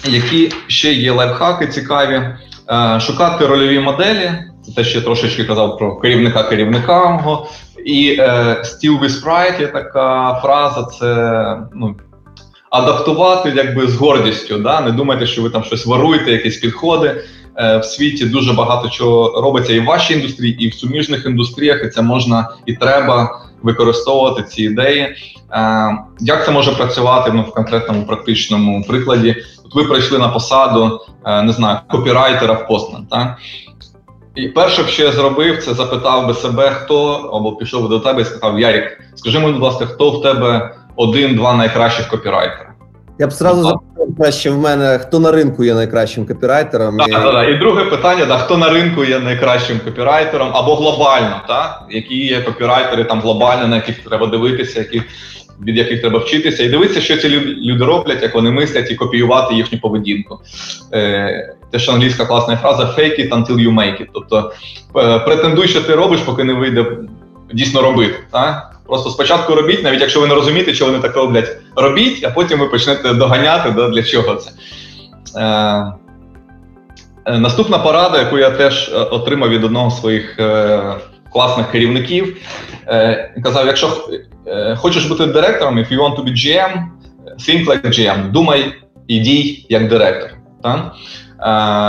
Які 0.09 0.53
ще 0.67 0.93
є 0.93 1.13
лайфхаки 1.13 1.67
цікаві? 1.67 2.37
Е, 2.71 3.01
шукати 3.01 3.47
рольові 3.47 3.81
моделі. 3.81 4.33
Це 4.67 4.73
те, 4.73 4.85
що 4.85 4.99
я 4.99 5.05
трошечки 5.05 5.45
казав 5.45 5.79
про 5.79 5.97
керівника 5.97 6.43
керівника. 6.43 7.21
І 7.87 8.17
е, 8.19 8.25
Still 8.65 9.01
with 9.01 9.25
Pride 9.25 9.61
є 9.61 9.67
така 9.67 10.41
фраза: 10.43 10.83
це 10.83 11.57
ну, 11.75 11.97
адаптувати 12.73 13.53
якби 13.57 13.87
з 13.87 13.95
гордістю. 13.95 14.59
Да? 14.59 14.81
Не 14.81 14.91
думайте, 14.91 15.27
що 15.27 15.43
ви 15.43 15.51
там 15.51 15.65
щось 15.65 15.87
воруєте, 15.87 16.33
якісь 16.33 16.57
підходи. 16.57 17.25
Е, 17.57 17.79
в 17.79 17.85
світі 17.85 18.25
дуже 18.25 18.53
багато 18.53 18.89
чого 18.89 19.41
робиться 19.41 19.73
і 19.73 19.81
в 19.81 19.85
вашій 19.85 20.15
індустрії, 20.15 20.65
і 20.65 20.69
в 20.69 20.75
суміжних 20.75 21.27
індустріях, 21.27 21.85
і 21.85 21.89
це 21.89 22.03
можна 22.03 22.51
і 22.67 22.73
треба 22.73 23.41
використовувати 23.63 24.43
ці 24.43 24.63
ідеї. 24.63 25.03
Е, 25.03 25.15
як 26.21 26.45
це 26.45 26.51
може 26.51 26.73
працювати 26.73 27.31
ну, 27.35 27.43
в 27.43 27.51
конкретному 27.55 28.07
практичному 28.07 28.85
прикладі? 28.89 29.37
От 29.65 29.75
ви 29.75 29.85
прийшли 29.85 30.19
на 30.19 30.29
посаду, 30.29 31.01
е, 31.25 31.43
не 31.43 31.53
знаю, 31.53 31.79
копірайтера 31.91 32.55
в 32.55 32.69
Постман, 32.69 33.07
так? 33.11 33.37
І 34.35 34.49
перше, 34.49 34.85
що 34.87 35.03
я 35.03 35.13
зробив, 35.13 35.65
це 35.65 35.75
запитав 35.75 36.27
би 36.27 36.35
себе, 36.35 36.71
хто 36.71 37.13
або 37.13 37.57
пішов 37.57 37.89
до 37.89 38.01
тебе 38.01 38.23
і 38.23 38.25
сказав: 38.25 38.61
Ярік, 38.61 39.01
скажи 39.15 39.39
мені, 39.39 39.53
будь 39.53 39.63
ласка, 39.63 39.87
хто 39.87 40.11
в 40.11 40.23
тебе 40.23 40.75
один-два 40.97 41.55
найкращих 41.55 42.09
копірайтера? 42.09 42.73
Я 43.19 43.27
б 43.27 43.33
сразу 43.33 43.63
запитав 43.63 44.17
краще 44.19 44.51
в 44.51 44.59
мене, 44.59 44.99
хто 44.99 45.21
на 45.21 45.33
ринку 45.33 45.65
є 45.65 45.75
найкращим 45.75 46.27
копірайтером. 46.27 46.99
Так, 46.99 47.09
і... 47.09 47.13
так, 47.13 47.33
так. 47.33 47.49
І 47.49 47.55
друге 47.55 47.85
питання: 47.85 48.25
да, 48.25 48.39
хто 48.39 48.59
на 48.59 48.71
ринку 48.71 49.05
є 49.05 49.19
найкращим 49.19 49.81
копірайтером 49.85 50.49
або 50.53 50.75
глобально, 50.75 51.43
так? 51.49 51.83
які 51.91 52.27
є 52.27 52.41
копірайтери 52.41 53.05
там 53.05 53.21
глобально, 53.21 53.67
на 53.69 53.77
яких 53.77 53.99
треба 53.99 54.27
дивитися, 54.27 54.79
які, 54.79 55.03
від 55.63 55.77
яких 55.77 56.01
треба 56.01 56.19
вчитися, 56.19 56.63
і 56.63 56.69
дивитися, 56.69 57.01
що 57.01 57.17
ці 57.17 57.29
люди 57.57 57.85
роблять, 57.85 58.23
як 58.23 58.35
вони 58.35 58.51
мислять, 58.51 58.91
і 58.91 58.95
копіювати 58.95 59.55
їхню 59.55 59.79
поведінку. 59.79 60.41
Е, 60.93 61.55
Те, 61.71 61.79
що 61.79 61.93
англійська 61.93 62.25
класна 62.25 62.57
фраза 62.57 62.83
fake 62.83 63.21
it 63.21 63.29
until 63.29 63.57
you 63.57 63.75
make 63.75 64.03
it. 64.03 64.07
Тобто 64.13 64.53
е, 64.97 65.19
претендуй, 65.19 65.69
що 65.69 65.81
ти 65.81 65.95
робиш, 65.95 66.21
поки 66.21 66.45
не 66.45 66.53
вийде 66.53 66.87
дійсно 67.53 67.83
робити. 67.83 68.15
Так? 68.31 68.77
Просто 68.87 69.11
спочатку 69.11 69.55
робіть, 69.55 69.85
навіть 69.85 70.01
якщо 70.01 70.21
ви 70.21 70.27
не 70.27 70.35
розумієте, 70.35 70.75
що 70.75 70.87
вони 70.87 70.99
так 70.99 71.17
роблять, 71.17 71.57
робіть, 71.77 72.25
а 72.25 72.31
потім 72.31 72.59
ви 72.59 72.67
почнете 72.67 73.15
доганяти, 73.15 73.71
да, 73.71 73.89
для 73.89 74.03
чого 74.03 74.35
це. 74.35 74.51
Е, 75.37 75.93
е, 77.27 77.39
Наступна 77.39 77.79
порада, 77.79 78.19
яку 78.19 78.39
я 78.39 78.51
теж 78.51 78.89
е, 78.89 78.97
отримав 78.97 79.49
від 79.49 79.65
одного 79.65 79.91
з 79.91 80.01
своїх 80.01 80.39
е, 80.39 80.95
класних 81.33 81.71
керівників, 81.71 82.37
е, 82.87 83.35
казав: 83.45 83.67
якщо 83.67 84.09
е, 84.47 84.77
хочеш 84.77 85.05
бути 85.05 85.27
директором, 85.27 85.79
if 85.79 85.93
you 85.93 85.99
want 85.99 86.17
to 86.17 86.25
be 86.25 86.33
GM, 86.33 86.83
think 87.39 87.67
like 87.67 87.87
GM, 87.87 88.31
думай 88.31 88.75
і 89.09 89.19
дій 89.19 89.67
як 89.69 89.89
директор. 89.89 90.31
Так? 90.63 90.95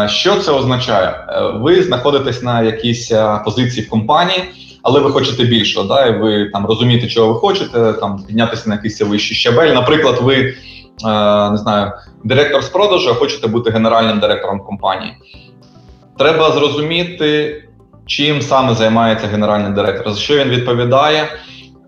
Е, 0.05 0.09
що 0.09 0.35
це 0.35 0.51
означає? 0.51 1.27
Ви 1.53 1.83
знаходитесь 1.83 2.43
на 2.43 2.61
якійсь 2.61 3.11
позиції 3.45 3.85
в 3.85 3.89
компанії 3.89 4.43
але 4.83 4.99
ви 4.99 5.11
хочете 5.11 5.43
більшого, 5.43 5.87
да, 5.87 6.05
і 6.05 6.19
ви 6.19 6.49
там 6.53 6.65
розумієте, 6.65 7.07
чого 7.07 7.33
ви 7.33 7.39
хочете, 7.39 7.93
там 7.93 8.23
піднятися 8.27 8.69
на 8.69 8.75
якийсь 8.75 9.01
вищий 9.01 9.37
щабель. 9.37 9.73
Наприклад, 9.73 10.19
ви 10.21 10.35
е, 10.35 10.53
не 11.51 11.57
знаю, 11.57 11.91
директор 12.23 12.63
з 12.63 12.69
продажу, 12.69 13.09
а 13.09 13.13
хочете 13.13 13.47
бути 13.47 13.71
генеральним 13.71 14.19
директором 14.19 14.59
компанії. 14.59 15.13
Треба 16.17 16.51
зрозуміти, 16.51 17.55
чим 18.05 18.41
саме 18.41 18.73
займається 18.73 19.27
генеральний 19.27 19.73
директор, 19.73 20.13
за 20.13 20.19
що 20.19 20.37
він 20.37 20.49
відповідає. 20.49 21.27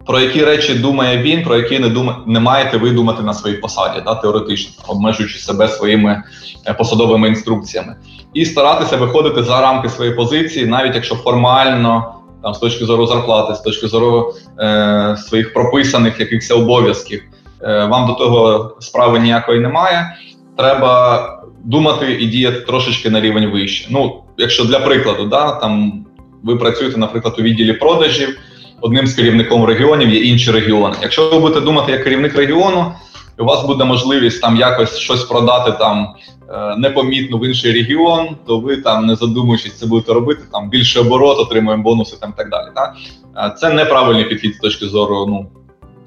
Про 0.05 0.19
які 0.19 0.45
речі 0.45 0.73
думає 0.73 1.17
він, 1.17 1.43
про 1.43 1.57
які 1.57 1.79
не 1.79 1.89
думає, 1.89 2.17
не 2.25 2.39
маєте 2.39 2.77
ви 2.77 2.91
думати 2.91 3.23
на 3.23 3.33
своїй 3.33 3.57
посаді, 3.57 4.01
да, 4.05 4.15
теоретично, 4.15 4.83
обмежуючи 4.87 5.39
себе 5.39 5.67
своїми 5.67 6.23
е, 6.67 6.73
посадовими 6.73 7.27
інструкціями, 7.27 7.95
і 8.33 8.45
старатися 8.45 8.97
виходити 8.97 9.43
за 9.43 9.61
рамки 9.61 9.89
своєї 9.89 10.15
позиції, 10.15 10.65
навіть 10.65 10.95
якщо 10.95 11.15
формально 11.15 12.15
там 12.45 12.53
з 12.53 12.57
точки 12.57 12.85
зору 12.85 13.07
зарплати, 13.07 13.55
з 13.55 13.59
точки 13.59 13.87
зору 13.87 14.33
е, 14.59 15.17
своїх 15.17 15.53
прописаних 15.53 16.19
якихось 16.19 16.51
обов'язків. 16.51 17.23
Е, 17.63 17.85
Вам 17.85 18.07
до 18.07 18.13
того 18.13 18.75
справи 18.79 19.19
ніякої 19.19 19.59
немає. 19.59 20.15
Треба 20.57 21.29
думати 21.63 22.17
і 22.19 22.25
діяти 22.25 22.59
трошечки 22.59 23.09
на 23.09 23.21
рівень 23.21 23.51
вище. 23.51 23.87
Ну, 23.89 24.23
якщо 24.37 24.65
для 24.65 24.79
прикладу, 24.79 25.25
да, 25.25 25.51
там 25.51 26.05
ви 26.43 26.55
працюєте, 26.55 26.97
наприклад, 26.97 27.35
у 27.39 27.41
відділі 27.41 27.73
продажів, 27.73 28.39
одним 28.81 29.07
з 29.07 29.13
керівником 29.13 29.65
регіонів 29.65 30.09
є 30.09 30.19
інші 30.19 30.51
регіони. 30.51 30.95
Якщо 31.01 31.29
ви 31.29 31.39
будете 31.39 31.61
думати 31.61 31.91
як 31.91 32.03
керівник 32.03 32.35
регіону, 32.35 32.93
у 33.39 33.45
вас 33.45 33.65
буде 33.65 33.83
можливість 33.83 34.41
там 34.41 34.57
якось 34.57 34.97
щось 34.97 35.23
продати 35.23 35.71
там 35.71 36.07
е, 36.49 36.75
непомітно 36.77 37.37
в 37.37 37.45
інший 37.45 37.73
регіон, 37.73 38.27
то 38.47 38.59
ви 38.59 38.77
там 38.77 39.05
не 39.05 39.15
задумуючись 39.15 39.73
це 39.73 39.85
будете 39.85 40.13
робити, 40.13 40.41
там 40.51 40.69
більше 40.69 40.99
оборот, 40.99 41.39
отримуємо 41.39 41.83
бонуси 41.83 42.17
там 42.21 42.33
і 42.35 42.37
так 42.37 42.49
далі. 42.49 42.67
Так? 42.75 42.95
Е, 43.37 43.55
це 43.57 43.69
неправильний 43.69 44.25
підхід 44.25 44.55
з 44.55 44.59
точки 44.59 44.85
зору 44.85 45.25
ну, 45.29 45.47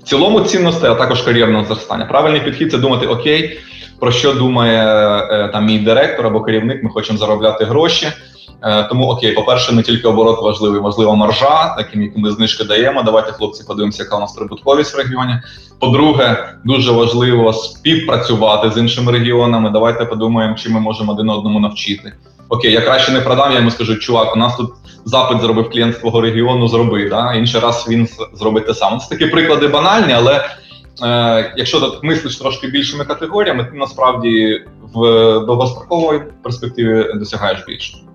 в 0.00 0.02
цілому 0.02 0.40
цінностей, 0.40 0.90
а 0.90 0.94
також 0.94 1.22
кар'єрного 1.22 1.64
зростання. 1.64 2.04
Правильний 2.04 2.40
підхід 2.40 2.70
це 2.70 2.78
думати, 2.78 3.06
окей, 3.06 3.60
про 4.00 4.12
що 4.12 4.34
думає 4.34 4.84
е, 5.30 5.48
там 5.48 5.66
мій 5.66 5.78
директор 5.78 6.26
або 6.26 6.40
керівник, 6.40 6.82
ми 6.82 6.90
хочемо 6.90 7.18
заробляти 7.18 7.64
гроші. 7.64 8.06
Е, 8.62 8.82
тому 8.82 9.06
окей, 9.06 9.32
по-перше, 9.32 9.74
не 9.74 9.82
тільки 9.82 10.08
оборот 10.08 10.42
важливий, 10.42 10.80
важлива 10.80 11.14
маржа, 11.14 11.74
таким 11.76 12.02
яким 12.02 12.22
ми 12.22 12.30
знижки 12.30 12.64
даємо. 12.64 13.02
Давайте, 13.02 13.32
хлопці, 13.32 13.64
подивимося, 13.68 14.02
яка 14.02 14.16
у 14.16 14.20
нас 14.20 14.32
прибутковість 14.32 14.94
в 14.94 14.98
регіоні. 14.98 15.34
По-друге, 15.80 16.54
дуже 16.64 16.92
важливо 16.92 17.52
співпрацювати 17.52 18.70
з 18.70 18.76
іншими 18.76 19.12
регіонами. 19.12 19.70
Давайте 19.70 20.04
подумаємо, 20.04 20.54
чи 20.54 20.70
ми 20.70 20.80
можемо 20.80 21.12
один 21.12 21.30
одному 21.30 21.60
навчити. 21.60 22.12
Окей, 22.48 22.72
я 22.72 22.80
краще 22.80 23.12
не 23.12 23.20
продам, 23.20 23.52
я 23.52 23.58
йому 23.58 23.70
скажу, 23.70 23.96
чувак, 23.96 24.36
у 24.36 24.38
нас 24.38 24.56
тут 24.56 24.70
запит 25.04 25.40
зробив 25.40 25.70
клієнт 25.70 25.96
з 25.96 25.98
твого 25.98 26.20
регіону, 26.20 26.68
зроби. 26.68 27.08
Да? 27.08 27.34
Інший 27.34 27.60
раз 27.60 27.86
він 27.88 28.08
зробить 28.34 28.66
те 28.66 28.74
саме. 28.74 28.98
Це 28.98 29.08
такі 29.08 29.26
приклади 29.26 29.68
банальні, 29.68 30.12
але 30.12 30.44
е, 31.02 31.54
якщо 31.56 31.80
ти 31.80 32.06
мислиш 32.06 32.36
трошки 32.36 32.66
більшими 32.66 33.04
категоріями, 33.04 33.64
ти 33.64 33.76
насправді 33.76 34.64
в 34.94 35.00
довгостроковій 35.46 36.22
перспективі 36.42 37.06
досягаєш 37.14 37.64
більше. 37.66 38.07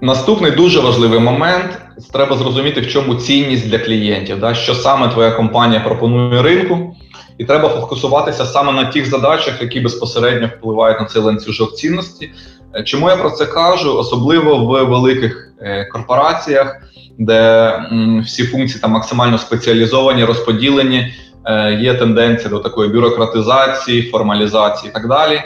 Наступний 0.00 0.50
дуже 0.50 0.80
важливий 0.80 1.18
момент 1.20 1.78
треба 2.12 2.36
зрозуміти, 2.36 2.80
в 2.80 2.88
чому 2.88 3.14
цінність 3.14 3.68
для 3.68 3.78
клієнтів, 3.78 4.40
да, 4.40 4.54
що 4.54 4.74
саме 4.74 5.08
твоя 5.08 5.30
компанія 5.30 5.80
пропонує 5.80 6.42
ринку, 6.42 6.96
і 7.38 7.44
треба 7.44 7.68
фокусуватися 7.68 8.44
саме 8.44 8.72
на 8.72 8.84
тих 8.84 9.06
задачах, 9.06 9.62
які 9.62 9.80
безпосередньо 9.80 10.50
впливають 10.56 11.00
на 11.00 11.06
цей 11.06 11.22
ланцюжок 11.22 11.74
цінності. 11.74 12.32
Е, 12.74 12.82
чому 12.82 13.08
я 13.08 13.16
про 13.16 13.30
це 13.30 13.46
кажу? 13.46 13.98
Особливо 13.98 14.58
в 14.58 14.88
великих 14.88 15.52
е, 15.60 15.84
корпораціях, 15.84 16.82
де 17.18 17.72
всі 18.26 18.44
функції 18.44 18.80
там 18.80 18.90
максимально 18.90 19.38
спеціалізовані, 19.38 20.24
розподілені, 20.24 21.14
е, 21.44 21.78
є 21.82 21.94
тенденція 21.94 22.50
до 22.50 22.58
такої 22.58 22.90
бюрократизації, 22.90 24.02
формалізації 24.02 24.90
і 24.90 24.94
так 24.94 25.08
далі. 25.08 25.42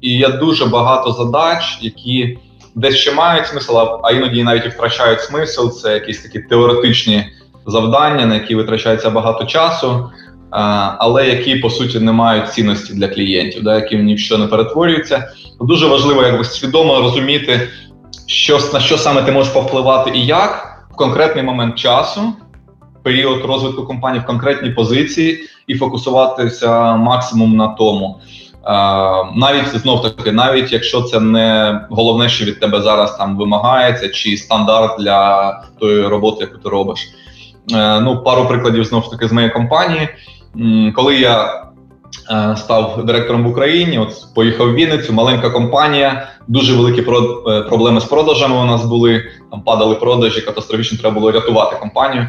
І 0.00 0.18
є 0.18 0.28
дуже 0.28 0.66
багато 0.66 1.12
задач, 1.12 1.78
які 1.80 2.38
десь 2.78 2.96
ще 2.96 3.12
мають 3.12 3.46
смисл, 3.46 3.78
а 4.02 4.12
іноді 4.12 4.42
навіть 4.42 4.66
і 4.66 4.68
втрачають 4.68 5.20
смисл. 5.20 5.68
Це 5.68 5.94
якісь 5.94 6.22
такі 6.22 6.38
теоретичні 6.38 7.26
завдання, 7.66 8.26
на 8.26 8.34
які 8.34 8.54
витрачається 8.54 9.10
багато 9.10 9.44
часу, 9.44 10.10
але 10.98 11.28
які 11.28 11.56
по 11.56 11.70
суті 11.70 12.00
не 12.00 12.12
мають 12.12 12.52
цінності 12.52 12.94
для 12.94 13.08
клієнтів, 13.08 13.62
да, 13.62 13.74
які 13.74 13.96
ні 13.96 14.14
в 14.14 14.18
що 14.18 14.38
не 14.38 14.46
перетворюються. 14.46 15.32
Дуже 15.60 15.86
важливо 15.86 16.22
якби 16.22 16.44
свідомо 16.44 17.00
розуміти, 17.00 17.68
що 18.26 18.58
на 18.72 18.80
що 18.80 18.98
саме 18.98 19.22
ти 19.22 19.32
можеш 19.32 19.52
повпливати 19.52 20.10
і 20.14 20.26
як 20.26 20.82
в 20.92 20.96
конкретний 20.96 21.44
момент 21.44 21.74
часу. 21.74 22.20
Період 23.02 23.44
розвитку 23.44 23.84
компанії 23.84 24.22
в 24.22 24.26
конкретній 24.26 24.70
позиції 24.70 25.38
і 25.66 25.74
фокусуватися 25.74 26.96
максимум 26.96 27.56
на 27.56 27.68
тому. 27.68 28.20
Навіть 29.34 29.78
знов 29.78 30.02
таки, 30.02 30.32
навіть 30.32 30.72
якщо 30.72 31.02
це 31.02 31.20
не 31.20 31.80
головне, 31.90 32.28
що 32.28 32.44
від 32.44 32.60
тебе 32.60 32.82
зараз 32.82 33.16
там 33.16 33.36
вимагається, 33.36 34.08
чи 34.08 34.36
стандарт 34.36 35.00
для 35.00 35.52
тої 35.80 36.06
роботи, 36.06 36.36
яку 36.40 36.58
ти 36.58 36.68
робиш. 36.68 37.08
Ну, 38.00 38.22
пару 38.24 38.46
прикладів 38.46 38.84
знов 38.84 39.10
таки 39.10 39.28
з 39.28 39.32
моєї 39.32 39.52
компанії. 39.52 40.08
Коли 40.94 41.16
я 41.16 41.68
Е, 42.30 42.56
став 42.56 43.04
директором 43.04 43.44
в 43.44 43.48
Україні. 43.50 43.98
От 43.98 44.34
поїхав 44.34 44.70
в 44.70 44.74
Вінницю, 44.74 45.12
маленька 45.12 45.50
компанія, 45.50 46.28
дуже 46.48 46.76
великі 46.76 47.00
е, 47.00 47.62
проблеми 47.62 48.00
з 48.00 48.04
продажами. 48.04 48.56
У 48.56 48.64
нас 48.64 48.84
були 48.84 49.24
там 49.50 49.62
падали 49.62 49.94
продажі, 49.94 50.40
катастрофічно 50.40 50.98
треба 50.98 51.14
було 51.14 51.32
рятувати 51.32 51.76
компанію. 51.76 52.28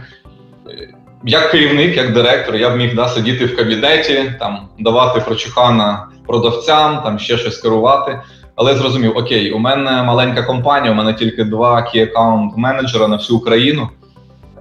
Як 1.23 1.51
керівник, 1.51 1.97
як 1.97 2.13
директор, 2.13 2.55
я 2.55 2.69
б 2.69 2.77
міг 2.77 2.95
да, 2.95 3.07
сидіти 3.07 3.45
в 3.45 3.55
кабінеті, 3.55 4.33
там 4.39 4.67
давати 4.79 5.19
прочухана 5.19 6.07
продавцям, 6.27 7.01
там 7.03 7.19
ще 7.19 7.37
щось 7.37 7.57
керувати. 7.57 8.21
Але 8.55 8.75
зрозумів, 8.75 9.17
окей, 9.17 9.51
у 9.51 9.59
мене 9.59 10.03
маленька 10.03 10.43
компанія, 10.43 10.91
у 10.91 10.95
мене 10.95 11.13
тільки 11.13 11.43
два 11.43 11.75
key 11.75 12.13
account 12.13 12.49
менеджера 12.55 13.07
на 13.07 13.15
всю 13.15 13.39
Україну. 13.39 13.89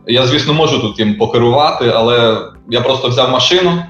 Я, 0.06 0.26
звісно, 0.26 0.54
можу 0.54 0.80
тут 0.80 0.98
їм 0.98 1.14
покерувати, 1.14 1.92
але 1.94 2.38
я 2.68 2.80
просто 2.80 3.08
взяв 3.08 3.30
машину 3.30 3.82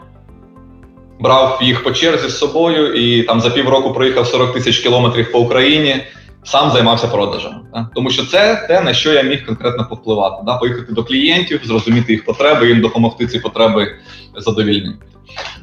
брав 1.20 1.58
їх 1.62 1.82
по 1.82 1.90
черзі 1.90 2.28
з 2.28 2.38
собою 2.38 2.94
і 2.94 3.22
там 3.22 3.40
за 3.40 3.50
півроку 3.50 3.92
проїхав 3.92 4.26
40 4.26 4.52
тисяч 4.52 4.78
кілометрів 4.78 5.32
по 5.32 5.38
Україні, 5.38 5.96
сам 6.45 6.70
займався 6.70 7.09
продажем. 7.09 7.53
Да? 7.74 7.89
Тому 7.95 8.11
що 8.11 8.26
це 8.26 8.66
те, 8.68 8.80
на 8.80 8.95
що 8.95 9.12
я 9.12 9.22
міг 9.22 9.47
конкретно 9.47 9.86
повпливати. 9.89 10.43
Да? 10.47 10.57
Поїхати 10.57 10.93
до 10.93 11.05
клієнтів, 11.05 11.61
зрозуміти 11.64 12.12
їх 12.12 12.24
потреби, 12.24 12.68
їм 12.68 12.80
допомогти 12.80 13.26
ці 13.26 13.39
потреби 13.39 13.95
задовільнити. 14.36 14.99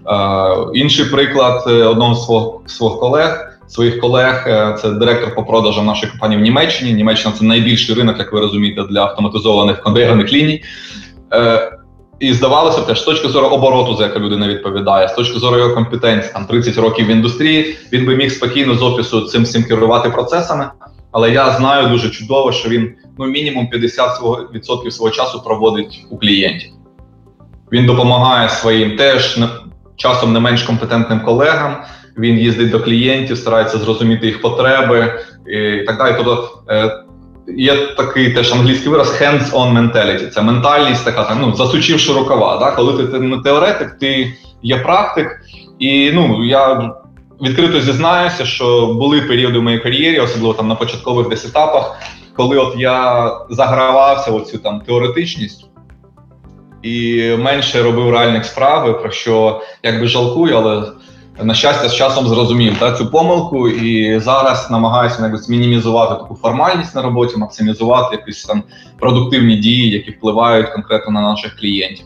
Е, 0.08 0.56
інший 0.74 1.06
приклад 1.06 1.64
е, 1.68 1.72
одного 1.72 2.62
з 2.66 2.72
своїх 2.76 3.00
колег. 3.00 3.52
Своїх 3.68 4.00
колег, 4.00 4.44
е, 4.48 4.78
це 4.82 4.92
директор 4.92 5.36
по 5.36 5.44
продажам 5.44 5.86
нашої 5.86 6.12
компанії 6.12 6.42
в 6.42 6.44
Німеччині. 6.44 6.94
Німеччина 6.94 7.36
це 7.38 7.46
найбільший 7.46 7.96
ринок, 7.96 8.20
як 8.20 8.34
ви 8.34 8.40
розумієте, 8.40 8.84
для 8.84 9.02
автоматизованих 9.02 9.82
конвейерних 9.82 10.34
ліній. 10.34 10.64
І 12.20 12.34
здавалося 12.34 12.82
б, 12.82 12.98
з 12.98 13.02
точки 13.02 13.28
зору 13.28 13.48
обороту, 13.48 13.96
за 13.96 14.04
яку 14.04 14.20
людина 14.20 14.48
відповідає, 14.48 15.08
з 15.08 15.14
точки 15.14 15.40
зору 15.40 15.58
його 15.58 15.74
компетенції, 15.74 16.34
там 16.34 16.46
30 16.46 16.78
років 16.78 17.08
в 17.08 17.10
індустрії, 17.10 17.78
він 17.94 18.06
би 18.06 18.16
міг 18.16 18.32
спокійно 18.32 18.76
з 18.76 18.82
офісу 18.82 19.22
цим 19.22 19.44
всім 19.44 19.64
керувати 19.64 20.10
процесами. 20.10 20.70
Але 21.12 21.32
я 21.32 21.52
знаю 21.52 21.88
дуже 21.88 22.10
чудово, 22.10 22.52
що 22.52 22.70
він 22.70 22.94
ну 23.18 23.26
мінімум 23.26 23.70
50% 23.74 24.92
свого 24.92 25.12
часу 25.12 25.42
проводить 25.44 26.06
у 26.10 26.18
клієнтів. 26.18 26.70
Він 27.72 27.86
допомагає 27.86 28.50
своїм 28.50 28.98
теж 28.98 29.40
часом 29.96 30.34
не 30.34 30.40
менш 30.40 30.64
компетентним 30.64 31.20
колегам. 31.20 31.78
Він 32.18 32.40
їздить 32.40 32.70
до 32.70 32.80
клієнтів, 32.80 33.38
старається 33.38 33.78
зрозуміти 33.78 34.28
їх 34.28 34.42
потреби 34.42 35.20
і 35.48 35.84
так 35.84 35.98
далі. 35.98 36.16
Тобто 36.18 36.50
е, 36.70 37.05
Є 37.48 37.88
такий 37.88 38.34
теж 38.34 38.54
англійський 38.54 38.92
вираз 38.92 39.22
hands-on 39.22 39.74
mentality. 39.74 40.30
Це 40.30 40.42
ментальність, 40.42 41.06
така 41.06 41.38
ну 41.42 41.56
засучивши 41.56 42.14
рукава. 42.14 42.58
Да? 42.58 42.72
Коли 42.72 43.08
ти 43.08 43.20
не 43.20 43.38
теоретик, 43.38 43.98
ти 44.00 44.34
є 44.64 44.78
практик, 44.78 45.42
і 45.80 46.12
ну 46.12 46.46
я 46.46 46.92
відкрито 47.42 47.82
зізнаюся, 47.82 48.46
що 48.46 48.88
були 48.88 49.22
періоди 49.22 49.60
в 49.60 49.64
моїй 49.64 49.80
кар'єрі, 49.80 50.20
особливо 50.20 50.54
там 50.54 50.68
на 50.68 50.76
початкових 50.76 51.30
десь 51.30 51.46
етапах, 51.46 52.00
коли 52.36 52.58
от 52.58 52.76
я 52.78 53.32
загравався 53.50 54.32
в 54.32 54.46
цю 54.46 54.58
там 54.58 54.82
теоретичність 54.82 55.66
і 56.86 57.30
менше 57.40 57.84
робив 57.84 58.12
реальних 58.12 58.46
справ, 58.46 59.02
про 59.02 59.12
що 59.12 59.62
якби 59.84 60.08
жалкую, 60.08 60.58
але 60.58 60.84
на 61.44 61.54
щастя, 61.54 61.90
з 61.90 61.96
часом 61.96 62.28
зрозумів 62.28 62.80
та, 62.80 62.92
цю 62.92 63.12
помилку, 63.12 63.70
і 63.70 64.20
зараз 64.20 64.72
намагаюся 64.72 65.26
якось 65.26 65.50
мінімізувати 65.50 66.16
таку 66.16 66.36
формальність 66.36 66.96
на 66.96 67.02
роботі, 67.02 67.38
максимізувати 67.38 68.16
якісь 68.16 68.46
там 68.46 68.64
продуктивні 69.00 69.56
дії, 69.56 69.90
які 69.90 70.12
впливають 70.12 70.70
конкретно 70.70 71.12
на 71.12 71.22
наших 71.22 71.56
клієнтів. 71.56 72.06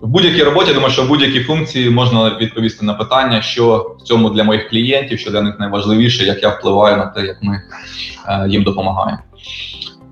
В 0.00 0.08
будь-якій 0.08 0.42
роботі, 0.42 0.72
думаю, 0.72 0.92
що 0.92 1.02
в 1.02 1.08
будь-якій 1.08 1.40
функції 1.40 1.90
можна 1.90 2.38
відповісти 2.40 2.84
на 2.84 2.94
питання, 2.94 3.42
що 3.42 3.96
в 3.98 4.02
цьому 4.02 4.30
для 4.30 4.44
моїх 4.44 4.68
клієнтів, 4.68 5.18
що 5.18 5.30
для 5.30 5.42
них 5.42 5.58
найважливіше, 5.58 6.24
як 6.24 6.42
я 6.42 6.48
впливаю 6.48 6.96
на 6.96 7.06
те, 7.06 7.26
як 7.26 7.42
ми 7.42 7.62
е, 8.28 8.48
їм 8.48 8.62
допомагаємо. 8.62 9.18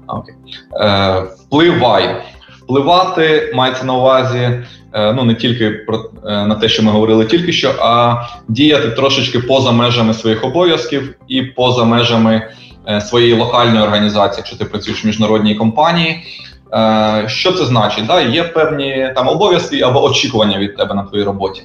Окей. 0.07 0.35
Е, 0.81 1.21
Впливай. 1.21 2.23
Впливати 2.65 3.53
мається 3.55 3.85
на 3.85 3.95
увазі 3.95 4.63
Е, 4.95 5.13
ну 5.13 5.25
не 5.25 5.35
тільки 5.35 5.71
про 5.71 6.11
е, 6.27 6.47
на 6.47 6.55
те, 6.55 6.69
що 6.69 6.83
ми 6.83 6.91
говорили 6.91 7.25
тільки 7.25 7.53
що, 7.53 7.75
а 7.79 8.17
діяти 8.49 8.91
трошечки 8.91 9.39
поза 9.39 9.73
межами 9.73 10.15
своїх 10.15 10.45
обов'язків 10.45 11.15
і 11.29 11.43
поза 11.43 11.85
межами 11.85 12.49
е, 12.89 13.01
своєї 13.01 13.35
локальної 13.35 13.85
організації, 13.85 14.39
якщо 14.39 14.57
ти 14.57 14.65
працюєш 14.65 15.05
в 15.05 15.07
міжнародній 15.07 15.55
компанії. 15.55 16.23
Що 17.27 17.53
це 17.53 17.65
значить? 17.65 18.07
Да, 18.07 18.21
Є 18.21 18.43
певні 18.43 19.13
там 19.15 19.29
обов'язки 19.29 19.81
або 19.81 20.05
очікування 20.05 20.59
від 20.59 20.77
тебе 20.77 20.95
на 20.95 21.03
твоїй 21.03 21.25
роботі. 21.25 21.63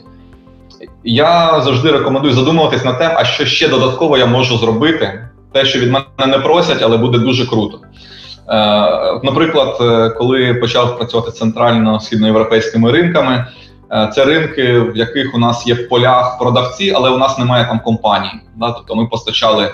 Я 1.03 1.61
завжди 1.61 1.91
рекомендую 1.91 2.33
задумуватись 2.33 2.85
над 2.85 2.99
тим, 2.99 3.11
а 3.15 3.25
що 3.25 3.45
ще 3.45 3.67
додатково 3.67 4.17
я 4.17 4.25
можу 4.25 4.57
зробити, 4.57 5.29
те, 5.51 5.65
що 5.65 5.79
від 5.79 5.91
мене 5.91 6.05
не 6.27 6.39
просять, 6.39 6.81
але 6.81 6.97
буде 6.97 7.17
дуже 7.17 7.45
круто. 7.45 7.79
Е, 8.49 9.19
наприклад, 9.23 9.77
е, 9.81 10.09
коли 10.09 10.53
почав 10.53 10.97
працювати 10.97 11.31
центрально-східноєвропейськими 11.31 12.91
ринками, 12.91 13.45
е, 13.91 14.11
це 14.15 14.25
ринки, 14.25 14.79
в 14.79 14.97
яких 14.97 15.35
у 15.35 15.37
нас 15.37 15.67
є 15.67 15.73
в 15.73 15.89
полях 15.89 16.39
продавці, 16.39 16.93
але 16.95 17.09
у 17.09 17.17
нас 17.17 17.37
немає 17.37 17.65
там 17.65 17.79
компаній. 17.79 18.31
Тобто 18.59 18.95
ми 18.95 19.07
постачали 19.07 19.71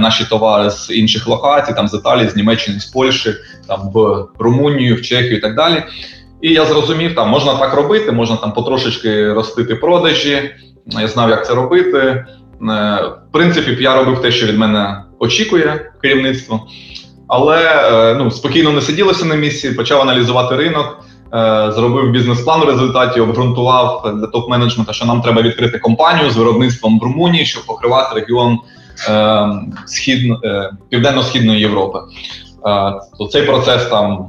наші 0.00 0.24
товари 0.24 0.70
з 0.70 0.90
інших 0.90 1.28
локацій, 1.28 1.74
там 1.74 1.88
з 1.88 1.94
Італії, 1.94 2.28
з 2.28 2.36
Німеччини, 2.36 2.80
з 2.80 2.84
Польщі, 2.84 3.34
там 3.68 3.80
в 3.94 4.26
Румунію, 4.38 4.94
в 4.94 5.02
Чехію 5.02 5.36
і 5.36 5.40
так 5.40 5.56
далі. 5.56 5.82
І 6.42 6.52
я 6.52 6.64
зрозумів, 6.64 7.14
там 7.14 7.28
можна 7.28 7.54
так 7.54 7.74
робити, 7.74 8.12
можна 8.12 8.36
там 8.36 8.52
потрошечки 8.52 9.32
ростити 9.32 9.74
продажі. 9.74 10.50
Я 10.86 11.08
знав, 11.08 11.30
як 11.30 11.46
це 11.46 11.54
робити. 11.54 12.26
В 12.60 13.32
принципі, 13.32 13.76
я 13.80 13.96
робив 13.96 14.22
те, 14.22 14.30
що 14.30 14.46
від 14.46 14.58
мене 14.58 15.02
очікує 15.18 15.90
керівництво. 16.02 16.66
Але 17.28 17.58
е, 17.64 18.14
ну 18.14 18.30
спокійно 18.30 18.72
не 18.72 18.80
сиділося 18.80 19.24
на 19.24 19.34
місці, 19.34 19.70
почав 19.70 20.00
аналізувати 20.00 20.56
ринок. 20.56 20.98
Е, 21.34 21.72
зробив 21.74 22.10
бізнес-план 22.10 22.60
в 22.60 22.64
результаті, 22.64 23.20
обґрунтував 23.20 24.12
для 24.14 24.26
топ-менеджмента, 24.26 24.92
що 24.92 25.06
нам 25.06 25.20
треба 25.20 25.42
відкрити 25.42 25.78
компанію 25.78 26.30
з 26.30 26.36
виробництвом 26.36 27.00
в 27.00 27.02
Румунії, 27.02 27.46
щоб 27.46 27.66
покривати 27.66 28.20
регіон 28.20 28.58
е, 29.08 29.46
схід, 29.86 30.34
південно-східної 30.88 31.60
Європи. 31.60 31.98
То 33.18 33.26
цей 33.26 33.42
процес 33.42 33.84
там 33.84 34.26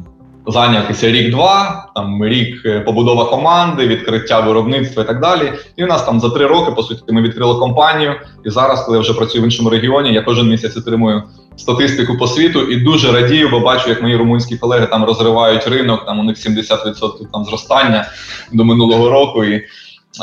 зайнятися 0.47 1.11
рік-два, 1.11 1.85
там 1.95 2.25
рік 2.25 2.85
побудова 2.85 3.25
команди, 3.25 3.87
відкриття 3.87 4.39
виробництва 4.39 5.03
і 5.03 5.07
так 5.07 5.21
далі. 5.21 5.53
І 5.75 5.83
у 5.83 5.87
нас 5.87 6.03
там 6.03 6.19
за 6.19 6.29
три 6.29 6.45
роки, 6.45 6.71
по 6.71 6.83
суті, 6.83 7.03
ми 7.07 7.21
відкрили 7.21 7.55
компанію. 7.55 8.15
І 8.45 8.49
зараз, 8.49 8.81
коли 8.81 8.97
я 8.97 9.01
вже 9.01 9.13
працюю 9.13 9.41
в 9.41 9.45
іншому 9.45 9.69
регіоні, 9.69 10.13
я 10.13 10.21
кожен 10.21 10.47
місяць 10.47 10.77
отримую 10.77 11.23
статистику 11.59 12.17
по 12.17 12.27
світу 12.27 12.61
і 12.61 12.75
дуже 12.75 13.11
радію, 13.11 13.49
бо 13.49 13.59
бачу, 13.59 13.89
як 13.89 14.01
мої 14.01 14.15
румунські 14.15 14.57
колеги 14.57 14.87
там 14.91 15.03
розривають 15.03 15.67
ринок. 15.67 16.05
Там 16.05 16.19
у 16.19 16.23
них 16.23 16.37
70% 16.37 17.31
там 17.33 17.45
зростання 17.45 18.07
до 18.51 18.65
минулого 18.65 19.09
року. 19.09 19.43
І 19.43 19.63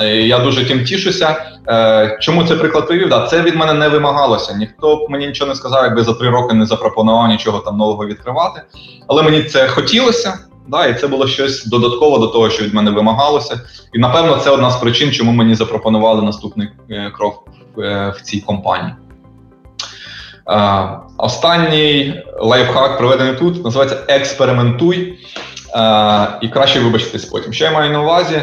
я 0.05 0.39
дуже 0.39 0.69
тим 0.69 0.85
тішуся. 0.85 1.37
Е, 1.69 2.19
чому 2.21 2.45
цей 2.45 2.57
приклад 2.57 2.87
привів? 2.87 3.09
Да, 3.09 3.27
Це 3.27 3.43
від 3.43 3.57
мене 3.57 3.73
не 3.73 3.89
вимагалося. 3.89 4.55
Ніхто 4.55 4.97
б 4.97 5.11
мені 5.11 5.27
нічого 5.27 5.49
не 5.49 5.55
сказав, 5.55 5.85
якби 5.85 6.03
за 6.03 6.15
три 6.15 6.31
роки 6.31 6.55
не 6.55 6.67
запропонував 6.67 7.29
нічого 7.29 7.59
там 7.59 7.77
нового 7.77 8.07
відкривати. 8.07 8.63
Але 9.09 9.23
мені 9.23 9.43
це 9.43 9.69
хотілося, 9.69 10.39
да, 10.69 10.87
і 10.87 10.95
це 10.95 11.07
було 11.07 11.27
щось 11.27 11.67
додатково 11.67 12.19
до 12.19 12.27
того, 12.27 12.51
що 12.51 12.65
від 12.65 12.75
мене 12.75 12.91
вимагалося. 12.91 13.61
І 13.93 13.99
напевно 13.99 14.37
це 14.37 14.51
одна 14.51 14.71
з 14.71 14.77
причин, 14.77 15.13
чому 15.13 15.33
мені 15.33 15.55
запропонували 15.55 16.23
наступний 16.23 16.69
е, 16.91 17.11
крок 17.11 17.49
е, 17.79 18.15
в 18.17 18.23
цій 18.23 18.41
компанії. 18.41 18.93
Останній 21.19 22.23
лайфхак 22.41 22.99
проведений 22.99 23.35
тут, 23.35 23.65
називається 23.65 23.99
експериментуй. 24.09 25.19
І 26.43 26.49
краще 26.49 26.81
вибачитись 26.81 27.25
потім. 27.25 27.53
Що 27.53 27.65
я 27.65 27.71
маю 27.71 27.93
на 27.93 28.03
увазі? 28.03 28.43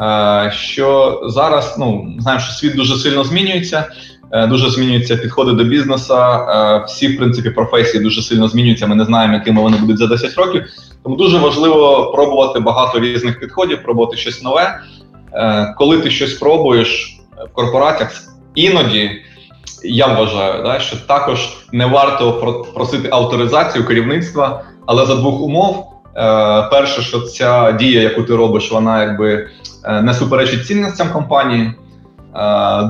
Е, 0.00 0.50
що 0.54 1.20
зараз 1.26 1.76
ну 1.78 2.14
знаємо, 2.18 2.44
що 2.44 2.52
світ 2.52 2.76
дуже 2.76 2.96
сильно 2.96 3.24
змінюється, 3.24 3.88
е, 4.32 4.46
дуже 4.46 4.70
змінюються 4.70 5.16
підходи 5.16 5.52
до 5.52 5.64
бізнесу. 5.64 6.14
Е, 6.14 6.84
всі, 6.86 7.08
в 7.08 7.16
принципі, 7.16 7.50
професії 7.50 8.02
дуже 8.02 8.22
сильно 8.22 8.48
змінюються. 8.48 8.86
Ми 8.86 8.94
не 8.94 9.04
знаємо, 9.04 9.34
якими 9.34 9.62
вони 9.62 9.76
будуть 9.76 9.98
за 9.98 10.06
10 10.06 10.34
років. 10.34 10.64
Тому 11.02 11.16
дуже 11.16 11.38
важливо 11.38 12.10
пробувати 12.14 12.60
багато 12.60 13.00
різних 13.00 13.40
підходів, 13.40 13.82
пробувати 13.82 14.16
щось 14.16 14.42
нове. 14.42 14.80
Коли 15.78 15.98
ти 15.98 16.10
щось 16.10 16.32
пробуєш 16.32 17.18
в 17.50 17.52
корпораціях, 17.52 18.12
іноді 18.54 19.10
я 19.84 20.06
вважаю, 20.06 20.62
да, 20.62 20.80
що 20.80 20.96
також 20.96 21.48
не 21.72 21.86
варто 21.86 22.32
просити 22.74 23.08
авторизацію 23.12 23.86
керівництва, 23.86 24.62
але 24.86 25.06
за 25.06 25.14
двох 25.14 25.40
умов. 25.40 25.90
Перше, 26.70 27.02
що 27.02 27.20
ця 27.20 27.72
дія, 27.72 28.02
яку 28.02 28.22
ти 28.22 28.36
робиш, 28.36 28.72
вона 28.72 29.02
якби 29.02 29.48
Е, 29.84 30.02
не 30.02 30.14
суперечить 30.14 30.66
цінностям 30.66 31.08
компанії. 31.12 31.72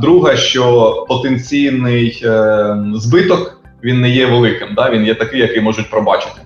Друге, 0.02 0.36
що 0.36 0.94
потенційний 1.08 2.20
е, 2.24 2.76
збиток 2.94 3.60
він 3.82 4.00
не 4.00 4.10
є 4.10 4.26
великим, 4.26 4.68
да? 4.76 4.90
він 4.90 5.04
є 5.04 5.14
такий, 5.14 5.40
який 5.40 5.60
можуть 5.60 5.90
пробачити. 5.90 6.40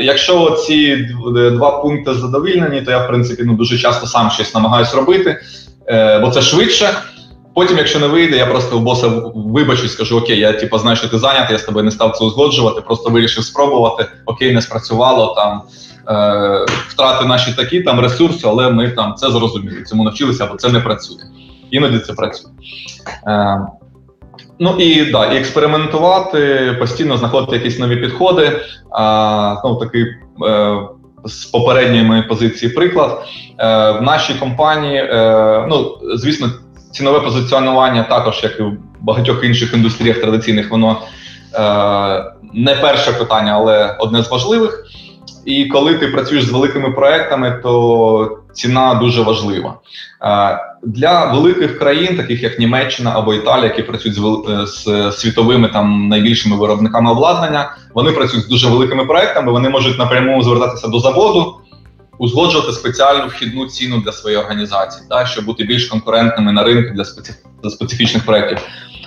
Якщо 0.00 0.50
ці 0.50 0.96
два 1.52 1.70
пункти 1.82 2.14
задовільнені, 2.14 2.80
то 2.80 2.90
я 2.90 2.98
в 2.98 3.08
принципі 3.08 3.42
ну 3.46 3.52
дуже 3.52 3.78
часто 3.78 4.06
сам 4.06 4.30
щось 4.30 4.54
намагаюсь 4.54 4.94
робити, 4.94 5.40
бо 6.22 6.30
це 6.30 6.42
швидше. 6.42 6.88
Потім, 7.56 7.78
якщо 7.78 7.98
не 7.98 8.06
вийде, 8.06 8.36
я 8.36 8.46
просто 8.46 8.78
у 8.78 8.80
боса 8.80 9.08
вибачусь, 9.34 9.92
скажу: 9.92 10.18
Окей, 10.18 10.38
я 10.38 10.52
типу, 10.52 10.78
знаю, 10.78 10.96
що 10.96 11.08
ти 11.08 11.18
зайнятий, 11.18 11.52
я 11.52 11.58
з 11.58 11.62
тобою 11.62 11.84
не 11.84 11.90
став 11.90 12.16
це 12.16 12.24
узгоджувати, 12.24 12.80
просто 12.80 13.10
вирішив 13.10 13.44
спробувати. 13.44 14.06
Окей, 14.26 14.54
не 14.54 14.62
спрацювало 14.62 15.34
там 15.34 15.62
е, 16.08 16.66
втрати 16.88 17.24
наші 17.24 17.52
такі 17.52 17.80
там 17.80 18.00
ресурси, 18.00 18.40
але 18.44 18.70
ми 18.70 18.90
там 18.90 19.14
це 19.14 19.30
зрозуміли. 19.30 19.82
Цьому 19.82 20.04
навчилися, 20.04 20.44
або 20.44 20.56
це 20.56 20.68
не 20.68 20.80
працює. 20.80 21.22
Іноді 21.70 21.98
це 21.98 22.12
працює. 22.12 22.50
Е, 23.26 23.66
Ну 24.58 24.74
і 24.78 25.04
да, 25.04 25.26
експериментувати, 25.26 26.72
постійно 26.78 27.16
знаходити 27.16 27.56
якісь 27.56 27.78
нові 27.78 27.96
підходи. 27.96 28.60
А, 28.90 29.56
ну, 29.64 29.74
такий 29.74 30.02
е, 30.46 30.78
з 31.24 31.44
попередньої 31.44 32.02
моєї 32.02 32.28
позиції 32.28 32.72
приклад. 32.72 33.24
Е, 33.58 33.90
В 33.90 34.02
нашій 34.02 34.34
компанії, 34.34 34.98
е, 34.98 35.66
ну 35.68 35.98
звісно, 36.14 36.48
цінове 36.96 37.20
позиціонування, 37.20 38.02
також 38.02 38.40
як 38.42 38.60
і 38.60 38.62
в 38.62 38.76
багатьох 39.00 39.44
інших 39.44 39.74
індустріях 39.74 40.20
традиційних, 40.20 40.70
воно 40.70 41.00
е, 41.54 41.58
не 42.54 42.74
перше 42.74 43.12
питання, 43.12 43.52
але 43.52 43.96
одне 43.98 44.22
з 44.22 44.30
важливих. 44.30 44.84
І 45.44 45.64
коли 45.64 45.94
ти 45.94 46.08
працюєш 46.08 46.44
з 46.44 46.50
великими 46.50 46.90
проектами, 46.90 47.60
то 47.62 48.38
ціна 48.52 48.94
дуже 48.94 49.22
важлива. 49.22 49.74
Е, 50.22 50.58
для 50.82 51.32
великих 51.32 51.78
країн, 51.78 52.16
таких 52.16 52.42
як 52.42 52.58
Німеччина 52.58 53.12
або 53.16 53.34
Італія, 53.34 53.64
які 53.64 53.82
працюють 53.82 54.18
е, 54.48 54.66
з 54.66 55.12
світовими 55.12 55.68
там 55.68 56.08
найбільшими 56.08 56.56
виробниками 56.56 57.10
обладнання, 57.10 57.76
вони 57.94 58.12
працюють 58.12 58.44
з 58.44 58.48
дуже 58.48 58.68
великими 58.68 59.04
проектами. 59.04 59.52
Вони 59.52 59.68
можуть 59.68 59.98
напряму 59.98 60.42
звертатися 60.42 60.88
до 60.88 60.98
заводу 60.98 61.54
узгоджувати 62.18 62.72
спеціальну 62.72 63.26
вхідну 63.26 63.66
ціну 63.66 64.00
для 64.00 64.12
своєї 64.12 64.42
організації, 64.42 65.06
да, 65.10 65.26
щоб 65.26 65.44
бути 65.44 65.64
більш 65.64 65.84
конкурентними 65.84 66.52
на 66.52 66.64
ринку 66.64 66.94
для 66.94 67.04
специф... 67.04 67.34
для 67.62 67.70
специфічних 67.70 68.26
проєктів. 68.26 68.58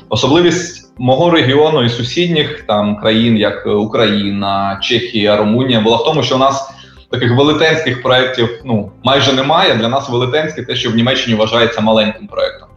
Особливість 0.10 0.94
мого 0.98 1.32
регіону 1.32 1.84
і 1.84 1.90
сусідніх 1.90 2.62
там 2.62 2.98
країн, 2.98 3.38
як 3.38 3.66
Україна, 3.66 4.80
Чехія, 4.84 5.38
Румунія, 5.38 5.82
була 5.82 5.98
в 5.98 6.04
тому, 6.04 6.24
що 6.24 6.36
у 6.36 6.40
нас 6.40 6.70
таких 7.12 7.38
велетенських 7.38 8.02
проєктів 8.02 8.50
ну 8.66 8.92
майже 9.04 9.34
немає. 9.34 9.76
Для 9.76 9.88
нас 9.88 10.10
велетенське 10.10 10.64
те, 10.64 10.76
що 10.76 10.92
в 10.92 10.96
Німеччині 10.96 11.36
вважається 11.36 11.82
маленьким 11.82 12.28
проєктом. 12.28 12.70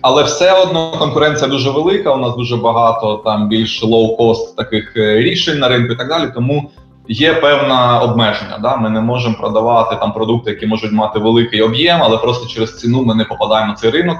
Але 0.00 0.22
все 0.22 0.52
одно 0.52 0.90
конкуренція 0.98 1.48
дуже 1.48 1.70
велика. 1.70 2.12
У 2.12 2.18
нас 2.18 2.36
дуже 2.36 2.56
багато 2.56 3.22
там 3.24 3.48
більш 3.48 3.82
лоу-кост 3.82 4.56
таких 4.56 4.96
е, 4.96 5.20
рішень 5.20 5.58
на 5.58 5.68
ринку 5.68 5.92
і 5.92 5.96
так 5.96 6.08
далі. 6.08 6.30
Тому 6.34 6.70
Є 7.08 7.34
певна 7.34 8.00
обмеження. 8.00 8.58
Да? 8.62 8.76
Ми 8.76 8.90
не 8.90 9.00
можемо 9.00 9.34
продавати 9.34 9.96
там 9.96 10.12
продукти, 10.12 10.50
які 10.50 10.66
можуть 10.66 10.92
мати 10.92 11.18
великий 11.18 11.62
об'єм, 11.62 12.00
але 12.02 12.16
просто 12.16 12.48
через 12.48 12.78
ціну 12.78 13.02
ми 13.02 13.14
не 13.14 13.24
попадаємо 13.24 13.68
на 13.68 13.74
цей 13.74 13.90
ринок. 13.90 14.16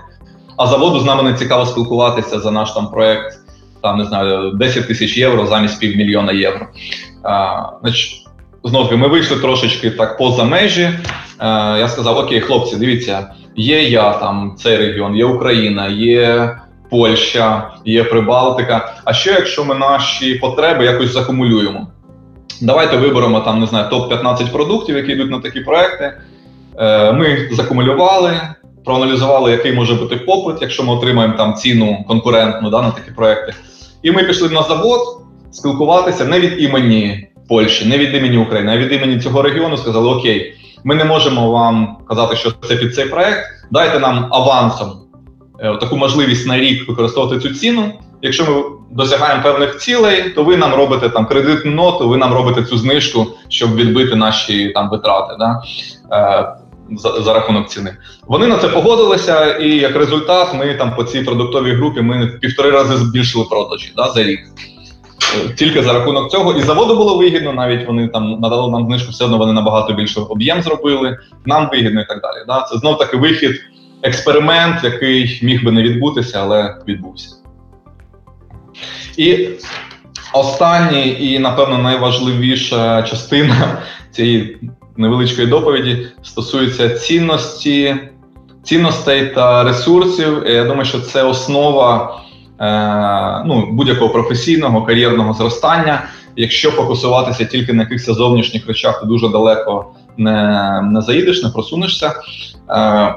А 0.56 0.66
заводу 0.66 1.00
з 1.00 1.04
нами 1.04 1.22
не 1.22 1.34
цікаво 1.34 1.66
спілкуватися 1.66 2.40
за 2.40 2.50
наш 2.50 2.72
там 2.72 2.88
проект, 2.88 3.38
там 3.82 3.98
не 3.98 4.04
знаю, 4.04 4.50
10 4.50 4.88
тисяч 4.88 5.16
євро 5.16 5.46
замість 5.46 5.80
півмільйона 5.80 6.32
євро. 6.32 6.66
А, 7.22 7.62
значить, 7.82 8.26
Знову 8.66 8.96
ми 8.96 9.08
вийшли 9.08 9.36
трошечки 9.36 9.90
так 9.90 10.18
поза 10.18 10.44
межі. 10.44 10.90
А, 11.38 11.76
я 11.78 11.88
сказав: 11.88 12.18
Окей, 12.18 12.40
хлопці, 12.40 12.76
дивіться, 12.76 13.30
є 13.56 13.82
я 13.82 14.12
там 14.12 14.54
цей 14.58 14.76
регіон, 14.76 15.16
є 15.16 15.24
Україна, 15.24 15.88
є 15.88 16.56
Польща, 16.90 17.70
є 17.84 18.04
Прибалтика. 18.04 18.94
А 19.04 19.12
що 19.12 19.30
якщо 19.30 19.64
ми 19.64 19.74
наші 19.74 20.34
потреби 20.34 20.84
якось 20.84 21.12
закумулюємо? 21.12 21.86
Давайте 22.60 22.96
виберемо 22.96 23.40
там, 23.40 23.60
не 23.60 23.66
знаю, 23.66 23.90
топ-15 23.90 24.52
продуктів, 24.52 24.96
які 24.96 25.12
йдуть 25.12 25.30
на 25.30 25.40
такі 25.40 25.60
проекти. 25.60 26.12
Е, 26.78 27.12
ми 27.12 27.48
закумулювали, 27.52 28.40
проаналізували, 28.84 29.50
який 29.50 29.72
може 29.72 29.94
бути 29.94 30.16
попит, 30.16 30.56
якщо 30.60 30.84
ми 30.84 30.92
отримаємо 30.92 31.34
там 31.36 31.54
ціну 31.54 32.04
конкурентну 32.08 32.70
да, 32.70 32.82
на 32.82 32.90
такі 32.90 33.10
проекти. 33.10 33.54
І 34.02 34.10
ми 34.10 34.22
пішли 34.22 34.48
на 34.48 34.62
завод 34.62 35.00
спілкуватися 35.50 36.24
не 36.24 36.40
від 36.40 36.62
імені 36.62 37.28
Польщі, 37.48 37.88
не 37.88 37.98
від 37.98 38.14
імені 38.14 38.38
України, 38.38 38.72
а 38.72 38.76
від 38.76 38.92
імені 38.92 39.20
цього 39.20 39.42
регіону 39.42 39.76
сказали: 39.76 40.08
Окей, 40.08 40.54
ми 40.84 40.94
не 40.94 41.04
можемо 41.04 41.50
вам 41.50 41.96
казати, 42.08 42.36
що 42.36 42.52
це 42.68 42.76
під 42.76 42.94
цей 42.94 43.04
проект. 43.06 43.44
Дайте 43.70 43.98
нам 43.98 44.26
авансом 44.30 44.92
е, 45.60 45.76
таку 45.76 45.96
можливість 45.96 46.46
на 46.46 46.58
рік 46.58 46.88
використовувати 46.88 47.40
цю 47.40 47.54
ціну. 47.54 47.92
Якщо 48.22 48.44
ми 48.44 48.62
досягаємо 48.90 49.42
певних 49.42 49.78
цілей, 49.78 50.30
то 50.30 50.44
ви 50.44 50.56
нам 50.56 50.74
робите 50.74 51.08
там 51.08 51.26
кредитну 51.26 51.70
ноту, 51.70 52.08
ви 52.08 52.16
нам 52.16 52.34
робите 52.34 52.62
цю 52.62 52.78
знижку, 52.78 53.26
щоб 53.48 53.74
відбити 53.74 54.16
наші 54.16 54.68
там 54.68 54.90
витрати 54.90 55.34
да, 55.38 55.62
е, 56.12 56.48
за, 56.96 57.22
за 57.22 57.34
рахунок 57.34 57.68
ціни. 57.68 57.96
Вони 58.26 58.46
на 58.46 58.58
це 58.58 58.68
погодилися, 58.68 59.56
і 59.56 59.76
як 59.76 59.96
результат, 59.96 60.54
ми 60.54 60.74
там 60.74 60.94
по 60.96 61.04
цій 61.04 61.20
продуктовій 61.20 61.72
групі 61.72 62.00
ми 62.00 62.26
півтори 62.26 62.70
рази 62.70 62.96
збільшили 62.96 63.44
продажі 63.44 63.92
да, 63.96 64.08
за 64.08 64.22
рік. 64.22 64.40
Е, 65.34 65.54
тільки 65.54 65.82
за 65.82 65.92
рахунок 65.92 66.30
цього, 66.30 66.52
і 66.52 66.62
заводу 66.62 66.96
було 66.96 67.18
вигідно, 67.18 67.52
навіть 67.52 67.86
вони 67.86 68.08
там 68.08 68.40
надали 68.40 68.72
нам 68.72 68.86
знижку, 68.86 69.10
все 69.10 69.24
одно 69.24 69.38
вони 69.38 69.52
набагато 69.52 69.92
більше 69.92 70.20
об'єм 70.20 70.62
зробили, 70.62 71.18
нам 71.46 71.68
вигідно 71.72 72.00
і 72.00 72.06
так 72.06 72.20
далі. 72.22 72.44
Да? 72.46 72.66
Це 72.70 72.78
знов 72.78 72.98
таки 72.98 73.16
вихід, 73.16 73.60
експеримент, 74.02 74.84
який 74.84 75.40
міг 75.42 75.64
би 75.64 75.72
не 75.72 75.82
відбутися, 75.82 76.40
але 76.42 76.76
відбувся. 76.88 77.45
І 79.16 79.48
останній 80.32 81.16
і, 81.20 81.38
напевно, 81.38 81.78
найважливіша 81.78 83.02
частина 83.02 83.82
цієї 84.10 84.58
невеличкої 84.96 85.46
доповіді 85.46 86.06
стосується 86.22 86.88
цінності, 86.88 87.96
цінностей 88.62 89.26
та 89.26 89.64
ресурсів. 89.64 90.42
Я 90.46 90.64
думаю, 90.64 90.84
що 90.84 91.00
це 91.00 91.22
основа 91.22 92.20
е, 92.60 93.44
ну, 93.46 93.68
будь-якого 93.72 94.10
професійного 94.10 94.82
кар'єрного 94.82 95.32
зростання. 95.32 96.02
Якщо 96.36 96.70
фокусуватися 96.70 97.44
тільки 97.44 97.72
на 97.72 97.82
якихось 97.82 98.16
зовнішніх 98.16 98.66
речах, 98.66 99.00
то 99.00 99.06
дуже 99.06 99.28
далеко 99.28 99.86
не 100.16 100.80
не 100.82 101.00
заїдеш, 101.00 101.42
не 101.42 101.50
просунешся. 101.50 102.14
Е, 102.70 103.14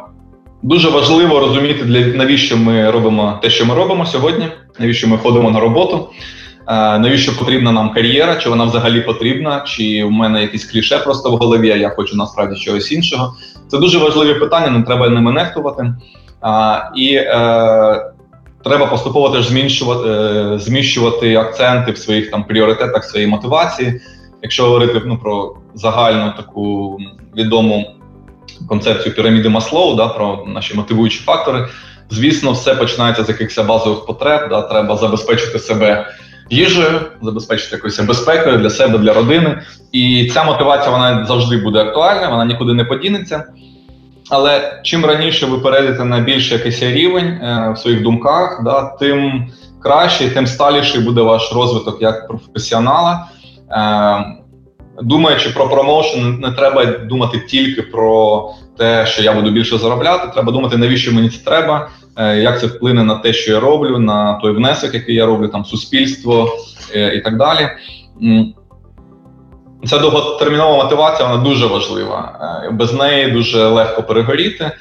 Дуже 0.62 0.90
важливо 0.90 1.40
розуміти, 1.40 1.86
для 1.86 2.02
навіщо 2.02 2.58
ми 2.58 2.92
робимо 2.92 3.40
те, 3.42 3.50
що 3.50 3.66
ми 3.66 3.76
робимо 3.76 4.06
сьогодні, 4.06 4.48
навіщо 4.80 5.08
ми 5.08 5.18
ходимо 5.18 5.52
на 5.52 5.60
роботу, 5.60 6.10
е, 6.68 7.00
навіщо 7.00 7.38
потрібна 7.40 7.72
нам 7.72 7.94
кар'єра, 7.94 8.36
чи 8.36 8.50
вона 8.50 8.64
взагалі 8.64 9.02
потрібна, 9.02 9.64
чи 9.68 10.04
в 10.04 10.12
мене 10.12 10.42
якісь 10.42 10.66
кліше 10.66 10.98
просто 10.98 11.32
в 11.32 11.38
голові, 11.38 11.72
а 11.72 11.76
я 11.76 11.90
хочу 11.90 12.16
насправді 12.16 12.60
чогось 12.60 12.92
іншого. 12.92 13.34
Це 13.68 13.78
дуже 13.78 13.98
важливі 13.98 14.40
питання, 14.40 14.70
не 14.70 14.84
треба 14.84 15.10
ними 15.10 15.32
нехтувати. 15.32 15.94
І 16.96 17.14
е, 17.14 18.12
треба 18.64 18.86
поступово 18.86 19.30
теж 19.30 19.48
зміщувати, 19.48 20.10
е, 20.10 20.60
зміщувати 20.60 21.36
акценти 21.36 21.92
в 21.92 21.98
своїх 21.98 22.32
там 22.32 22.44
пріоритетах, 22.44 23.04
своїй 23.04 23.28
мотивації. 23.28 24.02
Якщо 24.42 24.64
говорити 24.64 25.02
ну, 25.06 25.18
про 25.18 25.56
загальну 25.74 26.34
таку 26.38 26.98
відому 27.38 27.99
концепцію 28.68 29.16
піраміди 29.16 29.50
Маслоу, 29.50 29.96
да, 29.96 30.08
про 30.08 30.44
наші 30.48 30.74
мотивуючі 30.74 31.20
фактори. 31.20 31.68
Звісно, 32.10 32.52
все 32.52 32.76
починається 32.76 33.24
з 33.24 33.30
якихось 33.30 33.58
базових 33.58 34.06
потреб. 34.06 34.50
Да, 34.50 34.62
Треба 34.62 34.98
забезпечити 34.98 35.60
себе 35.60 36.08
їжею, 36.50 37.02
забезпечити 37.22 37.76
якоюсь 37.76 38.00
безпекою 38.00 38.58
для 38.58 38.70
себе, 38.70 38.98
для 38.98 39.14
родини. 39.14 39.62
І 39.92 40.32
ця 40.34 40.44
мотивація 40.44 40.92
вона 40.92 41.26
завжди 41.26 41.58
буде 41.58 41.80
актуальна, 41.80 42.30
вона 42.30 42.46
нікуди 42.46 42.74
не 42.74 42.86
подінеться. 42.86 43.44
Але 44.30 44.82
чим 44.84 45.06
раніше 45.06 45.46
ви 45.46 45.60
перейдете 45.60 46.06
на 46.06 46.20
більший 46.20 46.58
якийсь 46.58 46.84
рівень 46.84 47.28
е, 47.28 47.74
в 47.76 47.78
своїх 47.78 48.02
думках, 48.02 48.62
да, 48.64 48.84
тим 48.84 49.48
краще, 49.80 50.30
тим 50.30 50.48
сталіший 50.48 51.02
буде 51.02 51.22
ваш 51.22 51.54
розвиток 51.54 52.02
як 52.02 52.28
професіонала. 52.28 53.28
Е, 53.72 54.39
думаючи 55.02 55.50
про 55.50 55.70
промоушен, 55.70 56.40
не 56.40 56.52
треба 56.52 56.86
думати 56.86 57.40
тільки 57.50 57.82
про 57.82 58.50
те, 58.78 59.06
що 59.06 59.24
я 59.24 59.34
буду 59.34 59.52
більше 59.52 59.78
заробляти. 59.78 60.28
Треба 60.34 60.52
думати, 60.52 60.78
навіщо 60.78 61.14
мені 61.14 61.30
це 61.30 61.46
треба, 61.46 61.90
е, 62.16 62.38
як 62.38 62.60
це 62.60 62.68
вплине 62.68 63.04
на 63.04 63.16
те, 63.16 63.34
що 63.34 63.52
я 63.52 63.60
роблю, 63.60 64.00
на 64.00 64.34
той 64.34 64.52
внесок, 64.52 64.94
який 64.94 65.16
я 65.16 65.26
роблю, 65.26 65.48
там 65.48 65.66
суспільство 65.66 66.50
е, 66.96 67.16
і 67.16 67.22
так 67.22 67.38
далі. 67.38 67.70
Ця 69.86 69.98
довготермінова 69.98 70.84
мотивація 70.84 71.30
вона 71.30 71.44
дуже 71.44 71.68
важлива. 71.68 72.40
Е, 72.66 72.72
без 72.72 72.94
неї 72.94 73.32
дуже 73.32 73.68
легко 73.68 74.04
перегоріти. 74.04 74.72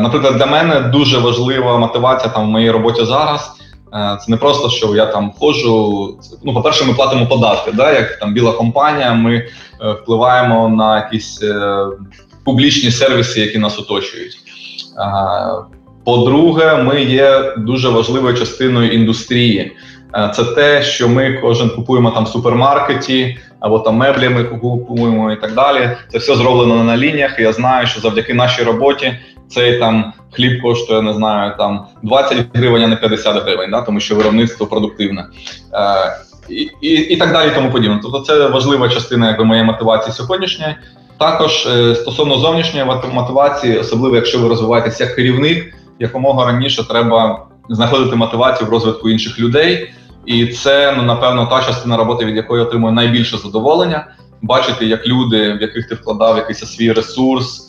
Наприклад, 0.00 0.36
для 0.36 0.46
мене 0.46 0.80
дуже 0.80 1.18
важлива 1.18 1.78
мотивація 1.78 2.32
там 2.32 2.46
в 2.46 2.50
моїй 2.50 2.70
роботі 2.70 3.04
зараз. 3.04 3.50
Е, 3.94 4.18
це 4.20 4.30
не 4.30 4.36
просто, 4.36 4.70
що 4.70 4.96
я 4.96 5.06
там 5.06 5.32
входжу. 5.36 6.18
Ну, 6.44 6.54
по-перше, 6.54 6.84
ми 6.84 6.94
платимо 6.94 7.26
податки. 7.26 7.72
Да? 7.72 7.92
Як 7.92 8.18
там 8.18 8.34
біла 8.34 8.52
компанія, 8.52 9.14
ми 9.14 9.34
е, 9.34 9.46
впливаємо 9.92 10.68
на 10.68 10.96
якісь 10.96 11.42
е, 11.42 11.86
публічні 12.44 12.90
сервіси, 12.90 13.40
які 13.40 13.58
нас 13.58 13.78
оточують. 13.78 14.38
По-друге, 16.04 16.76
ми 16.76 17.02
є 17.02 17.54
дуже 17.56 17.88
важливою 17.88 18.36
частиною 18.36 18.92
індустрії. 18.92 19.76
Це 20.34 20.44
те, 20.44 20.82
що 20.82 21.08
ми 21.08 21.32
кожен 21.42 21.70
купуємо 21.70 22.10
там 22.10 22.24
в 22.24 22.28
супермаркеті, 22.28 23.38
або 23.60 23.78
там 23.78 23.96
меблі 23.96 24.28
ми 24.28 24.44
купуємо 24.44 25.32
і 25.32 25.36
так 25.36 25.54
далі. 25.54 25.90
Це 26.12 26.18
все 26.18 26.36
зроблено 26.36 26.84
на 26.84 26.96
лініях. 26.96 27.38
і 27.38 27.42
Я 27.42 27.52
знаю, 27.52 27.86
що 27.86 28.00
завдяки 28.00 28.34
нашій 28.34 28.62
роботі 28.62 29.18
цей 29.48 29.78
там 29.78 30.12
хліб 30.30 30.62
коштує, 30.62 31.02
не 31.02 31.14
знаю, 31.14 31.54
там 31.58 31.86
20 32.02 32.46
гривень, 32.54 32.82
а 32.82 32.86
не 32.86 32.96
50 32.96 33.44
гривень, 33.44 33.70
да, 33.70 33.80
тому 33.80 34.00
що 34.00 34.16
виробництво 34.16 34.66
продуктивне. 34.66 35.26
Е, 35.74 36.16
і, 36.48 36.70
і 36.80 36.94
і, 36.94 37.16
так 37.16 37.32
далі, 37.32 37.50
тому 37.54 37.70
подібне. 37.70 38.00
Тобто, 38.02 38.20
це 38.20 38.48
важлива 38.48 38.88
частина 38.88 39.28
якби 39.28 39.44
моєї 39.44 39.66
мотивації 39.66 40.12
сьогоднішньої. 40.12 40.76
Також 41.18 41.66
е, 41.66 41.94
стосовно 41.94 42.38
зовнішньої 42.38 42.86
мотивації, 43.12 43.78
особливо 43.78 44.16
якщо 44.16 44.38
ви 44.38 44.48
розвиваєтеся 44.48 45.04
як 45.04 45.14
керівник, 45.14 45.74
якомога 45.98 46.46
раніше 46.46 46.88
треба 46.88 47.46
знаходити 47.68 48.16
мотивацію 48.16 48.68
в 48.68 48.72
розвитку 48.72 49.10
інших 49.10 49.40
людей. 49.40 49.90
І 50.26 50.46
це 50.46 50.94
ну 50.96 51.02
напевно 51.02 51.46
та 51.46 51.62
частина 51.62 51.96
роботи, 51.96 52.24
від 52.24 52.36
якої 52.36 52.62
я 52.62 52.66
отримую 52.66 52.92
найбільше 52.92 53.38
задоволення, 53.38 54.06
бачити, 54.42 54.86
як 54.86 55.06
люди, 55.06 55.52
в 55.52 55.62
яких 55.62 55.88
ти 55.88 55.94
вкладав 55.94 56.36
якийсь 56.36 56.58
свій 56.58 56.92
ресурс, 56.92 57.67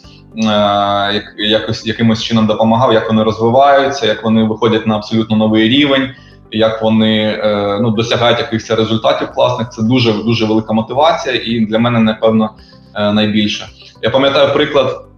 якось 1.38 1.86
якимось 1.86 2.24
чином 2.24 2.48
допомагав, 2.48 2.94
як 2.94 3.10
вони 3.10 3.24
розвиваються, 3.24 4.06
як 4.06 4.24
вони 4.24 4.44
виходять 4.44 4.88
на 4.88 4.96
абсолютно 4.96 5.38
новий 5.38 5.70
рівень, 5.70 6.10
як 6.52 6.82
вони 6.82 7.22
е, 7.24 7.80
ну 7.82 7.92
досягають 7.92 8.40
якихось 8.40 8.72
результатів 8.72 9.32
класних. 9.32 9.70
Це 9.70 9.84
дуже 9.84 10.14
дуже 10.14 10.46
велика 10.46 10.74
мотивація, 10.74 11.36
і 11.46 11.66
для 11.66 11.80
мене 11.80 12.00
напевно 12.00 12.50
е, 12.96 13.14
найбільше. 13.14 13.68
Я 14.02 14.10
пам'ятаю 14.10 14.54
приклад. 14.54 15.09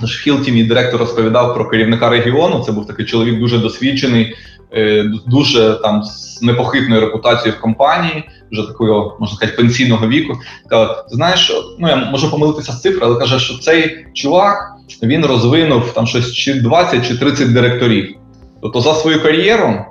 Наш 0.00 0.20
Хілті, 0.20 0.64
директор 0.64 1.00
розповідав 1.00 1.54
про 1.54 1.68
керівника 1.68 2.08
регіону. 2.08 2.62
Це 2.66 2.72
був 2.72 2.86
такий 2.86 3.06
чоловік 3.06 3.38
дуже 3.38 3.58
досвідчений, 3.58 4.36
Е, 4.74 5.10
дуже 5.26 5.78
там 5.82 6.02
з 6.02 6.42
непохитною 6.42 7.00
репутацією 7.00 7.58
в 7.58 7.60
компанії, 7.60 8.24
вже 8.52 8.66
такого 8.66 9.16
можна 9.20 9.36
сказати 9.36 9.56
пенсійного 9.56 10.08
віку. 10.08 10.38
Каже, 10.70 10.94
знаєш, 11.08 11.52
ну 11.78 11.88
я 11.88 11.96
можу 11.96 12.30
помилитися 12.30 12.72
з 12.72 12.80
цифри, 12.80 13.00
але 13.02 13.18
каже, 13.18 13.38
що 13.38 13.58
цей 13.58 14.06
чувак 14.14 14.72
він 15.02 15.26
розвинув 15.26 15.92
там 15.94 16.06
щось 16.06 16.32
чи 16.32 16.54
20 16.54 17.08
чи 17.08 17.18
30 17.18 17.52
директорів. 17.52 18.16
Тобто 18.62 18.80
за 18.80 18.94
свою 18.94 19.22
кар'єру 19.22 19.84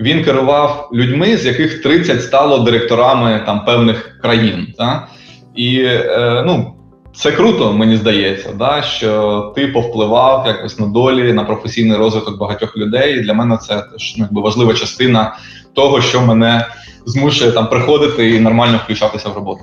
він 0.00 0.24
керував 0.24 0.90
людьми, 0.92 1.36
з 1.36 1.46
яких 1.46 1.82
30 1.82 2.22
стало 2.22 2.58
директорами 2.58 3.42
там 3.46 3.64
певних 3.64 4.18
країн. 4.22 4.74
Та? 4.78 5.08
І 5.56 5.80
е, 5.84 6.42
ну, 6.46 6.74
це 7.18 7.32
круто, 7.32 7.72
мені 7.72 7.96
здається, 7.96 8.52
да, 8.52 8.82
що 8.82 9.52
ти 9.56 9.68
повпливав 9.68 10.46
якось 10.46 10.78
на 10.78 10.86
долі, 10.86 11.32
на 11.32 11.44
професійний 11.44 11.96
розвиток 11.96 12.38
багатьох 12.38 12.76
людей. 12.76 13.18
І 13.18 13.20
для 13.20 13.34
мене 13.34 13.56
це 13.56 13.74
теж 13.92 14.14
ну, 14.18 14.24
якби 14.24 14.42
важлива 14.42 14.74
частина 14.74 15.36
того, 15.72 16.00
що 16.00 16.20
мене 16.20 16.66
змушує 17.06 17.52
там 17.52 17.68
приходити 17.68 18.30
і 18.30 18.40
нормально 18.40 18.80
включатися 18.84 19.28
в 19.28 19.34
роботу. 19.34 19.60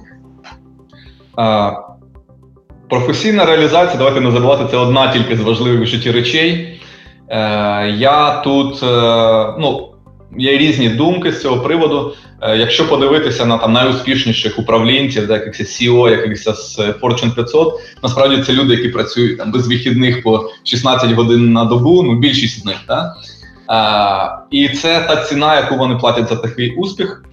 А, 1.35 1.71
Професійна 2.89 3.45
реалізація, 3.45 3.97
давайте 3.97 4.21
не 4.21 4.31
забувати, 4.31 4.65
це 4.71 4.77
одна 4.77 5.13
тільки 5.13 5.37
з 5.37 5.41
важливих 5.41 5.81
в 5.81 5.85
житті 5.85 6.11
речей. 6.11 6.81
Е, 7.29 7.89
Я 7.97 8.41
тут, 8.41 8.83
е, 8.83 9.53
ну, 9.59 9.94
є 10.37 10.57
різні 10.57 10.89
думки 10.89 11.31
з 11.31 11.41
цього 11.41 11.59
приводу. 11.59 12.13
Е, 12.41 12.57
якщо 12.57 12.89
подивитися 12.89 13.45
на 13.45 13.57
там 13.57 13.73
найуспішніших 13.73 14.59
управлінців, 14.59 15.29
якихось 15.29 15.81
CEO, 15.81 16.09
якихось 16.09 16.75
з 16.75 16.79
Fortune 16.79 17.35
500, 17.35 17.73
насправді 18.03 18.43
це 18.43 18.53
люди, 18.53 18.73
які 18.73 18.89
працюють 18.89 19.37
там 19.37 19.51
без 19.51 19.67
вихідних 19.67 20.23
по 20.23 20.49
16 20.63 21.11
годин 21.11 21.53
на 21.53 21.65
добу, 21.65 22.03
ну 22.03 22.15
більшість 22.19 22.61
з 22.61 22.65
них. 22.65 22.77
Так? 22.87 23.13
А, 23.67 24.25
е, 24.25 24.45
І 24.51 24.69
це 24.69 25.05
та 25.07 25.15
ціна, 25.15 25.55
яку 25.55 25.75
вони 25.75 25.95
платять 25.95 26.29
за 26.29 26.35
такий 26.35 26.75
успіх. 26.75 27.23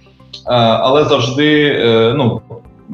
А, 0.45 0.55
е, 0.55 0.77
але 0.81 1.05
завжди 1.05 1.77
ну, 2.17 2.41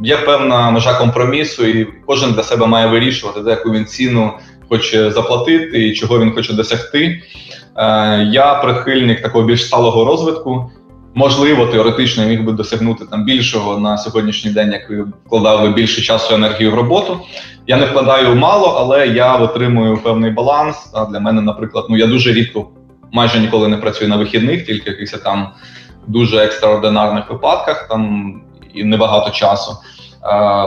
є 0.04 0.18
певна 0.18 0.72
межа 0.72 0.94
компромісу, 0.94 1.66
і 1.66 1.88
кожен 2.06 2.32
для 2.32 2.44
себе 2.44 2.68
має 2.68 2.88
вирішувати, 2.88 3.44
за 3.44 3.50
яку 3.50 3.72
він 3.72 3.86
ціну 3.86 4.32
хоче 4.70 5.12
заплатити 5.12 5.88
і 5.88 5.94
чого 5.94 6.20
він 6.20 6.32
хоче 6.32 6.54
досягти. 6.54 7.22
Я 8.32 8.62
прихильник 8.64 9.22
такого 9.22 9.46
більш 9.46 9.66
сталого 9.66 10.06
розвитку. 10.06 10.72
Можливо, 11.14 11.66
теоретично 11.66 12.26
міг 12.26 12.44
би 12.44 12.52
досягнути 12.52 13.06
там 13.06 13.26
більшого 13.26 13.80
на 13.80 13.98
сьогоднішній 13.98 14.52
день, 14.52 14.72
як 14.72 14.92
вкладав 15.26 15.62
би 15.62 15.70
більше 15.70 16.02
часу 16.02 16.34
і 16.34 16.38
енергію 16.38 16.72
в 16.72 16.76
роботу. 16.76 17.20
Я 17.68 17.78
не 17.78 17.86
вкладаю 17.86 18.36
мало, 18.36 18.68
але 18.68 19.08
я 19.08 19.36
витримую 19.36 19.98
певний 19.98 20.32
баланс. 20.32 20.92
А 20.94 21.06
для 21.06 21.20
мене, 21.20 21.42
наприклад, 21.42 21.86
ну 21.90 21.98
я 21.98 22.08
дуже 22.08 22.34
рідко, 22.34 22.68
майже 23.12 23.40
ніколи 23.40 23.68
не 23.68 23.78
працюю 23.78 24.10
на 24.10 24.18
вихідних, 24.18 24.66
тільки 24.66 24.90
в 24.90 24.94
якихось 24.94 25.22
там 25.22 25.48
дуже 26.08 26.38
екстраординарних 26.38 27.30
випадках, 27.30 27.88
там 27.88 28.34
і 28.74 28.84
небагато 28.84 29.32
часу. 29.32 29.72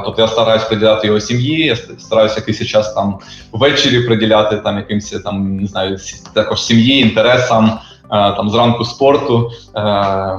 Тобто 0.04 0.22
я 0.22 0.28
стараюсь 0.28 0.64
приділяти 0.64 1.06
його 1.06 1.20
сім'ї, 1.20 1.66
я 1.66 1.76
стараюся 1.76 2.36
якийсь 2.36 2.66
час 2.66 2.94
там 2.94 3.18
ввечері 3.52 4.00
приділяти 4.00 4.56
там 4.56 4.76
якимось 4.76 5.10
там 5.10 5.56
не 5.56 5.66
знаю, 5.66 5.98
також 6.34 6.62
сім'ї, 6.62 7.00
інтересам. 7.00 7.78
Е, 8.12 8.32
там 8.36 8.50
зранку 8.50 8.84
спорту. 8.84 9.50
Е, 9.76 10.38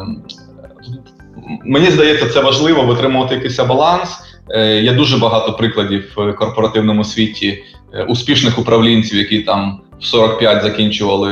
мені 1.65 1.91
здається, 1.91 2.29
це 2.29 2.41
важливо 2.41 2.83
витримувати 2.83 3.35
якийсь 3.35 3.59
баланс. 3.59 4.19
Е, 4.49 4.81
є 4.81 4.93
дуже 4.93 5.17
багато 5.17 5.53
прикладів 5.53 6.13
в 6.15 6.33
корпоративному 6.33 7.03
світі 7.03 7.63
успішних 8.07 8.59
управлінців, 8.59 9.17
які 9.17 9.39
там 9.39 9.81
в 9.99 10.05
45 10.05 10.63
закінчували 10.63 11.31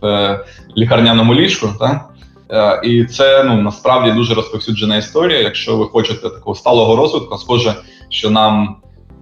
в 0.00 0.38
лікарняному 0.76 1.34
ліжку. 1.34 1.68
Так? 1.80 2.11
І 2.82 3.04
це 3.04 3.44
ну 3.44 3.62
насправді 3.62 4.10
дуже 4.10 4.34
розповсюджена 4.34 4.96
історія. 4.96 5.40
Якщо 5.40 5.76
ви 5.76 5.86
хочете 5.86 6.30
такого 6.30 6.54
сталого 6.54 6.96
розвитку, 6.96 7.38
схоже, 7.38 7.74
що 8.08 8.30
нам 8.30 8.76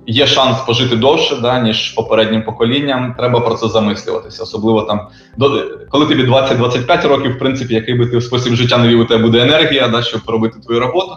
є 0.06 0.26
шанс 0.26 0.58
пожити 0.58 0.96
довше, 0.96 1.36
да, 1.36 1.60
ніж 1.60 1.88
попереднім 1.88 2.42
поколінням. 2.42 3.14
Треба 3.18 3.40
про 3.40 3.54
це 3.54 3.68
замислюватися. 3.68 4.42
Особливо 4.42 4.82
там 4.82 5.08
до 5.36 5.64
коли 5.90 6.06
тобі 6.06 6.22
20-25 6.22 7.08
років, 7.08 7.32
в 7.32 7.38
принципі, 7.38 7.74
який 7.74 7.94
би 7.94 8.06
ти 8.06 8.20
спосіб 8.20 8.54
життя 8.54 8.78
не 8.78 8.88
вів, 8.88 9.00
у 9.00 9.04
тебе 9.04 9.22
буде 9.22 9.42
енергія, 9.42 9.88
да, 9.88 10.02
щоб 10.02 10.20
робити 10.26 10.58
твою 10.60 10.80
роботу. 10.80 11.16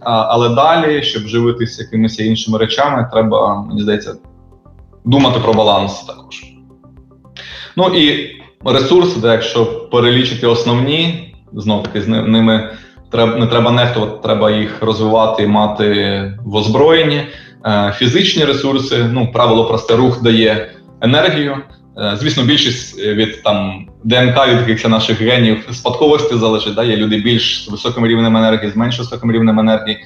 А, 0.00 0.12
Але 0.12 0.48
далі, 0.48 1.02
щоб 1.02 1.22
живитися 1.22 1.82
якимись 1.82 2.20
іншими 2.20 2.58
речами, 2.58 3.08
треба, 3.12 3.62
мені 3.62 3.82
здається, 3.82 4.14
думати 5.04 5.40
про 5.40 5.54
баланс 5.54 6.00
також. 6.00 6.44
Ну 7.76 7.88
і 7.88 8.36
ресурси, 8.64 9.20
де 9.20 9.28
якщо 9.28 9.66
перелічити 9.66 10.46
основні, 10.46 11.34
знов 11.52 11.82
таки 11.82 12.02
з 12.02 12.08
ними 12.08 12.70
не 13.12 13.46
треба 13.46 13.70
нехтувати, 13.70 14.22
треба 14.22 14.50
їх 14.50 14.82
розвивати 14.82 15.42
і 15.42 15.46
мати 15.46 16.32
в 16.44 16.56
озброєнні. 16.56 17.22
Е, 17.66 17.94
фізичні 17.96 18.44
ресурси. 18.44 19.04
Ну, 19.12 19.32
правило 19.32 19.64
просте 19.64 19.96
рух 19.96 20.22
дає 20.22 20.70
енергію. 21.00 21.56
Е, 21.98 22.16
звісно, 22.20 22.42
більшість 22.42 22.98
від 22.98 23.42
там 23.42 23.86
ДНК 24.04 24.48
від 24.48 24.58
якихось 24.58 24.90
наших 24.90 25.20
генів 25.20 25.68
спадковості 25.72 26.36
залежить. 26.36 26.74
Да? 26.74 26.84
Є 26.84 26.96
люди 26.96 27.16
більш 27.16 27.64
з 27.64 27.70
високим 27.70 28.06
рівнем 28.06 28.36
енергії, 28.36 28.70
з 28.70 28.76
менш 28.76 28.98
високим 28.98 29.32
рівнем 29.32 29.60
енергії. 29.60 29.98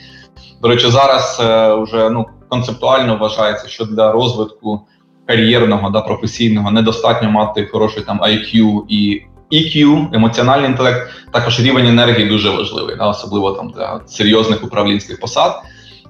До 0.62 0.68
речі, 0.68 0.90
зараз 0.90 1.42
е, 1.44 1.74
вже 1.74 2.10
ну 2.10 2.26
концептуально 2.48 3.16
вважається, 3.16 3.68
що 3.68 3.84
для 3.84 4.12
розвитку 4.12 4.80
кар'єрного 5.26 5.90
да 5.90 6.00
професійного 6.00 6.70
недостатньо 6.70 7.30
мати 7.30 7.68
хороший 7.72 8.02
там 8.02 8.20
IQ 8.20 8.80
і 8.88 9.22
EQ, 9.52 10.06
емоціональний 10.14 10.70
інтелект. 10.70 11.10
Також 11.32 11.60
рівень 11.60 11.86
енергії 11.86 12.28
дуже 12.28 12.50
важливий, 12.50 12.96
да? 12.96 13.08
особливо 13.08 13.52
там 13.52 13.70
для 13.70 14.00
серйозних 14.06 14.64
управлінських 14.64 15.20
посад. 15.20 15.62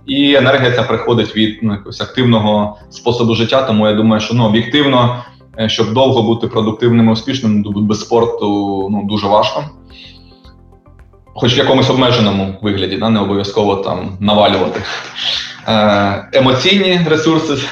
І 0.06 0.34
енергія 0.34 0.72
ця 0.72 0.82
приходить 0.82 1.36
від 1.36 1.58
ну, 1.62 1.72
якогось 1.72 2.00
активного 2.00 2.78
способу 2.90 3.34
життя. 3.34 3.62
Тому 3.62 3.88
я 3.88 3.94
думаю, 3.94 4.20
що 4.20 4.34
ну 4.34 4.44
об'єктивно, 4.44 5.24
е, 5.58 5.68
щоб 5.68 5.92
довго 5.92 6.22
бути 6.22 6.46
продуктивним 6.46 7.08
і 7.08 7.12
успішним, 7.12 7.62
без 7.62 8.00
спорту 8.00 8.46
ну 8.90 9.02
дуже 9.04 9.26
важко. 9.26 9.64
Хоч 11.34 11.56
в 11.56 11.58
якомусь 11.58 11.90
обмеженому 11.90 12.58
вигляді, 12.62 12.96
да, 12.96 13.08
не 13.08 13.20
обов'язково 13.20 13.76
там 13.76 14.16
навалювати. 14.20 14.82
Е, 15.68 16.28
Емоційні 16.32 17.00
ресурси. 17.08 17.68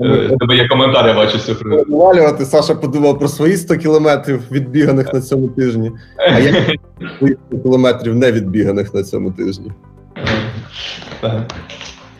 Е, 0.00 0.36
тебе 0.40 0.56
є 0.56 0.68
коментар, 0.68 1.06
я 1.06 1.14
бачу 1.14 1.38
цифри. 1.38 1.84
Навалювати 1.88 2.44
Саша 2.44 2.74
подумав 2.74 3.18
про 3.18 3.28
свої 3.28 3.56
100 3.56 3.76
кілометрів 3.76 4.42
відбіганих 4.50 5.14
на 5.14 5.20
цьому 5.20 5.48
тижні, 5.48 5.92
а 6.16 6.38
я 6.38 6.52
100 7.50 7.58
кілометрів 7.62 8.14
не 8.14 8.32
відбіганих 8.32 8.94
на 8.94 9.02
цьому 9.02 9.30
тижні. 9.30 9.72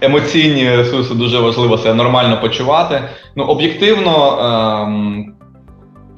Емоційні 0.01 0.77
ресурси 0.77 1.15
дуже 1.15 1.39
важливо 1.39 1.79
себе 1.79 1.95
нормально 1.95 2.39
почувати. 2.41 3.03
Ну, 3.37 3.45
об'єктивно, 3.45 4.39
ем, 4.87 5.35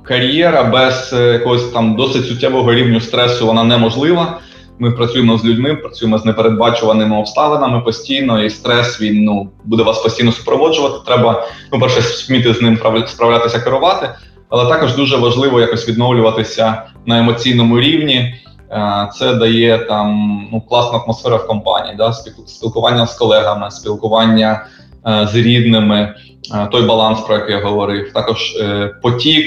кар'єра 0.03 0.65
без 0.65 1.13
якогось 1.13 1.65
там 1.65 1.97
досить 1.97 2.27
суттєвого 2.27 2.75
рівню 2.75 3.01
стресу 3.01 3.47
вона 3.47 3.65
неможлива. 3.65 4.39
Ми 4.79 4.91
працюємо 4.91 5.39
з 5.39 5.45
людьми, 5.45 5.75
працюємо 5.75 6.19
з 6.19 6.25
непередбачуваними 6.25 7.19
обставинами 7.19 7.81
постійно, 7.81 8.43
і 8.43 8.51
стрес 8.51 9.01
він 9.01 9.25
ну 9.25 9.51
буде 9.65 9.83
вас 9.83 9.99
постійно 9.99 10.33
супроводжувати. 10.33 10.95
Треба 11.07 11.45
ну 11.73 11.81
перше 11.81 12.01
вміти 12.29 12.55
з 12.55 12.63
ним 12.63 12.79
справлятися, 13.07 13.61
керувати, 13.61 14.11
але 14.49 14.69
також 14.69 14.97
дуже 14.97 15.17
важливо 15.17 15.61
якось 15.61 15.89
відновлюватися 15.89 16.83
на 17.07 17.19
емоційному 17.19 17.81
рівні. 17.81 18.35
Е, 18.73 19.09
це 19.15 19.35
дає 19.35 19.79
там 19.79 20.39
ну 20.53 20.61
класну 20.61 20.99
атмосферу 20.99 21.37
в 21.37 21.47
компанії, 21.47 21.95
да, 21.97 22.13
спілкування 22.47 23.07
з 23.07 23.15
колегами, 23.15 23.71
спілкування 23.71 24.67
е, 25.07 25.29
з 25.33 25.35
рідними, 25.35 26.15
е, 26.55 26.69
той 26.73 26.83
баланс, 26.83 27.21
про 27.21 27.35
який 27.35 27.55
я 27.55 27.63
говорив. 27.63 28.13
Також 28.13 28.57
потік, 29.03 29.47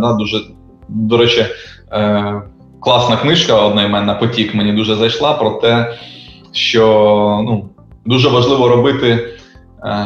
да, 0.00 0.16
дуже 0.18 0.40
до 0.88 1.16
речі, 1.16 1.46
класна 2.82 3.16
книжка 3.16 3.54
одноіменна 3.54 4.14
потік 4.14 4.54
мені 4.54 4.72
дуже 4.72 4.96
зайшла 4.96 5.32
про 5.32 5.50
те, 5.50 5.94
що 6.52 6.84
ну, 7.44 7.68
дуже 8.06 8.28
важливо 8.28 8.68
робити. 8.68 9.28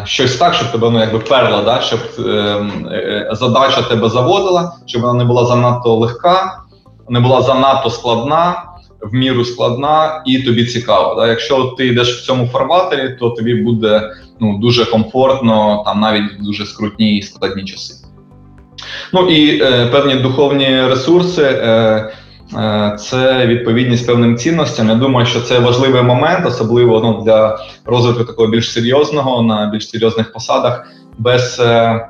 Щось 0.04 0.36
так, 0.36 0.54
щоб 0.54 0.72
тебе 0.72 0.90
ну, 0.90 1.00
якби 1.00 1.18
перло, 1.18 1.62
да? 1.62 1.80
щоб 1.80 2.00
е, 2.26 3.28
задача 3.32 3.82
тебе 3.82 4.08
заводила, 4.08 4.72
щоб 4.86 5.02
вона 5.02 5.14
не 5.14 5.24
була 5.24 5.44
занадто 5.44 5.96
легка, 5.96 6.58
не 7.08 7.20
була 7.20 7.42
занадто 7.42 7.90
складна, 7.90 8.62
в 9.00 9.14
міру 9.14 9.44
складна 9.44 10.22
і 10.26 10.38
тобі 10.38 10.66
цікаво. 10.66 11.14
Да? 11.14 11.28
Якщо 11.28 11.64
ти 11.64 11.86
йдеш 11.86 12.18
в 12.18 12.26
цьому 12.26 12.46
форматорі, 12.46 13.16
то 13.20 13.30
тобі 13.30 13.54
буде 13.54 14.10
ну, 14.40 14.58
дуже 14.58 14.84
комфортно, 14.84 15.82
там 15.86 16.00
навіть 16.00 16.42
дуже 16.42 16.66
скрутні 16.66 17.16
і 17.16 17.22
складні 17.22 17.64
часи. 17.64 17.94
Ну 19.12 19.28
і 19.28 19.62
е, 19.62 19.86
певні 19.86 20.14
духовні 20.14 20.86
ресурси. 20.86 21.42
Е, 21.42 21.66
е 21.66 22.12
це 22.98 23.46
відповідність 23.46 24.06
певним 24.06 24.36
цінностям. 24.36 24.88
Я 24.88 24.94
думаю, 24.94 25.26
що 25.26 25.40
це 25.40 25.58
важливий 25.58 26.02
момент, 26.02 26.46
особливо 26.46 27.00
ну, 27.00 27.24
для 27.24 27.58
розвитку 27.84 28.24
такого 28.24 28.48
більш 28.48 28.72
серйозного 28.72 29.42
на 29.42 29.66
більш 29.66 29.90
серйозних 29.90 30.32
посадах, 30.32 30.86
без 31.18 31.60
е, 31.60 32.08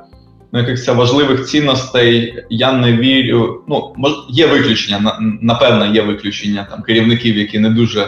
ну, 0.51 0.59
якихось 0.59 0.87
важливих 0.87 1.45
цінностей 1.45 2.43
я 2.49 2.71
не 2.71 2.93
вірю. 2.93 3.63
Ну 3.67 3.93
є 4.29 4.47
виключення, 4.47 5.19
напевно, 5.41 5.85
є 5.85 6.01
виключення 6.01 6.67
там 6.71 6.81
керівників, 6.81 7.37
які 7.37 7.59
не 7.59 7.69
дуже 7.69 8.01
е, 8.01 8.07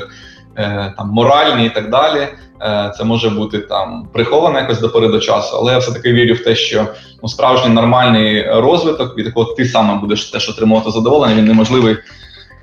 там 0.97 1.10
моральні 1.10 1.66
і 1.66 1.70
так 1.70 1.89
далі. 1.89 2.28
Е, 2.62 2.91
Це 2.97 3.03
може 3.03 3.30
бути 3.30 3.60
там 3.60 4.07
приховано 4.14 4.60
якось 4.60 4.80
до 4.80 4.89
пори 4.89 5.07
до 5.07 5.20
часу, 5.20 5.57
але 5.57 5.72
я 5.72 5.78
все 5.78 5.91
таки 5.91 6.14
вірю 6.14 6.34
в 6.34 6.43
те, 6.43 6.55
що 6.55 6.86
ну, 7.24 7.30
справжній 7.30 7.74
нормальний 7.74 8.51
розвиток, 8.51 9.18
від 9.18 9.26
якого 9.26 9.53
ти 9.53 9.66
саме 9.66 9.95
будеш 9.95 10.26
теж 10.26 10.49
отримувати 10.49 10.91
задоволення, 10.91 11.36
він 11.36 11.45
неможливий 11.45 11.97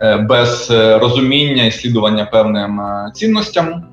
е, 0.00 0.16
без 0.16 0.70
е, 0.70 0.98
розуміння 0.98 1.64
і 1.64 1.70
слідування 1.70 2.24
певним 2.24 2.80
е, 2.80 3.10
цінностям. 3.14 3.84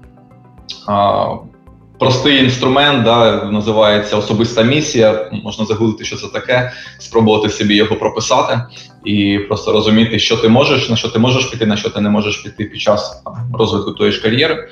Простий 2.00 2.44
інструмент, 2.44 3.04
да, 3.04 3.44
називається 3.44 4.18
особиста 4.18 4.64
місія. 4.64 5.30
Можна 5.44 5.66
загуглити, 5.66 6.06
що 6.06 6.16
це 6.16 6.28
таке, 6.28 6.72
спробувати 7.00 7.50
собі 7.50 7.76
його 7.76 7.96
прописати 7.96 8.62
і 9.06 9.39
просто 9.48 9.72
розуміти, 9.72 10.20
що 10.20 10.38
ти 10.38 10.50
можеш, 10.50 10.89
на 10.89 10.96
що 10.96 11.10
ти 11.10 11.20
можеш 11.20 11.46
піти, 11.46 11.66
на 11.66 11.78
що 11.78 11.89
ти 11.89 12.02
не 12.02 12.10
можеш 12.10 12.38
піти 12.38 12.64
під 12.66 12.82
час 12.82 13.24
розвитку 13.54 13.91
тої 13.91 14.12
ж 14.12 14.22
кар'єри. 14.22 14.68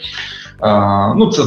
А, 0.60 1.14
ну, 1.18 1.32
це 1.32 1.44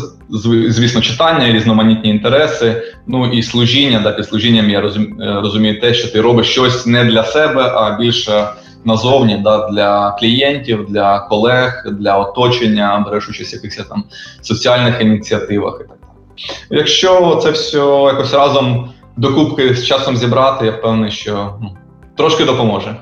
звісно 0.68 1.00
читання, 1.00 1.52
різноманітні 1.52 2.10
інтереси. 2.10 2.82
Ну 3.06 3.32
і 3.32 3.42
служіння. 3.42 4.00
Да, 4.00 4.12
під 4.12 4.26
служінням 4.26 4.70
я 4.70 4.80
розумію 5.18 5.80
те, 5.80 5.94
що 5.94 6.12
ти 6.12 6.20
робиш 6.20 6.46
щось 6.46 6.86
не 6.86 7.04
для 7.04 7.24
себе, 7.24 7.62
а 7.62 7.96
більше 8.00 8.48
назовні 8.84 9.36
да, 9.44 9.68
для 9.68 10.16
клієнтів, 10.20 10.86
для 10.88 11.18
колег, 11.18 11.86
для 11.92 12.18
оточення, 12.18 13.04
береш 13.06 13.28
участь 13.28 13.52
в 13.52 13.54
якихось 13.54 13.86
там 13.88 14.04
соціальних 14.42 15.00
ініціативах 15.00 15.80
і 15.84 15.88
так. 15.88 15.98
Якщо 16.70 17.40
це 17.42 17.50
все 17.50 17.78
якось 17.78 18.34
разом 18.34 18.88
докупки 19.16 19.74
з 19.74 19.84
часом 19.84 20.16
зібрати, 20.16 20.66
я 20.66 20.72
впевнений, 20.72 21.10
що 21.10 21.54
ну, 21.62 21.70
трошки 22.16 22.44
допоможе. 22.44 22.96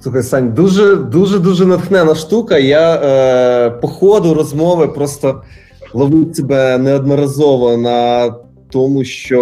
Слухай, 0.00 0.22
Сань, 0.22 0.52
дуже 0.52 0.96
дуже 0.96 1.38
дуже 1.38 1.66
натхнена 1.66 2.14
штука. 2.14 2.58
Я 2.58 2.94
е, 2.94 3.70
по 3.70 3.88
ходу 3.88 4.34
розмови 4.34 4.88
просто 4.88 5.42
ловив 5.94 6.36
себе 6.36 6.78
неодноразово 6.78 7.76
на 7.76 8.30
тому, 8.72 9.04
що 9.04 9.38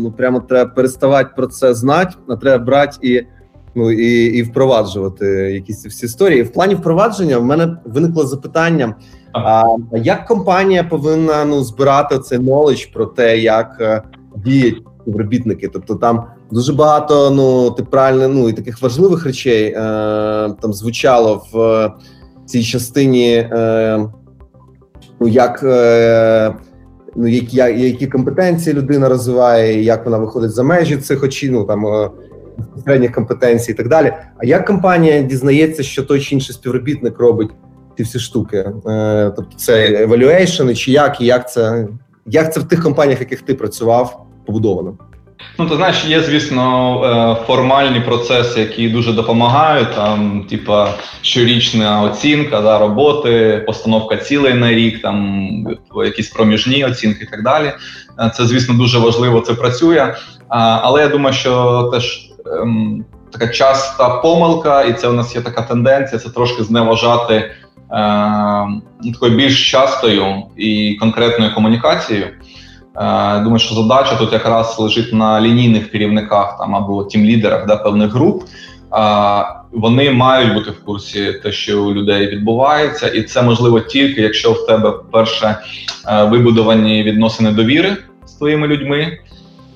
ну 0.00 0.12
прямо 0.12 0.40
треба 0.40 0.70
переставати 0.70 1.30
про 1.36 1.46
це 1.46 1.74
знати, 1.74 2.14
а 2.28 2.36
треба 2.36 2.64
брати 2.64 2.96
і 3.02 3.26
ну 3.74 3.90
і 3.90 4.24
і 4.24 4.42
впроваджувати 4.42 5.26
якісь 5.54 5.86
всі 5.86 6.06
історії. 6.06 6.42
В 6.42 6.52
плані 6.52 6.74
впровадження 6.74 7.38
в 7.38 7.44
мене 7.44 7.76
виникло 7.84 8.26
запитання: 8.26 8.94
а 9.32 9.64
як 9.92 10.26
компанія 10.26 10.84
повинна 10.84 11.44
ну 11.44 11.64
збирати 11.64 12.18
цей 12.18 12.38
knowledge 12.38 12.92
про 12.92 13.06
те, 13.06 13.38
як 13.38 13.76
е, 13.80 14.02
діють 14.36 14.82
співробітники? 15.02 15.68
Тобто 15.68 15.94
там 15.94 16.24
дуже 16.50 16.72
багато 16.72 17.30
ну 17.30 17.70
ти 17.70 17.82
правильно 17.82 18.28
ну 18.28 18.48
і 18.48 18.52
таких 18.52 18.82
важливих 18.82 19.24
речей 19.24 19.64
е, 19.66 19.72
там 20.60 20.72
звучало 20.72 21.42
в 21.52 21.90
цій 22.46 22.64
частині, 22.64 23.34
е, 23.36 24.08
ну 25.20 25.28
як. 25.28 25.60
Е, 25.62 26.54
Ну, 27.16 27.26
які 27.28 27.56
які 27.56 28.06
компетенції 28.06 28.76
людина 28.76 29.08
розвиває, 29.08 29.82
як 29.82 30.04
вона 30.04 30.18
виходить 30.18 30.50
за 30.50 30.62
межі 30.62 30.96
цих 30.96 31.22
очі, 31.22 31.50
ну 31.50 31.64
там 31.64 32.10
безпосередніх 32.58 33.12
компетенцій 33.12 33.70
і 33.70 33.74
так 33.74 33.88
далі. 33.88 34.12
А 34.36 34.46
як 34.46 34.66
компанія 34.66 35.22
дізнається, 35.22 35.82
що 35.82 36.02
той 36.02 36.20
чи 36.20 36.34
інший 36.34 36.54
співробітник 36.54 37.18
робить 37.18 37.50
ці 37.96 38.02
всі 38.02 38.18
штуки? 38.18 38.56
Е, 38.86 39.32
тобто 39.36 39.56
це 39.56 40.02
евалюейшн, 40.02 40.72
чи 40.72 40.92
як, 40.92 41.20
і 41.20 41.24
як 41.24 41.52
це 41.52 41.88
як 42.26 42.54
це 42.54 42.60
в 42.60 42.64
тих 42.64 42.82
компаніях, 42.82 43.18
в 43.18 43.22
яких 43.22 43.42
ти 43.42 43.54
працював, 43.54 44.26
побудовано? 44.46 44.98
Ну, 45.58 45.68
ти 45.68 45.76
знаєш, 45.76 46.04
є, 46.04 46.20
звісно, 46.20 47.00
е, 47.40 47.46
формальні 47.46 48.00
процеси, 48.00 48.60
які 48.60 48.88
дуже 48.88 49.12
допомагають. 49.12 49.94
Там, 49.94 50.46
типа, 50.50 50.94
щорічна 51.22 52.02
оцінка 52.02 52.60
да, 52.60 52.78
роботи, 52.78 53.62
постановка 53.66 54.16
цілей 54.16 54.54
на 54.54 54.72
рік, 54.72 55.02
там 55.02 55.48
якісь 56.04 56.28
проміжні 56.28 56.84
оцінки 56.84 57.24
і 57.24 57.26
так 57.26 57.42
далі. 57.42 57.72
Е, 58.20 58.30
це, 58.34 58.46
звісно, 58.46 58.74
дуже 58.74 58.98
важливо. 58.98 59.40
Це 59.40 59.54
працює. 59.54 60.14
Але 60.48 61.00
я 61.00 61.08
думаю, 61.08 61.34
що 61.34 61.82
теж 61.92 62.30
ем, 62.62 63.04
така 63.32 63.48
часта 63.48 64.08
помилка, 64.08 64.82
і 64.82 64.92
це 64.92 65.08
у 65.08 65.12
нас 65.12 65.34
є 65.34 65.40
така 65.40 65.62
тенденція, 65.62 66.18
це 66.18 66.30
трошки 66.30 66.64
зневажати 66.64 67.34
е, 67.34 67.50
такою 69.12 69.36
більш 69.36 69.70
частою 69.70 70.42
і 70.56 70.96
конкретною 71.00 71.54
комунікацією. 71.54 72.26
Е, 72.96 73.40
думаю, 73.40 73.58
що 73.58 73.74
задача 73.74 74.16
тут 74.16 74.32
якраз 74.32 74.78
лежить 74.78 75.12
на 75.12 75.40
лінійних 75.40 75.90
керівниках 75.90 76.58
там 76.58 76.74
або 76.74 77.04
тім-лідерах 77.04 77.66
да, 77.66 77.76
певних 77.76 78.12
груп. 78.12 78.42
Е, 78.42 78.46
вони 79.72 80.10
мають 80.10 80.54
бути 80.54 80.70
в 80.70 80.84
курсі 80.84 81.32
те, 81.32 81.52
що 81.52 81.84
у 81.84 81.92
людей 81.92 82.26
відбувається, 82.26 83.08
і 83.08 83.22
це 83.22 83.42
можливо 83.42 83.80
тільки 83.80 84.22
якщо 84.22 84.52
в 84.52 84.66
тебе 84.66 84.92
перше 85.12 85.56
е, 86.08 86.24
вибудовані 86.24 87.02
відносини 87.02 87.50
довіри 87.50 87.96
з 88.26 88.32
твоїми 88.32 88.66
людьми. 88.66 89.18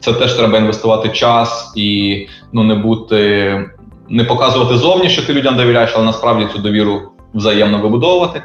Це 0.00 0.12
теж 0.12 0.34
треба 0.34 0.58
інвестувати 0.58 1.08
час 1.08 1.72
і 1.76 2.26
ну 2.52 2.62
не 2.62 2.74
бути, 2.74 3.70
не 4.08 4.24
показувати 4.24 4.76
зовні, 4.76 5.08
що 5.08 5.22
ти 5.22 5.34
людям 5.34 5.56
довіряєш, 5.56 5.92
але 5.94 6.04
насправді 6.04 6.46
цю 6.52 6.58
довіру 6.58 7.12
взаємно 7.35 7.79
вибудовувати. 7.79 8.43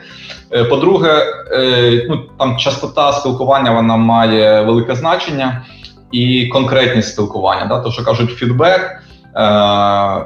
Е, 0.51 0.63
по-друге, 0.63 1.25
е, 1.51 2.05
ну 2.09 2.19
там 2.39 2.57
частота 2.57 3.13
спілкування 3.13 3.71
вона 3.71 3.97
має 3.97 4.61
велике 4.61 4.95
значення 4.95 5.65
і 6.11 6.47
конкретність 6.47 7.13
спілкування. 7.13 7.65
Да? 7.65 7.79
То, 7.79 7.91
що 7.91 8.03
кажуть, 8.03 8.29
фідбек. 8.29 9.01
Е, 9.35 10.25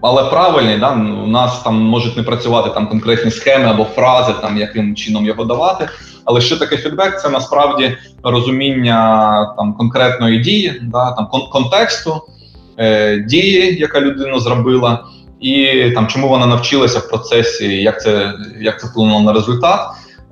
але 0.00 0.24
правильний, 0.24 0.78
да, 0.78 0.92
у 1.24 1.26
нас 1.26 1.62
там 1.62 1.74
можуть 1.74 2.16
не 2.16 2.22
працювати 2.22 2.70
там 2.70 2.86
конкретні 2.86 3.30
схеми 3.30 3.64
або 3.64 3.84
фрази, 3.84 4.32
там 4.40 4.58
яким 4.58 4.96
чином 4.96 5.24
його 5.24 5.44
давати. 5.44 5.88
Але 6.24 6.40
що 6.40 6.56
таке 6.56 6.76
фідбек? 6.76 7.20
Це 7.20 7.28
насправді 7.28 7.96
розуміння 8.22 9.54
там 9.56 9.74
конкретної 9.74 10.38
дії, 10.38 10.80
да, 10.82 11.12
там 11.12 11.28
кон- 11.32 11.50
контексту 11.50 12.22
е, 12.78 13.18
дії, 13.18 13.76
яка 13.80 14.00
людина 14.00 14.40
зробила, 14.40 15.04
і 15.40 15.90
там 15.90 16.06
чому 16.06 16.28
вона 16.28 16.46
навчилася 16.46 16.98
в 16.98 17.08
процесі, 17.08 17.82
як 17.82 18.02
це 18.02 18.32
як 18.60 18.80
це 18.80 18.86
вплинуло 18.86 19.20
на 19.20 19.32
результат. 19.32 19.80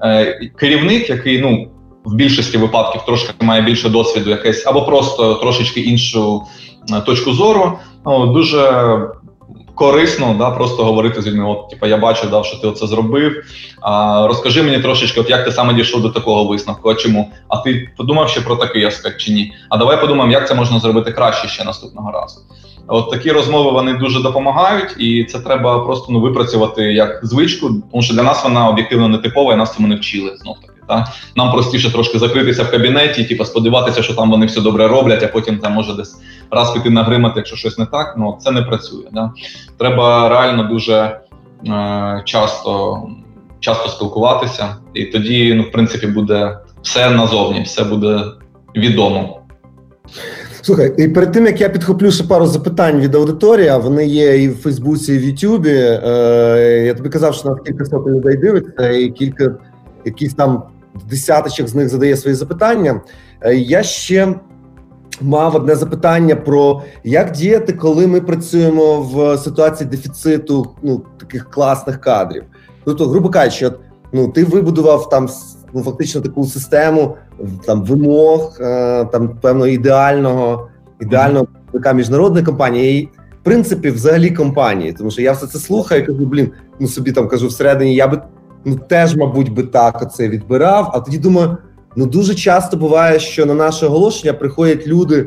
Е, 0.03 0.51
Керівник, 0.57 1.11
який 1.11 1.41
ну 1.41 1.69
в 2.05 2.15
більшості 2.15 2.59
випадків 2.59 3.03
трошки 3.07 3.33
має 3.41 3.63
більше 3.63 3.89
досвіду, 3.89 4.31
якесь 4.31 4.67
або 4.67 4.83
просто 4.83 5.35
трошечки 5.35 5.81
іншу 5.81 6.43
е, 6.93 7.01
точку 7.01 7.33
зору, 7.33 7.79
ну 8.07 8.27
дуже 8.27 8.71
корисно 9.75 10.35
да, 10.39 10.51
просто 10.51 10.85
говорити 10.85 11.23
з 11.23 11.27
людьми. 11.27 11.45
От, 11.45 11.71
типу, 11.71 11.87
я 11.87 11.97
бачу, 11.97 12.27
да, 12.31 12.43
що 12.43 12.57
ти 12.57 12.73
це 12.73 12.87
зробив. 12.87 13.45
А, 13.81 14.27
Розкажи 14.29 14.63
мені 14.63 14.79
трошечки, 14.79 15.21
от 15.21 15.31
як 15.31 15.45
ти 15.45 15.53
саме 15.53 15.75
дійшов 15.75 16.03
до 16.03 16.11
такого 16.11 16.45
висновку? 16.45 16.91
А 16.91 16.95
чому? 16.95 17.31
А 17.49 17.57
ти 17.57 17.91
подумав 17.97 18.29
ще 18.29 18.41
про 18.41 18.57
такий 18.57 18.85
аспект 18.85 19.21
чи 19.21 19.33
ні? 19.33 19.53
А 19.69 19.77
давай 19.77 20.01
подумаємо, 20.01 20.33
як 20.33 20.49
це 20.49 20.55
можна 20.55 20.81
зробити 20.81 21.13
краще 21.13 21.49
ще 21.49 21.65
наступного 21.65 22.13
разу. 22.13 22.41
От 22.87 23.11
такі 23.11 23.30
розмови 23.30 23.70
вони 23.70 23.95
дуже 23.95 24.22
допомагають, 24.22 24.95
і 24.99 25.24
це 25.24 25.41
треба 25.41 25.78
просто 25.78 26.12
ну 26.12 26.20
випрацювати 26.20 26.82
як 26.82 27.20
звичку, 27.22 27.70
тому 27.91 28.03
що 28.03 28.14
для 28.14 28.22
нас 28.22 28.45
вона 28.45 28.68
об'єктивно 28.68 29.09
не 29.09 29.18
типова, 29.18 29.55
і 29.55 29.57
нас 29.57 29.74
цьому 29.74 29.89
не 29.89 29.97
вчили 29.97 30.37
знов 30.37 30.57
таки. 30.61 30.72
Та 30.89 31.12
нам 31.37 31.53
простіше 31.53 31.93
трошки 31.93 32.18
закритися 32.18 32.62
в 32.62 32.70
кабінеті, 32.70 33.24
типу 33.24 33.45
сподіватися, 33.45 34.03
що 34.03 34.14
там 34.14 34.30
вони 34.30 34.47
все 34.47 34.61
добре 34.61 34.89
роблять, 34.89 35.22
а 35.22 35.26
потім 35.26 35.59
там 35.59 35.72
може 35.72 35.95
десь 35.95 36.16
раз 36.51 36.70
піти 36.70 36.91
нагримати, 36.91 37.35
якщо 37.37 37.57
щось 37.57 37.78
не 37.78 37.87
так. 37.87 38.14
Ну 38.18 38.39
це 38.41 38.51
не 38.51 38.62
працює. 38.62 39.05
Да? 39.12 39.32
Треба 39.78 40.28
реально 40.28 40.64
дуже 40.64 41.20
е, 41.66 42.22
часто 42.24 43.03
часто 43.61 43.89
спілкуватися, 43.89 44.76
і 44.95 45.05
тоді, 45.05 45.55
ну, 45.55 45.62
в 45.62 45.70
принципі, 45.72 46.07
буде 46.07 46.59
все 46.82 47.11
назовні, 47.11 47.62
все 47.62 47.85
буде 47.85 48.24
відомо. 48.76 49.41
Слухай, 50.65 50.95
і 50.97 51.09
перед 51.09 51.33
тим 51.33 51.47
як 51.47 51.61
я 51.61 51.69
підхоплю 51.69 52.11
ще 52.11 52.25
пару 52.25 52.47
запитань 52.47 53.01
від 53.01 53.15
аудиторії, 53.15 53.73
вони 53.83 54.07
є 54.07 54.43
і 54.43 54.49
в 54.49 54.57
Фейсбуці, 54.57 55.15
і 55.15 55.19
в 55.19 55.25
Ютубі. 55.25 55.71
Е, 55.75 56.83
Я 56.87 56.95
тобі 56.95 57.09
казав, 57.09 57.35
що 57.35 57.49
нас 57.49 57.59
кілька 57.67 57.85
сотень 57.85 58.15
людей 58.15 58.37
дивиться, 58.37 58.91
і 58.91 59.11
кілька 59.11 59.55
якісь 60.05 60.35
там 60.35 60.62
десяточок 61.11 61.69
з 61.69 61.75
них 61.75 61.89
задає 61.89 62.17
свої 62.17 62.37
запитання. 62.37 63.01
Е, 63.41 63.55
я 63.55 63.83
ще 63.83 64.35
мав 65.21 65.57
одне 65.57 65.75
запитання 65.75 66.37
про 66.37 66.83
як 67.05 67.33
діяти, 67.33 67.73
коли 67.73 68.07
ми 68.07 68.21
працюємо 68.21 69.01
в 69.01 69.39
ситуації 69.39 69.91
дефіциту 69.91 70.71
ну, 70.83 71.03
таких 71.21 71.51
класних 71.51 72.01
кадрів. 72.01 72.43
Тобто, 72.85 73.09
грубо 73.09 73.29
кажучи, 73.29 73.67
от, 73.67 73.81
ну 74.12 74.29
ти 74.29 74.45
вибудував 74.45 75.09
там 75.09 75.29
ну, 75.75 75.83
фактично 75.83 76.20
таку 76.20 76.45
систему 76.45 77.16
там 77.66 77.85
вимог, 77.85 78.57
е, 78.61 79.05
там 79.05 79.29
певно 79.43 79.66
ідеального 79.66 80.68
ідеального 81.01 81.47
така 81.72 81.93
міжнародної 81.93 82.45
компанії. 82.45 83.03
І, 83.03 83.07
в 83.41 83.45
принципі, 83.45 83.91
взагалі 83.91 84.31
компанії, 84.31 84.93
тому 84.93 85.11
що 85.11 85.22
я 85.22 85.33
все 85.33 85.47
це 85.47 85.59
слухаю, 85.59 86.03
і 86.03 86.07
кажу, 86.07 86.27
блін, 86.27 86.51
ну 86.81 86.89
собі 86.89 87.12
там 87.12 87.29
кажу 87.29 87.47
всередині, 87.47 87.95
я 87.95 88.09
би 88.09 88.22
ну 88.64 88.77
теж, 88.89 89.16
мабуть, 89.16 89.53
би 89.53 89.62
так 89.62 90.03
оце 90.03 90.29
відбирав. 90.29 90.91
А 90.95 91.01
тоді 91.01 91.18
думаю, 91.18 91.57
ну 91.97 92.07
дуже 92.07 92.35
часто 92.35 92.77
буває, 92.77 93.18
що 93.18 93.47
на 93.47 93.55
наше 93.55 93.87
оголошення 93.87 94.33
приходять 94.33 94.87
люди 94.87 95.27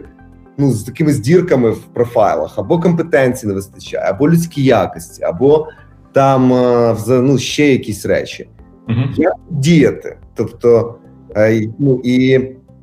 ну 0.57 0.71
з 0.71 0.83
такими 0.83 1.13
здірками 1.13 1.71
в 1.71 1.79
профайлах, 1.79 2.59
або 2.59 2.79
компетенції 2.79 3.47
не 3.47 3.55
вистачає, 3.55 4.05
або 4.09 4.29
людські 4.29 4.63
якості, 4.63 5.23
або 5.23 5.67
там 6.11 6.53
е, 6.53 6.95
ну, 7.07 7.37
ще 7.37 7.71
якісь 7.71 8.05
речі. 8.05 8.49
Як 9.17 9.33
діяти? 9.49 10.17
Тобто, 10.37 10.95
е, 11.37 11.61
ну 11.79 12.01
і 12.03 12.39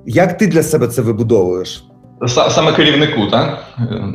як 0.06 0.38
ти 0.38 0.46
для 0.46 0.62
себе 0.62 0.86
це 0.88 1.02
вибудовуєш? 1.02 1.84
Саме 2.26 2.72
керівнику, 2.72 3.26
так? 3.30 3.64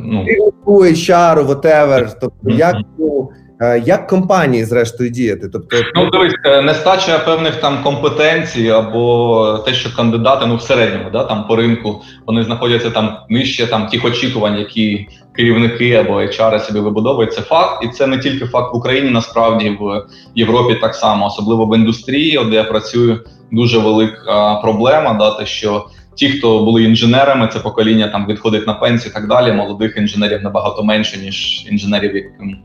Ну. 0.04 0.24
Керівнику, 0.24 0.84
HR, 0.84 1.46
whatever. 1.46 2.12
Тобто, 2.20 2.50
mm-hmm. 2.50 2.58
як 2.58 2.76
ну, 2.98 3.10
Е, 3.20 3.39
як 3.84 4.06
компанії 4.06 4.64
зрештою 4.64 5.10
діяти? 5.10 5.48
Тобто, 5.52 5.76
ну 5.94 6.10
дивись, 6.10 6.34
е, 6.44 6.62
нестача 6.62 7.18
певних 7.18 7.56
там 7.56 7.82
компетенцій 7.82 8.68
або 8.68 9.58
те, 9.66 9.74
що 9.74 9.96
кандидати 9.96 10.46
ну 10.46 10.56
в 10.56 10.62
середньому, 10.62 11.10
да 11.12 11.24
там 11.24 11.46
по 11.46 11.56
ринку 11.56 12.02
вони 12.26 12.44
знаходяться 12.44 12.90
там 12.90 13.16
нижче 13.28 13.66
там 13.66 13.86
тих 13.86 14.04
очікувань, 14.04 14.58
які 14.58 15.08
керівники 15.36 15.94
або 15.94 16.12
HR 16.12 16.60
собі 16.60 16.80
вибудовують. 16.80 17.32
Це 17.32 17.40
факт, 17.40 17.84
і 17.84 17.88
це 17.88 18.06
не 18.06 18.18
тільки 18.18 18.46
факт 18.46 18.74
в 18.74 18.76
Україні, 18.76 19.10
насправді 19.10 19.76
в 19.80 20.06
Європі 20.34 20.74
так 20.80 20.94
само, 20.94 21.26
особливо 21.26 21.66
в 21.66 21.76
індустрії, 21.76 22.44
де 22.50 22.56
я 22.56 22.64
працюю. 22.64 23.20
Дуже 23.52 23.78
велика 23.78 24.54
проблема, 24.54 25.14
да, 25.14 25.30
те, 25.30 25.46
що 25.46 25.86
ті, 26.14 26.28
хто 26.28 26.64
були 26.64 26.82
інженерами, 26.82 27.48
це 27.52 27.58
покоління 27.58 28.08
там 28.08 28.26
відходить 28.26 28.66
на 28.66 28.74
пенсію 28.74 29.10
і 29.10 29.14
так 29.14 29.28
далі. 29.28 29.52
Молодих 29.52 29.96
інженерів 29.96 30.42
набагато 30.42 30.82
менше, 30.82 31.18
ніж 31.18 31.66
інженерів, 31.70 32.14
яким 32.14 32.56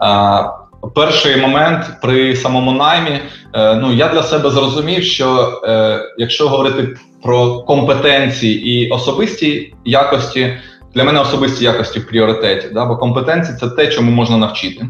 40-50. 0.00 0.64
Перший 0.94 1.36
момент 1.36 1.86
при 2.02 2.36
самому 2.36 2.72
наймі, 2.72 3.20
е, 3.54 3.74
ну 3.74 3.92
я 3.92 4.08
для 4.08 4.22
себе 4.22 4.50
зрозумів, 4.50 5.04
що 5.04 5.60
е, 5.64 6.00
якщо 6.18 6.48
говорити 6.48 6.96
про 7.22 7.60
компетенції 7.60 8.68
і 8.68 8.90
особисті 8.90 9.74
якості, 9.84 10.56
для 10.94 11.04
мене 11.04 11.20
особисті 11.20 11.64
якості 11.64 11.98
в 11.98 12.08
пріоритеті, 12.08 12.68
да, 12.74 12.84
бо 12.84 12.96
компетенції 12.96 13.56
це 13.60 13.68
те, 13.68 13.86
чому 13.86 14.10
можна 14.10 14.36
навчити. 14.36 14.86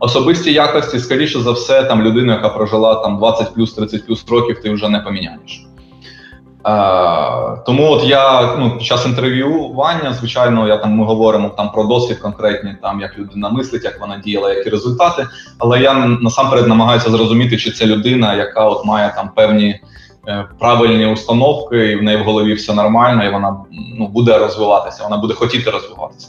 Особисті 0.00 0.52
якості, 0.52 0.98
скоріше 0.98 1.40
за 1.40 1.52
все, 1.52 1.82
там 1.82 2.02
людина, 2.02 2.32
яка 2.32 2.48
прожила 2.48 2.94
там 2.94 3.18
20 3.18 3.54
плюс 3.54 3.74
30 3.74 4.06
плюс 4.06 4.24
років, 4.28 4.62
ти 4.62 4.70
вже 4.70 4.88
не 4.88 5.00
поміняєш. 5.00 5.66
Е, 6.66 7.62
тому 7.66 7.90
от 7.90 8.04
я 8.04 8.56
ну, 8.56 8.70
під 8.70 8.86
час 8.86 9.06
інтерв'ювання, 9.06 10.12
звичайно, 10.12 10.68
я 10.68 10.76
там 10.76 10.92
ми 10.92 11.04
говоримо 11.04 11.48
там 11.48 11.72
про 11.72 11.84
досвід 11.84 12.18
конкретні, 12.18 12.76
там 12.82 13.00
як 13.00 13.18
людина 13.18 13.48
мислить, 13.48 13.84
як 13.84 14.00
вона 14.00 14.18
діяла, 14.18 14.52
які 14.52 14.70
результати. 14.70 15.26
Але 15.58 15.80
я 15.80 15.94
насамперед 16.06 16.66
намагаюся 16.66 17.10
зрозуміти, 17.10 17.56
чи 17.56 17.70
це 17.70 17.86
людина, 17.86 18.34
яка 18.34 18.68
от 18.68 18.84
має 18.84 19.12
там 19.16 19.30
певні 19.36 19.80
е, 20.28 20.48
правильні 20.58 21.06
установки, 21.06 21.86
і 21.86 21.96
в 21.96 22.02
неї 22.02 22.22
в 22.22 22.24
голові 22.24 22.54
все 22.54 22.74
нормально, 22.74 23.24
і 23.24 23.30
вона 23.30 23.56
ну, 23.98 24.08
буде 24.08 24.38
розвиватися, 24.38 25.04
вона 25.04 25.16
буде 25.16 25.34
хотіти 25.34 25.70
розвиватися. 25.70 26.28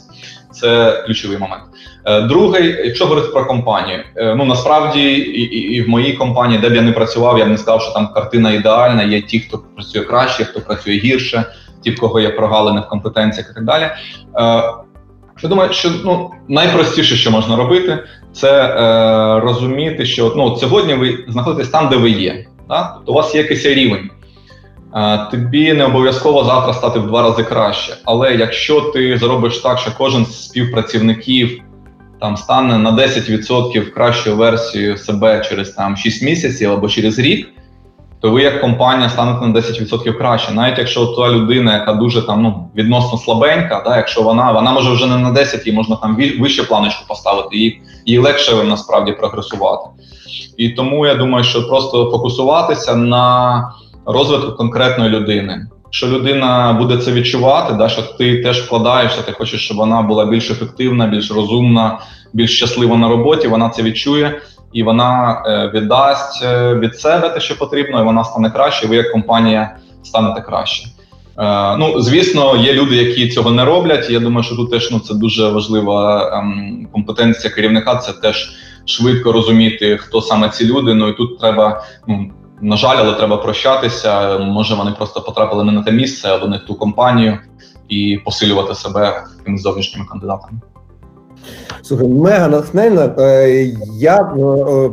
Це 0.60 1.02
ключовий 1.06 1.38
момент. 1.38 1.62
Е, 2.04 2.20
другий, 2.20 2.76
якщо 2.84 3.04
говорити 3.04 3.32
про 3.32 3.46
компанію, 3.46 4.04
е, 4.16 4.34
ну 4.34 4.44
насправді 4.44 5.00
і, 5.00 5.40
і, 5.40 5.74
і 5.74 5.82
в 5.82 5.88
моїй 5.88 6.12
компанії, 6.12 6.60
де 6.60 6.68
б 6.68 6.74
я 6.74 6.82
не 6.82 6.92
працював, 6.92 7.38
я 7.38 7.44
б 7.44 7.48
не 7.48 7.58
сказав, 7.58 7.82
що 7.82 7.92
там 7.92 8.08
картина 8.14 8.52
ідеальна. 8.52 9.02
Є 9.02 9.22
ті, 9.22 9.40
хто 9.40 9.58
працює 9.58 10.02
краще, 10.02 10.44
хто 10.44 10.60
працює 10.60 10.94
гірше, 10.94 11.44
ті, 11.84 11.90
в 11.90 12.00
кого 12.00 12.20
є 12.20 12.30
прогалини 12.30 12.80
в 12.80 12.88
компетенціях 12.88 13.50
і 13.50 13.54
так 13.54 13.64
далі. 13.64 13.82
Е, 13.84 13.92
я 15.42 15.48
думаю, 15.48 15.72
що 15.72 15.90
ну 16.04 16.30
найпростіше, 16.48 17.16
що 17.16 17.30
можна 17.30 17.56
робити, 17.56 17.98
це 18.32 18.64
е, 18.64 19.40
розуміти, 19.40 20.06
що 20.06 20.32
ну 20.36 20.56
сьогодні 20.56 20.94
ви 20.94 21.24
знаходитесь 21.28 21.68
там, 21.68 21.88
де 21.88 21.96
ви 21.96 22.10
є. 22.10 22.46
Да? 22.68 22.92
Тобто 22.96 23.12
у 23.12 23.14
вас 23.14 23.34
є 23.34 23.40
якийсь 23.40 23.66
рівень. 23.66 24.10
Тобі 25.30 25.72
не 25.72 25.84
обов'язково 25.84 26.44
завтра 26.44 26.74
стати 26.74 26.98
в 26.98 27.06
два 27.06 27.22
рази 27.22 27.42
краще. 27.42 27.96
Але 28.04 28.34
якщо 28.34 28.80
ти 28.80 29.18
зробиш 29.18 29.58
так, 29.58 29.78
що 29.78 29.90
кожен 29.98 30.26
з 30.26 30.44
співпрацівників 30.44 31.62
там 32.20 32.36
стане 32.36 32.78
на 32.78 32.92
10% 32.92 33.90
кращою 33.90 34.36
версією 34.36 34.96
себе 34.96 35.44
через 35.48 35.70
там 35.70 35.96
6 35.96 36.22
місяців 36.22 36.72
або 36.72 36.88
через 36.88 37.18
рік, 37.18 37.48
то 38.20 38.30
ви 38.30 38.42
як 38.42 38.60
компанія 38.60 39.08
станете 39.08 39.46
на 39.46 39.54
10% 39.54 40.18
краще. 40.18 40.52
Навіть 40.52 40.78
якщо 40.78 41.06
та 41.06 41.30
людина, 41.30 41.74
яка 41.74 41.92
дуже 41.92 42.22
там 42.22 42.42
ну 42.42 42.70
відносно 42.76 43.18
слабенька, 43.18 43.82
да, 43.86 43.96
якщо 43.96 44.22
вона 44.22 44.52
вона 44.52 44.72
може 44.72 44.90
вже 44.90 45.06
не 45.06 45.18
на 45.18 45.30
10, 45.30 45.66
їй 45.66 45.72
можна 45.72 45.96
там 45.96 46.16
вище 46.40 46.62
планочку 46.62 47.04
поставити, 47.08 47.56
їй, 47.56 47.80
їй 48.06 48.18
легше 48.18 48.64
насправді 48.64 49.12
прогресувати. 49.12 49.88
І 50.56 50.68
тому 50.68 51.06
я 51.06 51.14
думаю, 51.14 51.44
що 51.44 51.68
просто 51.68 52.10
фокусуватися 52.10 52.94
на 52.94 53.64
розвитку 54.06 54.52
конкретної 54.52 55.10
людини. 55.10 55.66
Що 55.90 56.06
людина 56.06 56.76
буде 56.78 56.96
це 56.96 57.12
відчувати, 57.12 57.74
да, 57.74 57.88
що 57.88 58.02
ти 58.02 58.42
теж 58.42 58.60
вкладаєшся, 58.60 59.22
ти 59.22 59.32
хочеш, 59.32 59.64
щоб 59.64 59.76
вона 59.76 60.02
була 60.02 60.26
більш 60.26 60.50
ефективна, 60.50 61.06
більш 61.06 61.30
розумна, 61.30 61.98
більш 62.32 62.56
щаслива 62.56 62.96
на 62.96 63.08
роботі. 63.08 63.48
Вона 63.48 63.68
це 63.68 63.82
відчує 63.82 64.40
і 64.72 64.82
вона 64.82 65.42
е, 65.46 65.70
віддасть 65.74 66.44
е, 66.44 66.74
від 66.74 66.94
себе 66.94 67.28
те, 67.28 67.40
що 67.40 67.58
потрібно, 67.58 68.00
і 68.00 68.04
вона 68.04 68.24
стане 68.24 68.50
краще. 68.50 68.86
Ви 68.86 68.96
як 68.96 69.12
компанія 69.12 69.76
станете 70.02 70.40
краще. 70.40 70.88
Е, 71.38 71.76
ну, 71.76 72.00
звісно, 72.00 72.56
є 72.56 72.72
люди, 72.72 72.96
які 72.96 73.28
цього 73.28 73.50
не 73.50 73.64
роблять. 73.64 74.10
Я 74.10 74.20
думаю, 74.20 74.42
що 74.42 74.56
тут 74.56 74.70
теж 74.70 74.90
ну 74.90 74.98
це 74.98 75.14
дуже 75.14 75.48
важлива 75.48 76.30
ем, 76.38 76.88
компетенція 76.92 77.52
керівника. 77.54 77.96
Це 77.96 78.12
теж 78.12 78.50
швидко 78.84 79.32
розуміти, 79.32 79.98
хто 80.00 80.20
саме 80.22 80.48
ці 80.48 80.66
люди. 80.66 80.94
Ну 80.94 81.08
і 81.08 81.12
тут 81.12 81.40
треба 81.40 81.84
ну. 82.08 82.30
На 82.60 82.76
жаль, 82.76 82.96
але 82.98 83.14
треба 83.14 83.36
прощатися. 83.36 84.38
Може, 84.38 84.74
вони 84.74 84.90
просто 84.90 85.20
потрапили 85.20 85.64
не 85.64 85.72
на 85.72 85.82
те 85.82 85.92
місце 85.92 86.28
або 86.28 86.46
не 86.46 86.56
в 86.56 86.60
ту 86.60 86.74
компанію 86.74 87.38
і 87.88 88.20
посилювати 88.24 88.74
себе 88.74 89.24
тими 89.44 89.58
зовнішніми 89.58 90.06
кандидатами. 90.06 90.58
Слухай, 91.82 92.08
мега 92.08 92.48
натхненно. 92.48 93.14
Е, 93.18 93.72
я 93.98 94.16
е, 94.16 94.40
е, 94.40 94.90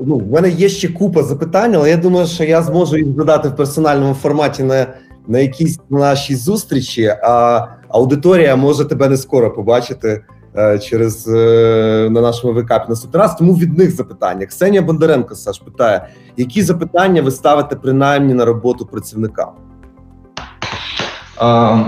ну, 0.00 0.16
в 0.16 0.32
мене 0.32 0.48
є 0.48 0.68
ще 0.68 0.88
купа 0.88 1.22
запитань, 1.22 1.74
але 1.74 1.90
я 1.90 1.96
думаю, 1.96 2.26
що 2.26 2.44
я 2.44 2.62
зможу 2.62 2.96
їх 2.96 3.06
задати 3.16 3.48
в 3.48 3.56
персональному 3.56 4.14
форматі 4.14 4.62
на 4.62 4.86
на 5.26 5.38
якійсь 5.38 5.80
нашій 5.90 6.36
зустрічі. 6.36 7.06
А 7.22 7.66
аудиторія 7.88 8.56
може 8.56 8.84
тебе 8.84 9.08
не 9.08 9.16
скоро 9.16 9.54
побачити. 9.54 10.24
Е, 10.58 10.78
через 10.78 11.28
е, 11.28 12.08
на 12.10 12.20
нашому 12.20 12.52
викапі 12.52 12.84
наступний 12.88 13.22
раз. 13.22 13.36
Тому 13.36 13.54
від 13.54 13.78
них 13.78 13.90
запитання. 13.90 14.46
Ксенія 14.46 14.82
Бондаренко 14.82 15.34
Саш 15.34 15.58
питає: 15.58 16.08
які 16.36 16.62
запитання 16.62 17.22
ви 17.22 17.30
ставите 17.30 17.76
принаймні 17.76 18.34
на 18.34 18.44
роботу 18.44 18.86
працівникам? 18.86 19.48
Uh, 21.40 21.84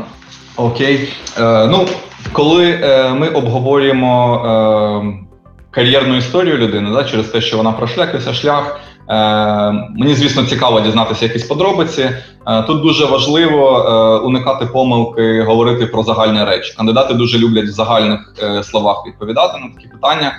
окей. 0.57 1.13
Uh, 1.39 1.69
ну, 1.71 1.87
коли 2.33 2.79
ми 3.19 3.29
обговорюємо 3.29 4.41
кар'єрну 5.71 6.17
історію 6.17 6.57
людини, 6.57 7.05
через 7.11 7.27
те, 7.27 7.41
що 7.41 7.57
вона 7.57 7.73
пройшла 7.73 8.05
якийсь 8.05 8.29
шлях, 8.29 8.81
Мені, 9.97 10.15
звісно, 10.15 10.45
цікаво 10.45 10.81
дізнатися 10.81 11.25
якісь 11.25 11.45
подробиці. 11.45 12.11
Тут 12.67 12.83
дуже 12.83 13.07
важливо 13.07 14.21
уникати 14.25 14.67
помилки, 14.67 15.43
говорити 15.43 15.87
про 15.87 16.03
загальні 16.03 16.45
речі. 16.45 16.75
Кандидати 16.77 17.15
дуже 17.15 17.39
люблять 17.39 17.65
в 17.65 17.73
загальних 17.73 18.35
словах 18.63 18.97
відповідати 19.07 19.59
на 19.59 19.69
такі 19.75 19.89
питання. 19.89 20.39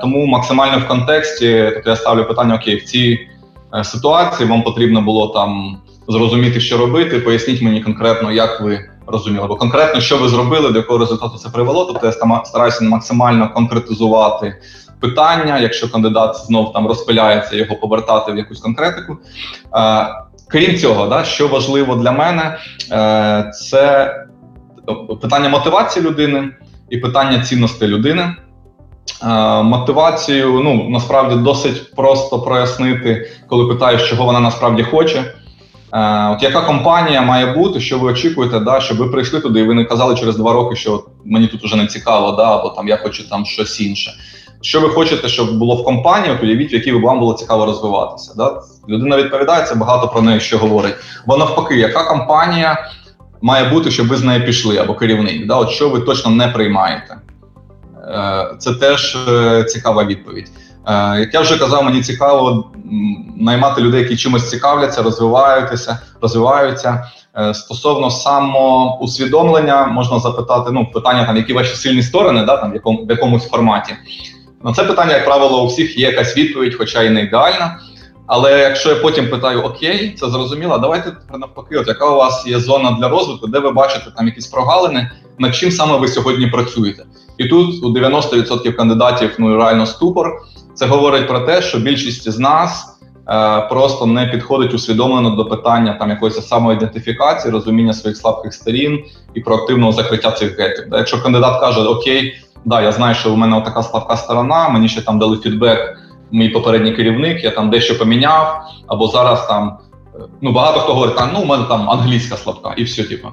Тому 0.00 0.26
максимально 0.26 0.78
в 0.78 0.88
контексті, 0.88 1.70
тобто 1.74 1.90
я 1.90 1.96
ставлю 1.96 2.24
питання: 2.24 2.54
окей, 2.54 2.76
в 2.76 2.84
цій 2.84 3.18
ситуації 3.82 4.48
вам 4.48 4.62
потрібно 4.62 5.02
було 5.02 5.28
там 5.28 5.76
зрозуміти, 6.08 6.60
що 6.60 6.78
робити. 6.78 7.18
Поясніть 7.18 7.62
мені 7.62 7.80
конкретно, 7.80 8.32
як 8.32 8.60
ви 8.60 8.88
розуміли, 9.06 9.46
бо 9.46 9.56
конкретно 9.56 10.00
що 10.00 10.18
ви 10.18 10.28
зробили, 10.28 10.70
до 10.70 10.78
якого 10.78 10.98
результату 10.98 11.38
це 11.38 11.48
привело. 11.48 11.84
Тобто 11.84 12.06
я 12.06 12.12
стараюся 12.44 12.84
максимально 12.84 13.50
конкретизувати 13.54 14.56
питання. 15.02 15.58
Якщо 15.58 15.92
кандидат 15.92 16.36
знов 16.36 16.72
там 16.72 16.86
розпиляється, 16.86 17.56
його 17.56 17.76
повертати 17.76 18.32
в 18.32 18.36
якусь 18.36 18.60
конкретику. 18.60 19.16
Е, 19.76 20.06
крім 20.48 20.78
цього, 20.78 21.06
да, 21.06 21.24
що 21.24 21.48
важливо 21.48 21.96
для 21.96 22.12
мене, 22.12 22.58
е, 22.92 23.50
це 23.54 24.14
питання 25.20 25.48
мотивації 25.48 26.06
людини 26.06 26.48
і 26.90 26.96
питання 26.96 27.42
цінності 27.42 27.86
людини. 27.86 28.36
Е, 29.22 29.62
мотивацію 29.62 30.60
ну 30.64 30.88
насправді 30.90 31.36
досить 31.36 31.94
просто 31.94 32.40
прояснити, 32.40 33.30
коли 33.48 33.74
питаєш, 33.74 34.10
чого 34.10 34.24
вона 34.24 34.40
насправді 34.40 34.82
хоче. 34.82 35.18
Е, 35.92 36.28
от 36.28 36.42
яка 36.42 36.60
компанія 36.60 37.22
має 37.22 37.54
бути, 37.54 37.80
що 37.80 37.98
ви 37.98 38.12
очікуєте, 38.12 38.60
да, 38.60 38.80
щоб 38.80 38.98
ви 38.98 39.08
прийшли 39.08 39.40
туди, 39.40 39.60
і 39.60 39.62
ви 39.62 39.74
не 39.74 39.84
казали 39.84 40.14
через 40.14 40.36
два 40.36 40.52
роки, 40.52 40.76
що 40.76 41.04
мені 41.24 41.46
тут 41.46 41.64
вже 41.64 41.76
не 41.76 41.86
цікаво, 41.86 42.32
да, 42.32 42.58
або 42.58 42.68
там 42.68 42.88
я 42.88 42.96
хочу 42.96 43.28
там 43.28 43.46
щось 43.46 43.80
інше. 43.80 44.12
Що 44.62 44.80
ви 44.80 44.88
хочете, 44.88 45.28
щоб 45.28 45.58
було 45.58 45.74
в 45.74 45.84
компанії, 45.84 46.34
от 46.34 46.42
уявіть, 46.42 46.72
в 46.72 46.74
якій 46.74 46.92
вам 46.92 47.20
було 47.20 47.34
цікаво 47.34 47.66
розвиватися. 47.66 48.34
Да? 48.36 48.62
Людина 48.88 49.16
відповідає, 49.16 49.64
це 49.64 49.74
багато 49.74 50.08
про 50.08 50.22
неї 50.22 50.40
що 50.40 50.58
говорить. 50.58 50.94
Бо 51.26 51.36
навпаки, 51.36 51.76
яка 51.76 52.04
компанія 52.04 52.90
має 53.42 53.68
бути, 53.68 53.90
щоб 53.90 54.08
ви 54.08 54.16
з 54.16 54.24
нею 54.24 54.46
пішли, 54.46 54.78
або 54.78 54.94
керівник? 54.94 55.46
Да? 55.46 55.54
От 55.54 55.70
Що 55.70 55.88
ви 55.88 56.00
точно 56.00 56.30
не 56.30 56.48
приймаєте? 56.48 57.16
Е, 58.08 58.54
це 58.58 58.74
теж 58.74 59.16
е, 59.28 59.64
цікава 59.64 60.04
відповідь. 60.04 60.50
Е, 60.86 61.20
як 61.20 61.34
я 61.34 61.40
вже 61.40 61.58
казав, 61.58 61.84
мені 61.84 62.02
цікаво 62.02 62.70
наймати 63.36 63.80
людей, 63.80 64.00
які 64.00 64.16
чимось 64.16 64.50
цікавляться, 64.50 65.02
розвиваються, 65.02 65.98
розвиваються. 66.20 67.04
Стосовно 67.52 68.10
самоусвідомлення, 68.10 69.86
можна 69.86 70.18
запитати 70.18 70.70
ну, 70.72 70.86
питання, 70.94 71.24
там, 71.24 71.36
які 71.36 71.52
ваші 71.52 71.76
сильні 71.76 72.02
сторони, 72.02 72.44
да, 72.44 72.56
там, 72.56 72.70
в, 72.70 72.74
якому, 72.74 73.04
в 73.04 73.10
якомусь 73.10 73.48
форматі. 73.48 73.92
На 74.64 74.72
це 74.72 74.84
питання, 74.84 75.12
як 75.12 75.24
правило, 75.24 75.64
у 75.64 75.66
всіх 75.66 75.98
є 75.98 76.06
якась 76.06 76.36
відповідь, 76.36 76.74
хоча 76.74 77.02
й 77.02 77.10
не 77.10 77.22
ідеальна. 77.22 77.78
Але 78.26 78.58
якщо 78.58 78.88
я 78.88 78.94
потім 78.94 79.30
питаю, 79.30 79.62
окей, 79.62 80.16
це 80.20 80.30
зрозуміло, 80.30 80.78
давайте 80.78 81.12
навпаки, 81.38 81.76
от 81.76 81.88
яка 81.88 82.10
у 82.10 82.16
вас 82.16 82.46
є 82.46 82.60
зона 82.60 82.96
для 83.00 83.08
розвитку, 83.08 83.46
де 83.46 83.58
ви 83.58 83.70
бачите 83.70 84.06
там 84.16 84.26
якісь 84.26 84.46
прогалини, 84.46 85.10
над 85.38 85.54
чим 85.54 85.70
саме 85.70 85.98
ви 85.98 86.08
сьогодні 86.08 86.46
працюєте? 86.46 87.04
І 87.38 87.44
тут 87.44 87.84
у 87.84 87.88
90% 87.92 88.72
кандидатів 88.72 89.30
ну 89.38 89.56
реально 89.56 89.86
ступор. 89.86 90.42
Це 90.74 90.86
говорить 90.86 91.28
про 91.28 91.40
те, 91.40 91.62
що 91.62 91.78
більшість 91.78 92.30
з 92.30 92.38
нас 92.38 92.98
е, 93.28 93.60
просто 93.60 94.06
не 94.06 94.26
підходить 94.26 94.74
усвідомлено 94.74 95.30
до 95.30 95.44
питання 95.44 95.96
там 95.98 96.10
якоїсь 96.10 96.46
самоідентифікації, 96.46 97.52
розуміння 97.52 97.92
своїх 97.92 98.16
слабких 98.16 98.54
сторін 98.54 99.04
і 99.34 99.40
проактивного 99.40 99.92
закриття 99.92 100.30
цих 100.30 100.58
гетів. 100.58 100.84
Якщо 100.92 101.22
кандидат 101.22 101.60
каже, 101.60 101.80
Окей, 101.80 102.34
да, 102.64 102.82
я 102.82 102.92
знаю, 102.92 103.14
що 103.14 103.32
у 103.32 103.36
мене 103.36 103.60
така 103.60 103.82
слабка 103.82 104.16
сторона, 104.16 104.68
мені 104.68 104.88
ще 104.88 105.02
там 105.02 105.18
дали 105.18 105.38
фідбек, 105.38 105.98
мій 106.32 106.48
попередній 106.48 106.92
керівник, 106.92 107.44
я 107.44 107.50
там 107.50 107.70
дещо 107.70 107.98
поміняв, 107.98 108.62
або 108.86 109.06
зараз 109.06 109.46
там. 109.46 109.78
Е, 110.14 110.18
ну, 110.40 110.52
багато 110.52 110.80
хто 110.80 110.94
говорить, 110.94 111.16
ну 111.32 111.40
у 111.40 111.44
мене 111.44 111.64
там 111.64 111.90
англійська 111.90 112.36
слабка, 112.36 112.74
і 112.76 112.82
все, 112.82 113.04
типу. 113.04 113.28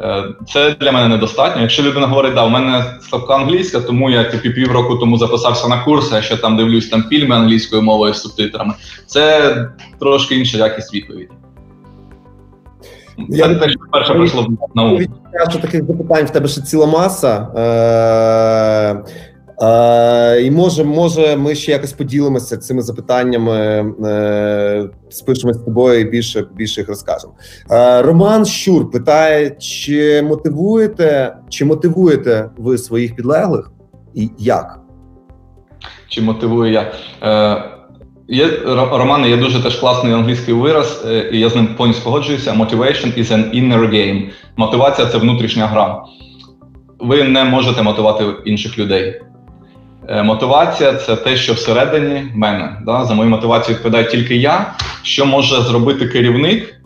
Е, 0.00 0.24
це 0.48 0.76
для 0.80 0.92
мене 0.92 1.08
недостатньо. 1.08 1.62
Якщо 1.62 1.82
людина 1.82 2.06
говорить, 2.06 2.34
да, 2.34 2.44
у 2.44 2.48
мене 2.48 2.84
слабка 3.10 3.34
англійська, 3.34 3.80
тому 3.80 4.10
я 4.10 4.24
типу, 4.24 4.50
півроку 4.54 4.96
тому 4.96 5.18
записався 5.18 5.68
на 5.68 5.84
курси, 5.84 6.14
а 6.16 6.22
ще 6.22 6.36
там 6.36 6.56
дивлюсь 6.56 6.88
там 6.88 7.02
фільми 7.02 7.36
англійською 7.36 7.82
мовою 7.82 8.14
з 8.14 8.22
субтитрами. 8.22 8.74
Це 9.06 9.54
трошки 10.00 10.36
інша 10.36 10.58
якість 10.58 10.94
відповіді. 10.94 11.28
Я 13.28 13.44
що 13.44 13.78
перше 13.92 14.14
прийшло 14.14 14.46
на 14.74 14.84
ум. 14.84 15.06
що 15.50 15.58
таких 15.58 15.84
запитань 15.86 16.26
в 16.26 16.30
тебе 16.30 16.48
ще 16.48 16.62
ціла 16.62 16.86
маса. 16.86 17.48
Е- 17.56 19.32
Е, 19.62 20.42
І 20.42 20.50
може, 20.50 20.84
може, 20.84 21.36
ми 21.36 21.54
ще 21.54 21.72
якось 21.72 21.92
поділимося 21.92 22.56
цими 22.56 22.82
запитаннями, 22.82 23.56
е, 24.04 24.88
спишемо 25.08 25.52
з 25.52 25.58
тобою 25.58 26.00
і 26.00 26.04
більше 26.04 26.46
більше 26.56 26.80
їх 26.80 26.88
розкажемо. 26.88 27.32
Е, 27.70 28.02
Роман 28.02 28.44
Щур 28.44 28.90
питає: 28.90 29.50
чи 29.50 30.22
мотивуєте, 30.22 31.36
чи 31.48 31.64
мотивуєте 31.64 32.50
ви 32.58 32.78
своїх 32.78 33.16
підлеглих 33.16 33.72
і 34.14 34.30
як? 34.38 34.80
Чи 36.08 36.22
мотивую 36.22 36.72
я? 36.72 36.92
Е, 37.22 37.64
Є 38.32 38.48
Романе, 38.66 39.28
є 39.28 39.36
дуже 39.36 39.62
теж 39.62 39.76
класний 39.76 40.12
англійський 40.12 40.54
вираз, 40.54 41.04
е, 41.06 41.30
і 41.32 41.38
я 41.38 41.48
з 41.48 41.56
ним 41.56 41.66
повністю 41.66 42.04
погоджуюся. 42.04 42.52
Motivation 42.52 43.18
is 43.18 43.32
an 43.32 43.54
inner 43.54 43.90
game. 43.90 44.30
Мотивація 44.56 45.08
це 45.08 45.18
внутрішня 45.18 45.66
гра. 45.66 46.02
Ви 46.98 47.24
не 47.24 47.44
можете 47.44 47.82
мотивувати 47.82 48.24
інших 48.44 48.78
людей. 48.78 49.20
Е, 50.08 50.22
мотивація 50.22 50.94
це 50.94 51.16
те, 51.16 51.36
що 51.36 51.52
всередині 51.52 52.24
мене. 52.34 52.76
Да? 52.86 53.04
За 53.04 53.14
мою 53.14 53.30
мотивацію 53.30 53.74
відповідаю 53.74 54.10
тільки 54.10 54.36
я. 54.36 54.74
Що 55.02 55.26
може 55.26 55.62
зробити 55.62 56.08
керівник, 56.08 56.80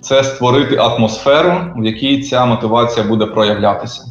це 0.00 0.24
створити 0.24 0.76
атмосферу, 0.76 1.54
в 1.76 1.86
якій 1.86 2.22
ця 2.22 2.46
мотивація 2.46 3.06
буде 3.06 3.26
проявлятися. 3.26 4.02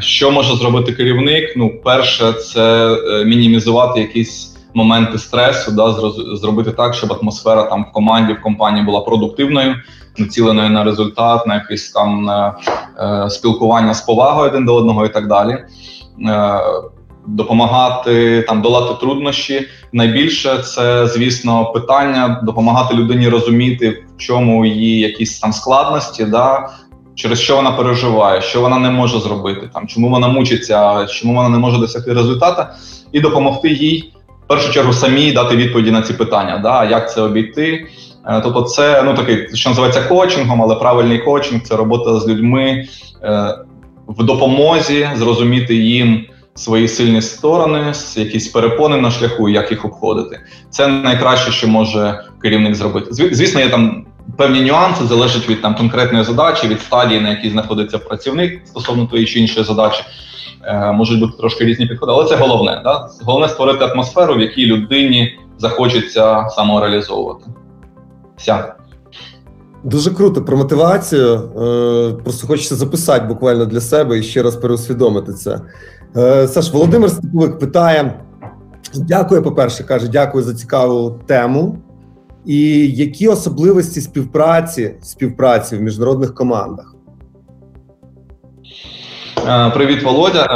Що 0.00 0.30
може 0.30 0.56
зробити 0.56 0.92
керівник? 0.92 1.52
Ну, 1.56 1.70
перше, 1.84 2.32
це 2.32 2.94
е, 2.94 3.24
мінімізувати 3.24 4.00
якісь 4.00 4.49
моменти 4.74 5.18
стресу, 5.18 5.72
да, 5.72 5.94
зробити 6.36 6.70
так, 6.70 6.94
щоб 6.94 7.12
атмосфера 7.12 7.62
там 7.62 7.86
в 7.90 7.92
команді, 7.92 8.32
в 8.32 8.42
компанії 8.42 8.84
була 8.84 9.00
продуктивною, 9.00 9.76
націленою 10.18 10.70
на 10.70 10.84
результат, 10.84 11.46
на 11.46 11.54
якесь 11.54 11.90
там 11.90 12.24
на, 12.24 12.54
е, 12.98 13.30
спілкування 13.30 13.94
з 13.94 14.00
повагою 14.00 14.50
один 14.50 14.64
до 14.64 14.74
одного 14.74 15.06
і 15.06 15.08
так 15.08 15.26
далі. 15.28 15.64
Е, 16.26 16.60
допомагати 17.26 18.42
там 18.42 18.62
долати 18.62 19.00
труднощі. 19.00 19.68
Найбільше 19.92 20.58
це, 20.58 21.06
звісно, 21.06 21.72
питання 21.72 22.40
допомагати 22.42 22.94
людині 22.94 23.28
розуміти, 23.28 24.04
в 24.16 24.20
чому 24.20 24.66
її 24.66 25.00
якісь 25.00 25.38
там 25.38 25.52
складності, 25.52 26.24
да, 26.24 26.68
через 27.14 27.40
що 27.40 27.56
вона 27.56 27.72
переживає, 27.72 28.40
що 28.40 28.60
вона 28.60 28.78
не 28.78 28.90
може 28.90 29.20
зробити, 29.20 29.70
там 29.74 29.86
чому 29.86 30.10
вона 30.10 30.28
мучиться, 30.28 31.06
чому 31.06 31.34
вона 31.34 31.48
не 31.48 31.58
може 31.58 31.78
досягти 31.78 32.12
результату, 32.12 32.62
і 33.12 33.20
допомогти 33.20 33.68
їй 33.68 34.12
першу 34.50 34.72
чергу 34.72 34.92
самій 34.92 35.32
дати 35.32 35.56
відповіді 35.56 35.90
на 35.90 36.02
ці 36.02 36.12
питання, 36.12 36.58
да, 36.58 36.84
як 36.84 37.12
це 37.12 37.20
обійти. 37.20 37.86
Е, 38.26 38.40
тобто, 38.44 38.62
це 38.62 39.02
ну 39.02 39.14
такий, 39.14 39.56
що 39.56 39.70
називається 39.70 40.02
коучингом, 40.02 40.62
але 40.62 40.74
правильний 40.74 41.18
коучинг 41.18 41.62
це 41.62 41.76
робота 41.76 42.20
з 42.20 42.28
людьми 42.28 42.84
е, 43.22 43.54
в 44.08 44.24
допомозі 44.24 45.08
зрозуміти 45.16 45.74
їм 45.74 46.26
свої 46.54 46.88
сильні 46.88 47.22
сторони, 47.22 47.92
якісь 48.16 48.48
перепони 48.48 48.96
на 48.96 49.10
шляху, 49.10 49.48
як 49.48 49.70
їх 49.70 49.84
обходити. 49.84 50.40
Це 50.70 50.88
найкраще, 50.88 51.52
що 51.52 51.68
може 51.68 52.24
керівник 52.42 52.74
зробити. 52.74 53.06
Звісно, 53.10 53.60
є 53.60 53.68
там 53.68 54.06
певні 54.36 54.60
нюанси, 54.60 55.04
залежать 55.04 55.48
від 55.48 55.62
там 55.62 55.74
конкретної 55.74 56.24
задачі, 56.24 56.68
від 56.68 56.80
стадії, 56.80 57.20
на 57.20 57.30
якій 57.30 57.50
знаходиться 57.50 57.98
працівник 57.98 58.60
стосовно 58.64 59.06
тої 59.06 59.26
чи 59.26 59.40
іншої 59.40 59.66
задачі. 59.66 60.02
Е, 60.64 60.92
Можуть 60.92 61.20
бути 61.20 61.32
трошки 61.38 61.64
різні 61.64 61.86
підходи, 61.86 62.12
але 62.12 62.24
це 62.24 62.36
головне. 62.36 62.80
Да? 62.84 63.08
Головне 63.24 63.48
створити 63.48 63.84
атмосферу, 63.84 64.34
в 64.34 64.40
якій 64.40 64.66
людині 64.66 65.38
захочеться 65.58 66.48
самореалізовувати. 66.48 67.44
Вся. 68.36 68.74
Дуже 69.84 70.10
круто 70.10 70.44
про 70.44 70.56
мотивацію. 70.56 71.34
Е, 71.34 72.22
просто 72.22 72.46
хочеться 72.46 72.74
записати 72.74 73.26
буквально 73.26 73.64
для 73.66 73.80
себе 73.80 74.18
і 74.18 74.22
ще 74.22 74.42
раз 74.42 74.56
переусвідомити 74.56 75.32
це. 75.32 75.60
Е, 76.16 76.48
Саш, 76.48 76.72
Володимир 76.72 77.10
Степовик 77.10 77.58
питає: 77.58 78.20
дякую, 78.94 79.42
по-перше, 79.42 79.84
каже, 79.84 80.08
дякую 80.08 80.44
за 80.44 80.54
цікаву 80.54 81.10
тему. 81.26 81.78
І 82.44 82.90
які 82.90 83.28
особливості 83.28 84.00
співпраці 84.00 84.94
співпраці 85.02 85.76
в 85.76 85.82
міжнародних 85.82 86.34
командах? 86.34 86.94
Е, 89.48 89.70
привіт, 89.70 90.02
Володя. 90.02 90.46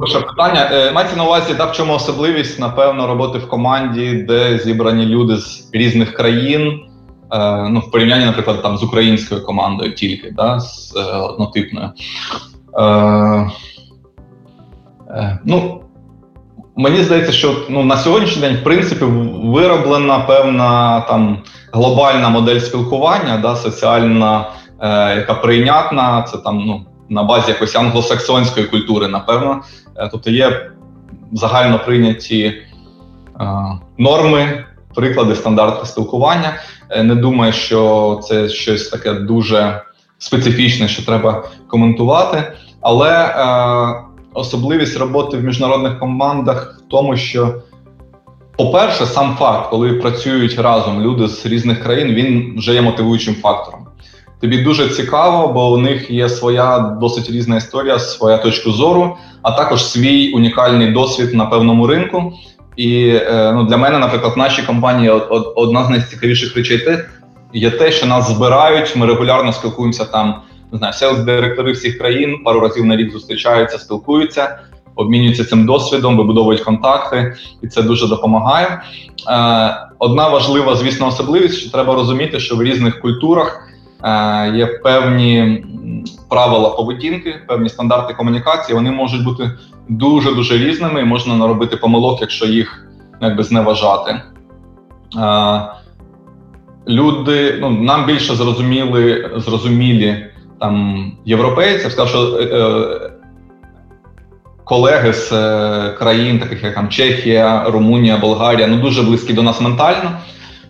Перше 0.00 0.20
питання. 0.20 0.90
Мається 0.94 1.16
на 1.16 1.24
увазі, 1.24 1.54
так, 1.54 1.72
в 1.72 1.76
чому 1.76 1.94
особливість, 1.94 2.58
напевно, 2.58 3.06
роботи 3.06 3.38
в 3.38 3.48
команді, 3.48 4.12
де 4.12 4.58
зібрані 4.58 5.06
люди 5.06 5.36
з 5.36 5.70
різних 5.72 6.14
країн. 6.14 6.80
Е, 7.32 7.68
ну, 7.70 7.80
в 7.80 7.90
порівнянні, 7.90 8.24
наприклад, 8.24 8.62
там 8.62 8.78
з 8.78 8.82
українською 8.82 9.44
командою 9.44 9.94
тільки, 9.94 10.30
да, 10.30 10.60
з 10.60 10.96
е, 10.96 11.16
однотипною. 11.16 11.90
Е, 12.78 13.50
Ну, 15.44 15.80
Мені 16.76 17.02
здається, 17.02 17.32
що 17.32 17.56
ну 17.68 17.84
на 17.84 17.96
сьогоднішній 17.96 18.42
день 18.42 18.56
в 18.56 18.64
принципі 18.64 19.04
вироблена 19.44 20.18
певна 20.18 21.00
там 21.00 21.38
глобальна 21.72 22.28
модель 22.28 22.58
спілкування, 22.58 23.38
да, 23.42 23.56
соціальна, 23.56 24.50
е, 24.80 25.16
яка 25.16 25.34
прийнятна. 25.34 26.22
Це 26.22 26.38
там 26.38 26.58
ну 26.66 26.86
на 27.08 27.22
базі 27.22 27.50
якоїсь 27.50 27.76
англосаксонської 27.76 28.66
культури, 28.66 29.08
напевно. 29.08 29.62
Е, 29.96 30.08
тобто 30.12 30.30
є 30.30 30.70
загально 31.32 31.78
прийняті 31.78 32.44
е, 32.44 32.54
норми, 33.98 34.64
приклади, 34.94 35.34
стандарти 35.34 35.86
спілкування. 35.86 36.60
Е, 36.90 37.02
не 37.02 37.14
думаю, 37.14 37.52
що 37.52 38.20
це 38.22 38.48
щось 38.48 38.88
таке 38.88 39.12
дуже 39.12 39.82
специфічне, 40.18 40.88
що 40.88 41.06
треба 41.06 41.44
коментувати. 41.68 42.52
Але 42.80 43.34
особливість 44.34 44.98
роботи 44.98 45.36
в 45.36 45.44
міжнародних 45.44 45.98
командах 45.98 46.80
в 46.86 46.90
тому, 46.90 47.16
що, 47.16 47.54
по-перше, 48.56 49.06
сам 49.06 49.36
факт, 49.38 49.70
коли 49.70 49.92
працюють 49.92 50.58
разом 50.58 51.02
люди 51.02 51.28
з 51.28 51.46
різних 51.46 51.82
країн, 51.82 52.08
він 52.08 52.54
вже 52.58 52.74
є 52.74 52.82
мотивуючим 52.82 53.34
фактором. 53.34 53.86
Тобі 54.40 54.62
дуже 54.62 54.88
цікаво, 54.88 55.52
бо 55.52 55.72
у 55.72 55.76
них 55.76 56.10
є 56.10 56.28
своя 56.28 56.78
досить 57.00 57.30
різна 57.30 57.56
історія, 57.56 57.98
своя 57.98 58.38
точка 58.38 58.70
зору, 58.70 59.16
а 59.42 59.50
також 59.50 59.84
свій 59.84 60.32
унікальний 60.32 60.92
досвід 60.92 61.34
на 61.34 61.46
певному 61.46 61.86
ринку. 61.86 62.32
І 62.76 63.08
е, 63.08 63.52
ну, 63.54 63.64
для 63.64 63.76
мене, 63.76 63.98
наприклад, 63.98 64.32
в 64.36 64.38
нашій 64.38 64.62
компанії 64.62 65.10
одна 65.54 65.84
з 65.84 65.90
найцікавіших 65.90 66.56
речей 66.56 66.78
те 66.78 67.04
є 67.52 67.70
те, 67.70 67.92
що 67.92 68.06
нас 68.06 68.30
збирають. 68.30 68.96
Ми 68.96 69.06
регулярно 69.06 69.52
спілкуємося 69.52 70.04
там. 70.04 70.42
Не 70.72 70.78
знаю, 70.78 70.92
селс 70.92 71.18
директори 71.18 71.72
всіх 71.72 71.98
країн 71.98 72.38
пару 72.44 72.60
разів 72.60 72.84
на 72.84 72.96
рік 72.96 73.12
зустрічаються, 73.12 73.78
спілкуються, 73.78 74.58
обмінюються 74.94 75.44
цим 75.44 75.66
досвідом, 75.66 76.16
вибудовують 76.16 76.60
контакти, 76.60 77.36
і 77.62 77.68
це 77.68 77.82
дуже 77.82 78.06
допомагає. 78.06 78.82
Е, 79.30 79.88
Одна 79.98 80.28
важлива, 80.28 80.76
звісно, 80.76 81.06
особливість, 81.06 81.58
що 81.58 81.70
треба 81.70 81.94
розуміти, 81.94 82.40
що 82.40 82.56
в 82.56 82.62
різних 82.62 83.00
культурах 83.00 83.68
є 84.54 84.66
певні 84.66 85.64
правила 86.30 86.70
поведінки, 86.70 87.34
певні 87.48 87.68
стандарти 87.68 88.14
комунікації. 88.14 88.74
Вони 88.74 88.90
можуть 88.90 89.24
бути 89.24 89.50
дуже 89.88 90.34
дуже 90.34 90.58
різними, 90.58 91.00
і 91.00 91.04
можна 91.04 91.36
наробити 91.36 91.76
помилок, 91.76 92.20
якщо 92.20 92.46
їх 92.46 92.86
якби 93.20 93.42
зневажати. 93.42 94.20
Е, 95.16 95.60
Люди 96.88 97.58
ну 97.60 97.70
нам 97.70 98.06
більше 98.06 98.34
зрозуміли, 98.34 99.30
зрозумілі 99.36 100.26
там 100.60 101.04
європейців, 101.24 101.92
сказав, 101.92 102.08
що 102.08 102.38
е, 102.38 102.44
е, 102.44 103.10
колеги 104.64 105.12
з 105.12 105.32
е, 105.32 105.90
країн, 105.98 106.38
таких 106.38 106.64
як 106.64 106.74
там 106.74 106.88
Чехія, 106.88 107.64
Румунія, 107.66 108.16
Болгарія, 108.16 108.66
ну 108.66 108.76
дуже 108.76 109.02
близькі 109.02 109.32
до 109.32 109.42
нас 109.42 109.60
ментально. 109.60 110.10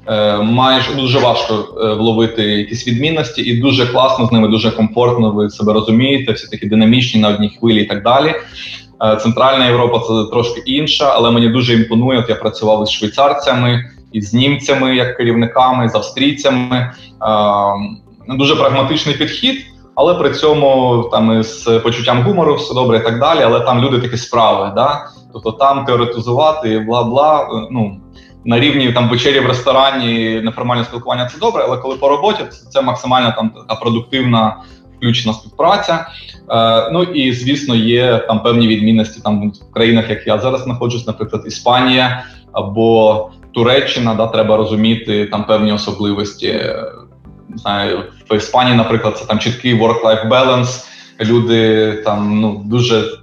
Е, 0.09 0.39
майже 0.39 0.95
дуже 0.95 1.19
важко 1.19 1.55
е, 1.55 1.95
вловити 1.95 2.43
якісь 2.43 2.89
відмінності, 2.89 3.43
і 3.43 3.61
дуже 3.61 3.87
класно 3.87 4.27
з 4.27 4.33
ними, 4.33 4.49
дуже 4.49 4.71
комфортно. 4.71 5.31
Ви 5.31 5.51
себе 5.51 5.73
розумієте, 5.73 6.33
всі 6.33 6.49
такі 6.49 6.67
динамічні 6.67 7.21
на 7.21 7.29
одній 7.29 7.51
хвилі 7.59 7.83
і 7.83 7.85
так 7.85 8.03
далі. 8.03 8.35
Е, 9.05 9.17
Центральна 9.17 9.67
Європа 9.67 9.99
це 9.99 10.31
трошки 10.31 10.63
інша, 10.67 11.13
але 11.15 11.31
мені 11.31 11.49
дуже 11.49 11.75
імпонує. 11.75 12.19
От 12.19 12.29
я 12.29 12.35
працював 12.35 12.83
із 12.83 12.91
швейцарцями, 12.91 13.85
із 14.13 14.35
німцями, 14.35 14.97
як 14.97 15.17
керівниками, 15.17 15.89
з 15.89 15.95
австрійцями. 15.95 16.93
Дуже 18.29 18.57
прагматичний 18.57 19.15
підхід 19.15 19.65
але 19.99 20.15
при 20.15 20.31
цьому 20.31 21.03
там 21.13 21.43
з 21.43 21.79
почуттям 21.79 22.23
гумору 22.23 22.55
все 22.55 22.75
добре 22.75 22.99
і 22.99 23.01
так 23.01 23.21
далі. 23.21 23.41
Але 23.43 23.61
там 23.61 23.81
люди 23.81 23.99
такі 23.99 24.17
справи, 24.17 24.73
да? 24.75 25.07
Тобто 25.33 25.53
там 25.53 25.85
теоретизувати 25.85 26.73
і 26.73 26.79
бла 26.79 27.05
бла. 27.05 27.49
Ну 27.71 28.01
на 28.49 28.61
рівні 28.61 28.93
там 28.93 29.09
вечері 29.09 29.41
в 29.41 29.47
ресторані, 29.47 30.41
неформальне 30.41 30.85
спілкування 30.85 31.27
це 31.33 31.39
добре, 31.39 31.65
але 31.67 31.77
коли 31.77 31.97
по 31.97 32.09
роботі 32.09 32.45
це, 32.51 32.71
це 32.71 32.83
максимально 32.83 33.33
там 33.37 33.51
така 33.51 33.81
продуктивна. 33.81 34.57
Включена 35.01 35.33
співпраця, 35.33 36.07
Е, 36.51 36.91
ну 36.93 37.03
і 37.03 37.33
звісно, 37.33 37.75
є 37.75 38.19
там 38.19 38.43
певні 38.43 38.69
відмінності 38.69 39.21
там 39.25 39.51
в 39.51 39.73
країнах, 39.73 40.11
як 40.11 40.27
я 40.27 40.39
зараз 40.39 40.63
знаходжусь, 40.63 41.07
наприклад, 41.07 41.43
Іспанія 41.47 42.25
або 42.53 43.31
Туреччина. 43.55 44.15
Да, 44.15 44.27
треба 44.27 44.57
розуміти 44.57 45.27
там 45.27 45.45
певні 45.45 45.73
особливості 45.73 46.53
не 47.49 47.57
знаю, 47.57 48.05
в 48.31 48.37
Іспанії, 48.37 48.77
наприклад, 48.77 49.19
це 49.19 49.25
там 49.25 49.39
чіткий 49.39 49.81
work-life 49.81 50.29
balance, 50.29 50.85
Люди 51.21 51.93
там 52.05 52.41
ну 52.41 52.63
дуже 52.67 53.19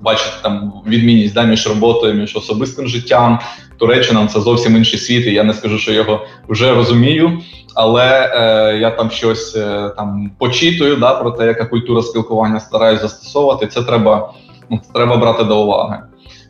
бачать 0.00 0.42
там 0.42 0.72
відмінність 0.86 1.34
да, 1.34 1.42
між 1.42 1.66
роботою, 1.66 2.14
між 2.14 2.36
особистим 2.36 2.88
життям. 2.88 3.40
Туреччина 3.78 4.26
це 4.26 4.40
зовсім 4.40 4.76
інший 4.76 4.98
світ. 4.98 5.26
і 5.26 5.32
Я 5.32 5.44
не 5.44 5.54
скажу, 5.54 5.78
що 5.78 5.92
його 5.92 6.26
вже 6.48 6.74
розумію, 6.74 7.38
але 7.74 8.32
е, 8.34 8.78
я 8.78 8.90
там 8.90 9.10
щось 9.10 9.56
е, 9.56 9.92
там 9.96 10.30
почитую 10.38 10.96
да, 10.96 11.14
про 11.14 11.30
те, 11.30 11.46
яка 11.46 11.64
культура 11.64 12.02
спілкування 12.02 12.60
стараюсь 12.60 13.00
застосовувати. 13.00 13.66
Це 13.66 13.82
треба 13.82 14.32
ну, 14.70 14.80
треба 14.94 15.16
брати 15.16 15.44
до 15.44 15.62
уваги. 15.62 15.98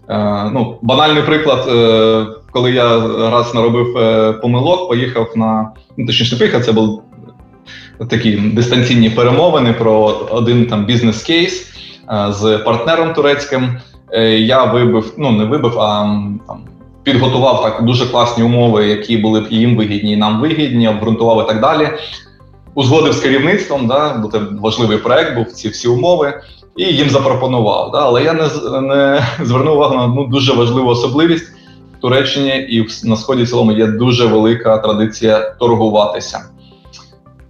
Е, 0.09 0.51
ну, 0.53 0.79
Банальний 0.83 1.23
приклад, 1.23 1.69
е, 1.69 2.27
коли 2.51 2.73
я 2.73 3.01
раз 3.31 3.55
наробив 3.55 3.99
е, 3.99 4.33
помилок, 4.33 4.89
поїхав 4.89 5.33
на 5.37 5.71
ну, 5.97 6.07
точніше 6.07 6.35
не 6.35 6.39
поїхав, 6.39 6.65
це 6.65 6.73
був 6.73 7.03
такі 8.11 8.33
дистанційні 8.37 9.11
перемовини 9.11 9.73
про 9.73 10.01
один 10.31 10.67
там 10.67 10.85
бізнес-кейс 10.85 11.75
з 12.29 12.59
партнером 12.59 13.13
турецьким. 13.13 13.79
Я 14.39 14.65
вибив, 14.65 15.15
ну 15.19 15.31
не 15.31 15.45
вибив, 15.45 15.81
а 15.81 16.03
там 16.47 16.65
підготував 17.13 17.63
так 17.63 17.85
дуже 17.85 18.07
класні 18.07 18.45
умови, 18.45 18.87
які 18.87 19.17
були 19.17 19.41
б 19.41 19.47
їм 19.51 19.77
вигідні, 19.77 20.13
і 20.13 20.17
нам 20.17 20.41
вигідні, 20.41 20.89
обґрунтував 20.89 21.45
і 21.45 21.49
так 21.49 21.61
далі. 21.61 21.89
Узгодив 22.75 23.13
з 23.13 23.21
керівництвом, 23.21 23.87
да, 23.87 24.15
бо 24.15 24.29
це 24.29 24.41
важливий 24.61 24.99
проект 24.99 25.35
був 25.35 25.47
ці 25.47 25.69
всі 25.69 25.89
умови 25.89 26.43
і 26.77 26.85
їм 26.85 27.11
запропонував. 27.11 27.91
Да? 27.93 27.99
Але 27.99 28.25
я 28.25 28.33
не 28.33 28.49
не 28.81 29.27
звернув 29.43 29.77
увагу 29.77 29.95
на 29.95 30.05
одну 30.05 30.27
дуже 30.27 30.53
важливу 30.53 30.89
особливість 30.89 31.53
в 31.99 32.01
Туреччині 32.01 32.67
і 32.71 32.87
на 33.05 33.17
сході 33.17 33.43
в 33.43 33.49
цілому 33.49 33.73
є 33.73 33.87
дуже 33.87 34.27
велика 34.27 34.79
традиція 34.79 35.55
торгуватися. 35.61 36.41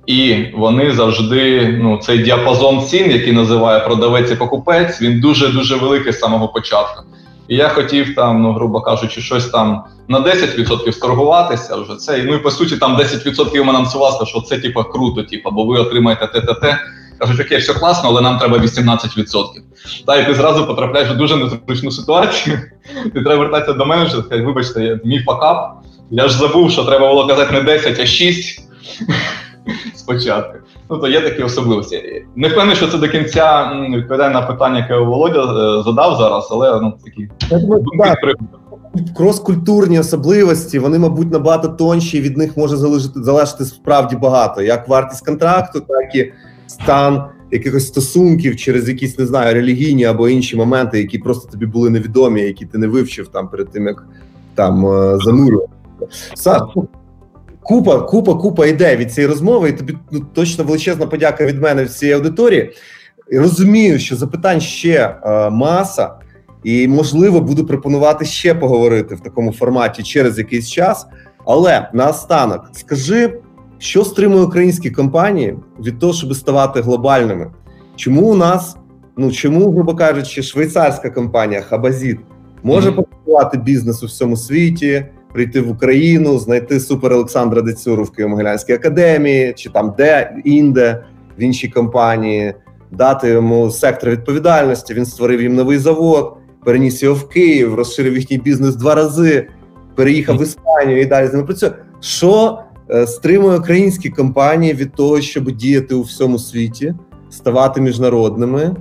І 0.06 0.44
вони 0.56 0.92
завжди, 0.92 1.68
ну, 1.82 1.98
цей 1.98 2.18
діапазон 2.18 2.82
цін, 2.82 3.10
який 3.10 3.32
називає 3.32 3.80
продавець 3.80 4.30
і 4.30 4.34
покупець, 4.34 5.02
він 5.02 5.20
дуже 5.20 5.48
дуже 5.48 5.76
великий 5.76 6.12
з 6.12 6.18
самого 6.18 6.48
початку. 6.48 7.02
І 7.48 7.56
я 7.56 7.68
хотів 7.68 8.14
там, 8.14 8.42
ну 8.42 8.52
грубо 8.52 8.80
кажучи, 8.80 9.20
щось 9.20 9.46
там 9.46 9.84
на 10.08 10.20
10% 10.20 10.92
сторгуватися 10.92 11.76
вже 11.76 11.96
це. 11.96 12.22
Ну 12.22 12.34
і 12.34 12.38
по 12.38 12.50
суті, 12.50 12.76
там 12.76 12.96
10% 12.96 13.56
йому 13.56 13.70
анонсувалося, 13.70 14.26
що 14.26 14.40
це 14.40 14.58
типа 14.58 14.84
круто, 14.84 15.22
типа, 15.22 15.50
бо 15.50 15.64
ви 15.64 15.78
отримаєте 15.78 16.26
те-те-те. 16.26 16.78
Кажуть, 17.18 17.46
окей, 17.46 17.58
все 17.58 17.74
класно, 17.74 18.08
але 18.08 18.20
нам 18.20 18.38
треба 18.38 18.58
18%. 18.58 19.44
Та 20.06 20.16
і 20.16 20.26
ти 20.26 20.34
зразу 20.34 20.66
потрапляєш 20.66 21.10
в 21.10 21.16
дуже 21.16 21.36
незручну 21.36 21.90
ситуацію. 21.90 22.60
Ти 23.14 23.22
треба 23.22 23.36
вертатися 23.36 23.72
до 23.72 23.86
менеджера, 23.86 24.22
сказати, 24.22 24.42
вибачте, 24.42 25.00
мій 25.04 25.20
факап. 25.20 25.74
Я 26.10 26.28
ж 26.28 26.38
забув, 26.38 26.70
що 26.70 26.84
треба 26.84 27.08
було 27.08 27.26
казати 27.26 27.52
не 27.52 27.60
10, 27.60 28.00
а 28.00 28.06
6 28.06 28.60
спочатку. 29.94 30.58
Ну, 30.90 30.98
то 30.98 31.08
є 31.08 31.20
такі 31.20 31.42
особливості. 31.42 32.24
Не 32.36 32.48
впевнений, 32.48 32.76
що 32.76 32.88
це 32.88 32.98
до 32.98 33.08
кінця 33.08 33.72
відповідає 33.90 34.30
на 34.30 34.42
питання, 34.42 34.78
яке 34.78 34.98
Володя 34.98 35.42
е, 35.42 35.82
задав 35.82 36.16
зараз, 36.16 36.48
але 36.50 36.80
ну 36.80 36.92
такі 37.04 37.28
Крос-культурні 39.16 40.00
особливості, 40.00 40.78
вони, 40.78 40.98
мабуть, 40.98 41.32
набагато 41.32 41.68
тонші, 41.68 42.18
і 42.18 42.20
від 42.20 42.36
них 42.36 42.56
може 42.56 42.76
залежати 42.76 43.22
залежати 43.22 43.64
справді 43.64 44.16
багато. 44.16 44.62
Як 44.62 44.88
вартість 44.88 45.26
контракту, 45.26 45.80
так 45.80 46.14
і 46.14 46.32
стан 46.66 47.24
якихось 47.50 47.86
стосунків 47.86 48.56
через 48.56 48.88
якісь 48.88 49.18
не 49.18 49.26
знаю 49.26 49.54
релігійні 49.54 50.04
або 50.04 50.28
інші 50.28 50.56
моменти, 50.56 50.98
які 50.98 51.18
просто 51.18 51.50
тобі 51.50 51.66
були 51.66 51.90
невідомі, 51.90 52.40
які 52.40 52.66
ти 52.66 52.78
не 52.78 52.86
вивчив 52.86 53.28
там 53.28 53.48
перед 53.48 53.70
тим, 53.70 53.86
як 53.86 54.06
там 54.54 54.86
е, 54.86 55.18
занурювати. 55.24 55.72
Саш, 56.34 56.62
купа, 57.68 58.00
купа, 58.00 58.34
купа 58.34 58.66
ідей 58.66 58.96
від 58.96 59.12
цієї 59.12 59.28
розмови, 59.28 59.68
і 59.68 59.72
тобі 59.72 59.94
ну, 60.10 60.20
точно 60.34 60.64
величезна 60.64 61.06
подяка 61.06 61.46
від 61.46 61.62
мене 61.62 61.84
всієї 61.84 62.16
аудиторії. 62.16 62.72
І 63.32 63.38
Розумію, 63.38 63.98
що 63.98 64.16
запитань 64.16 64.60
ще 64.60 65.16
е, 65.22 65.50
маса, 65.50 66.10
і 66.64 66.88
можливо 66.88 67.40
буду 67.40 67.66
пропонувати 67.66 68.24
ще 68.24 68.54
поговорити 68.54 69.14
в 69.14 69.20
такому 69.20 69.52
форматі 69.52 70.02
через 70.02 70.38
якийсь 70.38 70.68
час. 70.70 71.06
Але 71.46 71.88
наостанок 71.92 72.70
скажи 72.72 73.40
що 73.78 74.04
стримує 74.04 74.44
українські 74.44 74.90
компанії 74.90 75.56
від 75.84 75.98
того, 75.98 76.12
щоб 76.12 76.34
ставати 76.34 76.80
глобальними? 76.80 77.50
Чому 77.96 78.22
у 78.22 78.34
нас, 78.34 78.76
ну 79.16 79.32
чому, 79.32 79.72
грубо 79.72 79.94
кажучи, 79.94 80.42
швейцарська 80.42 81.10
компанія 81.10 81.62
Хабазіт 81.62 82.18
може 82.62 82.92
побудувати 82.92 83.58
бізнес 83.58 84.02
у 84.02 84.06
всьому 84.06 84.36
світі, 84.36 85.06
прийти 85.38 85.60
в 85.60 85.70
Україну, 85.70 86.38
знайти 86.38 86.80
супер 86.80 87.12
Олександра 87.12 87.62
Децюру 87.62 88.04
в 88.04 88.10
Києво-Могилянській 88.10 88.74
академії, 88.74 89.52
чи 89.56 89.70
там 89.70 89.94
де 89.98 90.36
інде 90.44 91.04
в 91.38 91.42
іншій 91.42 91.68
компанії, 91.68 92.54
дати 92.90 93.28
йому 93.28 93.70
сектор 93.70 94.10
відповідальності? 94.10 94.94
Він 94.94 95.06
створив 95.06 95.42
їм 95.42 95.54
новий 95.54 95.78
завод. 95.78 96.36
переніс 96.64 97.02
його 97.02 97.14
в 97.14 97.28
Київ, 97.28 97.74
розширив 97.74 98.16
їхній 98.16 98.38
бізнес 98.38 98.76
два 98.76 98.94
рази, 98.94 99.48
переїхав 99.94 100.38
в 100.38 100.42
Іспанію 100.42 101.00
і 101.00 101.04
далі 101.04 101.26
з 101.26 101.32
ними 101.32 101.44
працює. 101.44 101.70
Що 102.00 102.58
е, 102.90 103.06
стримує 103.06 103.58
українські 103.58 104.10
компанії 104.10 104.74
від 104.74 104.92
того, 104.92 105.20
щоб 105.20 105.50
діяти 105.50 105.94
у 105.94 106.02
всьому 106.02 106.38
світі, 106.38 106.94
ставати 107.30 107.80
міжнародними? 107.80 108.76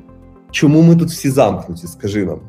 Чому 0.52 0.82
ми 0.82 0.96
тут 0.96 1.10
всі 1.10 1.30
замкнуті? 1.30 1.88
Скажи 1.88 2.26
нам. 2.26 2.40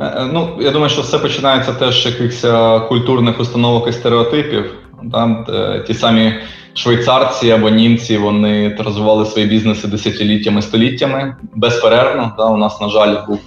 Е, 0.00 0.04
е, 0.04 0.28
ну, 0.32 0.56
я 0.60 0.70
думаю, 0.70 0.90
що 0.90 1.02
все 1.02 1.18
починається 1.18 1.72
теж 1.72 2.02
з 2.02 2.06
якихось 2.06 2.44
е, 2.44 2.80
культурних 2.88 3.40
установок 3.40 3.88
і 3.88 3.92
стереотипів. 3.92 4.74
Там 5.12 5.46
ті 5.86 5.94
самі 5.94 6.34
швейцарці 6.74 7.50
або 7.50 7.70
німці 7.70 8.18
вони 8.18 8.76
розвивали 8.78 9.26
свої 9.26 9.46
бізнеси 9.46 9.88
десятиліттями, 9.88 10.62
століттями 10.62 11.36
безперервно. 11.54 12.34
Да, 12.38 12.44
У 12.44 12.56
нас, 12.56 12.80
на 12.80 12.88
жаль, 12.88 13.16
був 13.26 13.40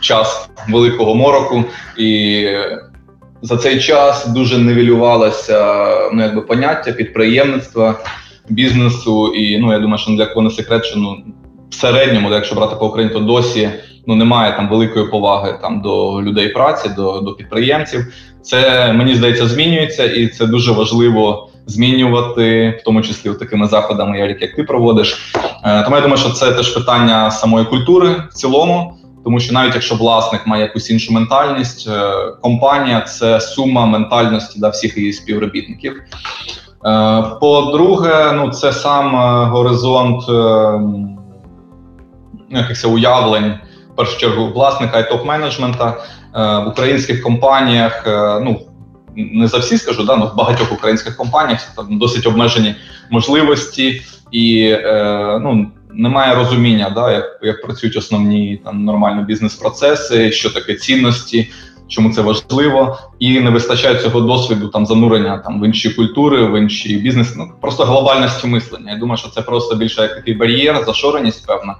час 0.00 0.50
великого 0.68 1.14
мороку, 1.14 1.64
і 1.98 2.46
за 3.42 3.56
цей 3.56 3.80
час 3.80 4.26
дуже 4.26 4.58
нивелювалося 4.58 5.86
ну, 6.12 6.22
якби 6.22 6.40
поняття 6.40 6.92
підприємництва, 6.92 7.98
бізнесу. 8.48 9.34
І 9.34 9.58
ну 9.58 9.72
я 9.72 9.78
думаю, 9.78 9.98
що 9.98 10.10
для 10.10 10.26
кого 10.26 10.42
не 10.42 10.50
секрет, 10.50 10.84
що 10.84 10.98
ну 10.98 11.16
в 11.70 11.74
середньому, 11.74 12.32
якщо 12.32 12.54
брати 12.54 12.76
по 12.76 12.86
Україні, 12.86 13.14
то 13.14 13.20
досі 13.20 13.70
ну 14.06 14.14
немає 14.14 14.56
там 14.56 14.68
великої 14.68 15.08
поваги 15.08 15.58
там 15.62 15.80
до 15.80 16.22
людей 16.22 16.48
праці, 16.48 16.88
до 16.96 17.20
до 17.20 17.32
підприємців. 17.32 18.06
Це 18.42 18.92
мені 18.92 19.14
здається 19.14 19.46
змінюється, 19.46 20.04
і 20.04 20.28
це 20.28 20.46
дуже 20.46 20.72
важливо 20.72 21.48
змінювати, 21.66 22.78
в 22.80 22.84
тому 22.84 23.02
числі 23.02 23.34
такими 23.34 23.66
заходами, 23.66 24.18
як 24.40 24.56
ти 24.56 24.62
проводиш. 24.62 25.32
Е, 25.64 25.82
тому 25.82 25.96
я 25.96 26.02
думаю, 26.02 26.18
що 26.18 26.30
це 26.30 26.52
теж 26.52 26.68
питання 26.68 27.30
самої 27.30 27.64
культури 27.64 28.22
в 28.30 28.34
цілому. 28.34 28.94
Тому 29.24 29.40
що 29.40 29.54
навіть 29.54 29.74
якщо 29.74 29.94
власник 29.94 30.46
має 30.46 30.62
якусь 30.62 30.90
іншу 30.90 31.12
ментальність, 31.12 31.88
е, 31.88 32.12
компанія 32.42 33.00
це 33.00 33.40
сума 33.40 33.86
ментальності 33.86 34.60
да, 34.60 34.68
всіх 34.68 34.96
її 34.96 35.12
співробітників. 35.12 36.02
Е, 36.86 37.22
по-друге, 37.40 38.32
ну 38.32 38.50
це 38.50 38.72
сам 38.72 39.16
горизонт 39.50 40.22
якихось 42.50 42.84
уявлень 42.84 43.54
першу 43.96 44.18
чергу 44.18 44.46
власника 44.46 44.98
і 44.98 45.12
топ-менеджмента 45.12 45.92
е, 45.92 46.64
в 46.64 46.68
українських 46.68 47.22
компаніях. 47.22 48.06
Е, 48.06 48.40
ну 48.40 48.60
не 49.16 49.48
за 49.48 49.58
всі 49.58 49.78
скажу, 49.78 50.04
да, 50.04 50.16
ну 50.16 50.26
в 50.26 50.36
багатьох 50.36 50.72
українських 50.72 51.16
компаніях 51.16 51.60
там 51.76 51.98
досить 51.98 52.26
обмежені 52.26 52.74
можливості 53.10 54.02
і 54.30 54.60
е, 54.70 55.38
ну. 55.42 55.70
Немає 55.96 56.34
розуміння, 56.34 56.92
да, 56.94 57.12
як 57.12 57.40
як 57.42 57.62
працюють 57.62 57.96
основні 57.96 58.60
там 58.64 58.84
нормальні 58.84 59.22
бізнес-процеси, 59.22 60.32
що 60.32 60.50
таке 60.50 60.74
цінності, 60.74 61.50
чому 61.88 62.12
це 62.12 62.22
важливо, 62.22 62.98
і 63.18 63.40
не 63.40 63.50
вистачає 63.50 63.98
цього 63.98 64.20
досвіду 64.20 64.68
там 64.68 64.86
занурення 64.86 65.38
там 65.38 65.60
в 65.60 65.66
інші 65.66 65.90
культури, 65.90 66.44
в 66.44 66.60
інші 66.60 66.96
бізнес. 66.96 67.36
Ну 67.36 67.52
просто 67.60 67.84
глобальності 67.84 68.46
мислення. 68.46 68.92
Я 68.92 68.98
думаю, 68.98 69.18
що 69.18 69.28
це 69.28 69.42
просто 69.42 69.74
більше 69.74 70.02
як 70.02 70.14
такий 70.14 70.34
бар'єр, 70.34 70.84
зашореність, 70.86 71.46
певна, 71.46 71.76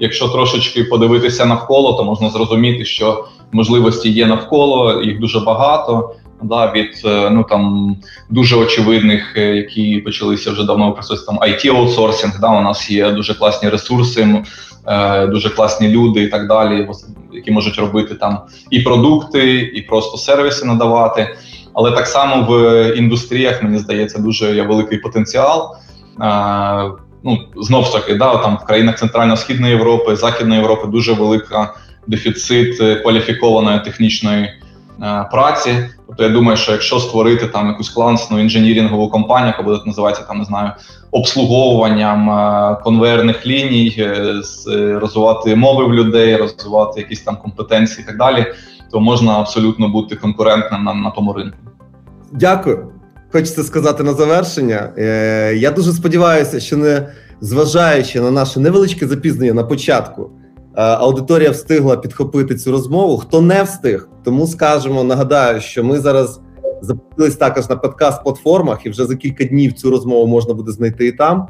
Якщо 0.00 0.28
трошечки 0.28 0.84
подивитися 0.84 1.46
навколо, 1.46 1.92
то 1.92 2.04
можна 2.04 2.30
зрозуміти, 2.30 2.84
що 2.84 3.24
можливості 3.52 4.10
є 4.10 4.26
навколо, 4.26 5.02
їх 5.02 5.20
дуже 5.20 5.40
багато. 5.40 6.14
Да, 6.42 6.72
від 6.72 7.02
е, 7.04 7.30
ну 7.30 7.44
там 7.48 7.96
дуже 8.30 8.56
очевидних, 8.56 9.36
е, 9.36 9.56
які 9.56 9.98
почалися 9.98 10.50
вже 10.50 10.64
давно 10.64 10.92
присутні, 10.92 11.26
там 11.26 11.38
it 11.38 11.68
аутсорсинг 11.76 12.40
Да, 12.40 12.48
у 12.48 12.60
нас 12.60 12.90
є 12.90 13.10
дуже 13.10 13.34
класні 13.34 13.68
ресурси, 13.68 14.42
е, 14.86 15.26
дуже 15.26 15.50
класні 15.50 15.88
люди 15.88 16.22
і 16.22 16.28
так 16.28 16.48
далі, 16.48 16.88
які 17.32 17.50
можуть 17.50 17.78
робити 17.78 18.14
там 18.14 18.38
і 18.70 18.80
продукти, 18.80 19.56
і 19.58 19.82
просто 19.82 20.16
сервіси 20.16 20.66
надавати. 20.66 21.36
Але 21.74 21.92
так 21.92 22.06
само 22.06 22.46
в 22.48 22.92
індустріях 22.96 23.62
мені 23.62 23.78
здається 23.78 24.18
дуже 24.18 24.54
є 24.54 24.62
великий 24.62 24.98
потенціал 24.98 25.76
ну 27.26 27.38
знов 27.56 27.92
таки, 27.92 28.14
да, 28.14 28.36
там 28.36 28.58
в 28.62 28.66
країнах 28.66 28.98
Центрально-Східної 28.98 29.72
Європи, 29.72 30.16
Західної 30.16 30.60
Європи 30.60 30.88
дуже 30.88 31.12
велика 31.12 31.74
дефіцит 32.06 32.80
е, 32.80 32.96
кваліфікованої 32.96 33.80
технічної 33.80 34.44
е, 34.44 35.28
праці. 35.32 35.88
Тобто 36.06 36.22
я 36.22 36.28
думаю, 36.28 36.56
що 36.56 36.72
якщо 36.72 37.00
створити 37.00 37.46
там 37.46 37.66
якусь 37.66 37.90
класну 37.90 38.40
інженірінгову 38.40 39.08
компанію, 39.10 39.46
яка 39.46 39.62
буде 39.62 39.80
називатися 39.86 40.22
там, 40.22 40.38
не 40.38 40.44
знаю, 40.44 40.70
обслуговуванням 41.10 42.30
е, 42.30 42.76
конвейерних 42.84 43.46
ліній, 43.46 44.08
розвивати 45.00 45.56
мови 45.56 45.84
в 45.84 45.94
людей, 45.94 46.36
розвивати 46.36 47.00
якісь 47.00 47.22
там 47.22 47.36
компетенції 47.36 48.04
і 48.04 48.06
так 48.06 48.18
далі, 48.18 48.46
то 48.92 49.00
можна 49.00 49.32
абсолютно 49.38 49.88
бути 49.88 50.16
конкурентним 50.16 50.84
на, 50.84 50.94
на 50.94 51.10
тому 51.10 51.32
ринку. 51.32 51.58
Дякую 52.32 52.95
хочеться 53.32 53.62
сказати 53.62 54.02
на 54.02 54.14
завершення. 54.14 54.92
Е, 54.98 55.54
я 55.56 55.70
дуже 55.70 55.92
сподіваюся, 55.92 56.60
що 56.60 56.76
не 56.76 57.08
зважаючи 57.40 58.20
на 58.20 58.30
наше 58.30 58.60
невеличке 58.60 59.06
запізнення 59.06 59.52
на 59.52 59.64
початку, 59.64 60.22
е, 60.22 60.82
аудиторія 60.82 61.50
встигла 61.50 61.96
підхопити 61.96 62.54
цю 62.54 62.72
розмову. 62.72 63.18
Хто 63.18 63.40
не 63.40 63.62
встиг, 63.62 64.08
тому 64.24 64.46
скажемо, 64.46 65.04
нагадаю, 65.04 65.60
що 65.60 65.84
ми 65.84 66.00
зараз 66.00 66.40
запустились 66.82 67.36
також 67.36 67.68
на 67.68 67.76
подкаст-платформах, 67.76 68.78
і 68.84 68.90
вже 68.90 69.06
за 69.06 69.16
кілька 69.16 69.44
днів 69.44 69.72
цю 69.72 69.90
розмову 69.90 70.26
можна 70.26 70.54
буде 70.54 70.72
знайти 70.72 71.06
і 71.06 71.12
там. 71.12 71.48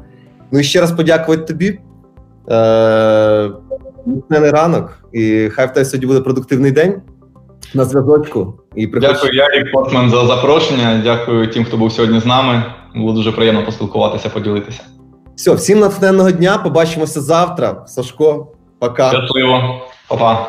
Ну 0.51 0.59
і 0.59 0.63
ще 0.63 0.81
раз 0.81 0.91
подякувати 0.91 1.43
тобі. 1.43 1.79
Е, 2.49 3.51
ранок, 4.29 5.03
і 5.13 5.49
хай 5.49 5.67
в 5.67 5.73
тебе 5.73 5.85
сьогодні 5.85 6.07
буде 6.07 6.21
продуктивний 6.21 6.71
день 6.71 7.01
на 7.73 7.85
зв'язочку. 7.85 8.53
І 8.75 8.87
Дякую, 8.87 9.33
Ярік 9.33 9.71
Портман, 9.71 10.09
за 10.09 10.25
запрошення. 10.25 11.01
Дякую 11.03 11.51
тим, 11.51 11.65
хто 11.65 11.77
був 11.77 11.91
сьогодні 11.91 12.19
з 12.19 12.25
нами. 12.25 12.63
Було 12.95 13.13
дуже 13.13 13.31
приємно 13.31 13.65
поспілкуватися, 13.65 14.29
поділитися. 14.29 14.81
Все, 15.35 15.53
всім 15.53 15.79
натхненного 15.79 16.31
дня. 16.31 16.57
Побачимося 16.57 17.21
завтра. 17.21 17.83
Сашко, 17.87 18.47
пока. 18.79 19.09
Щасливо, 19.09 19.81
Па-па. 20.07 20.47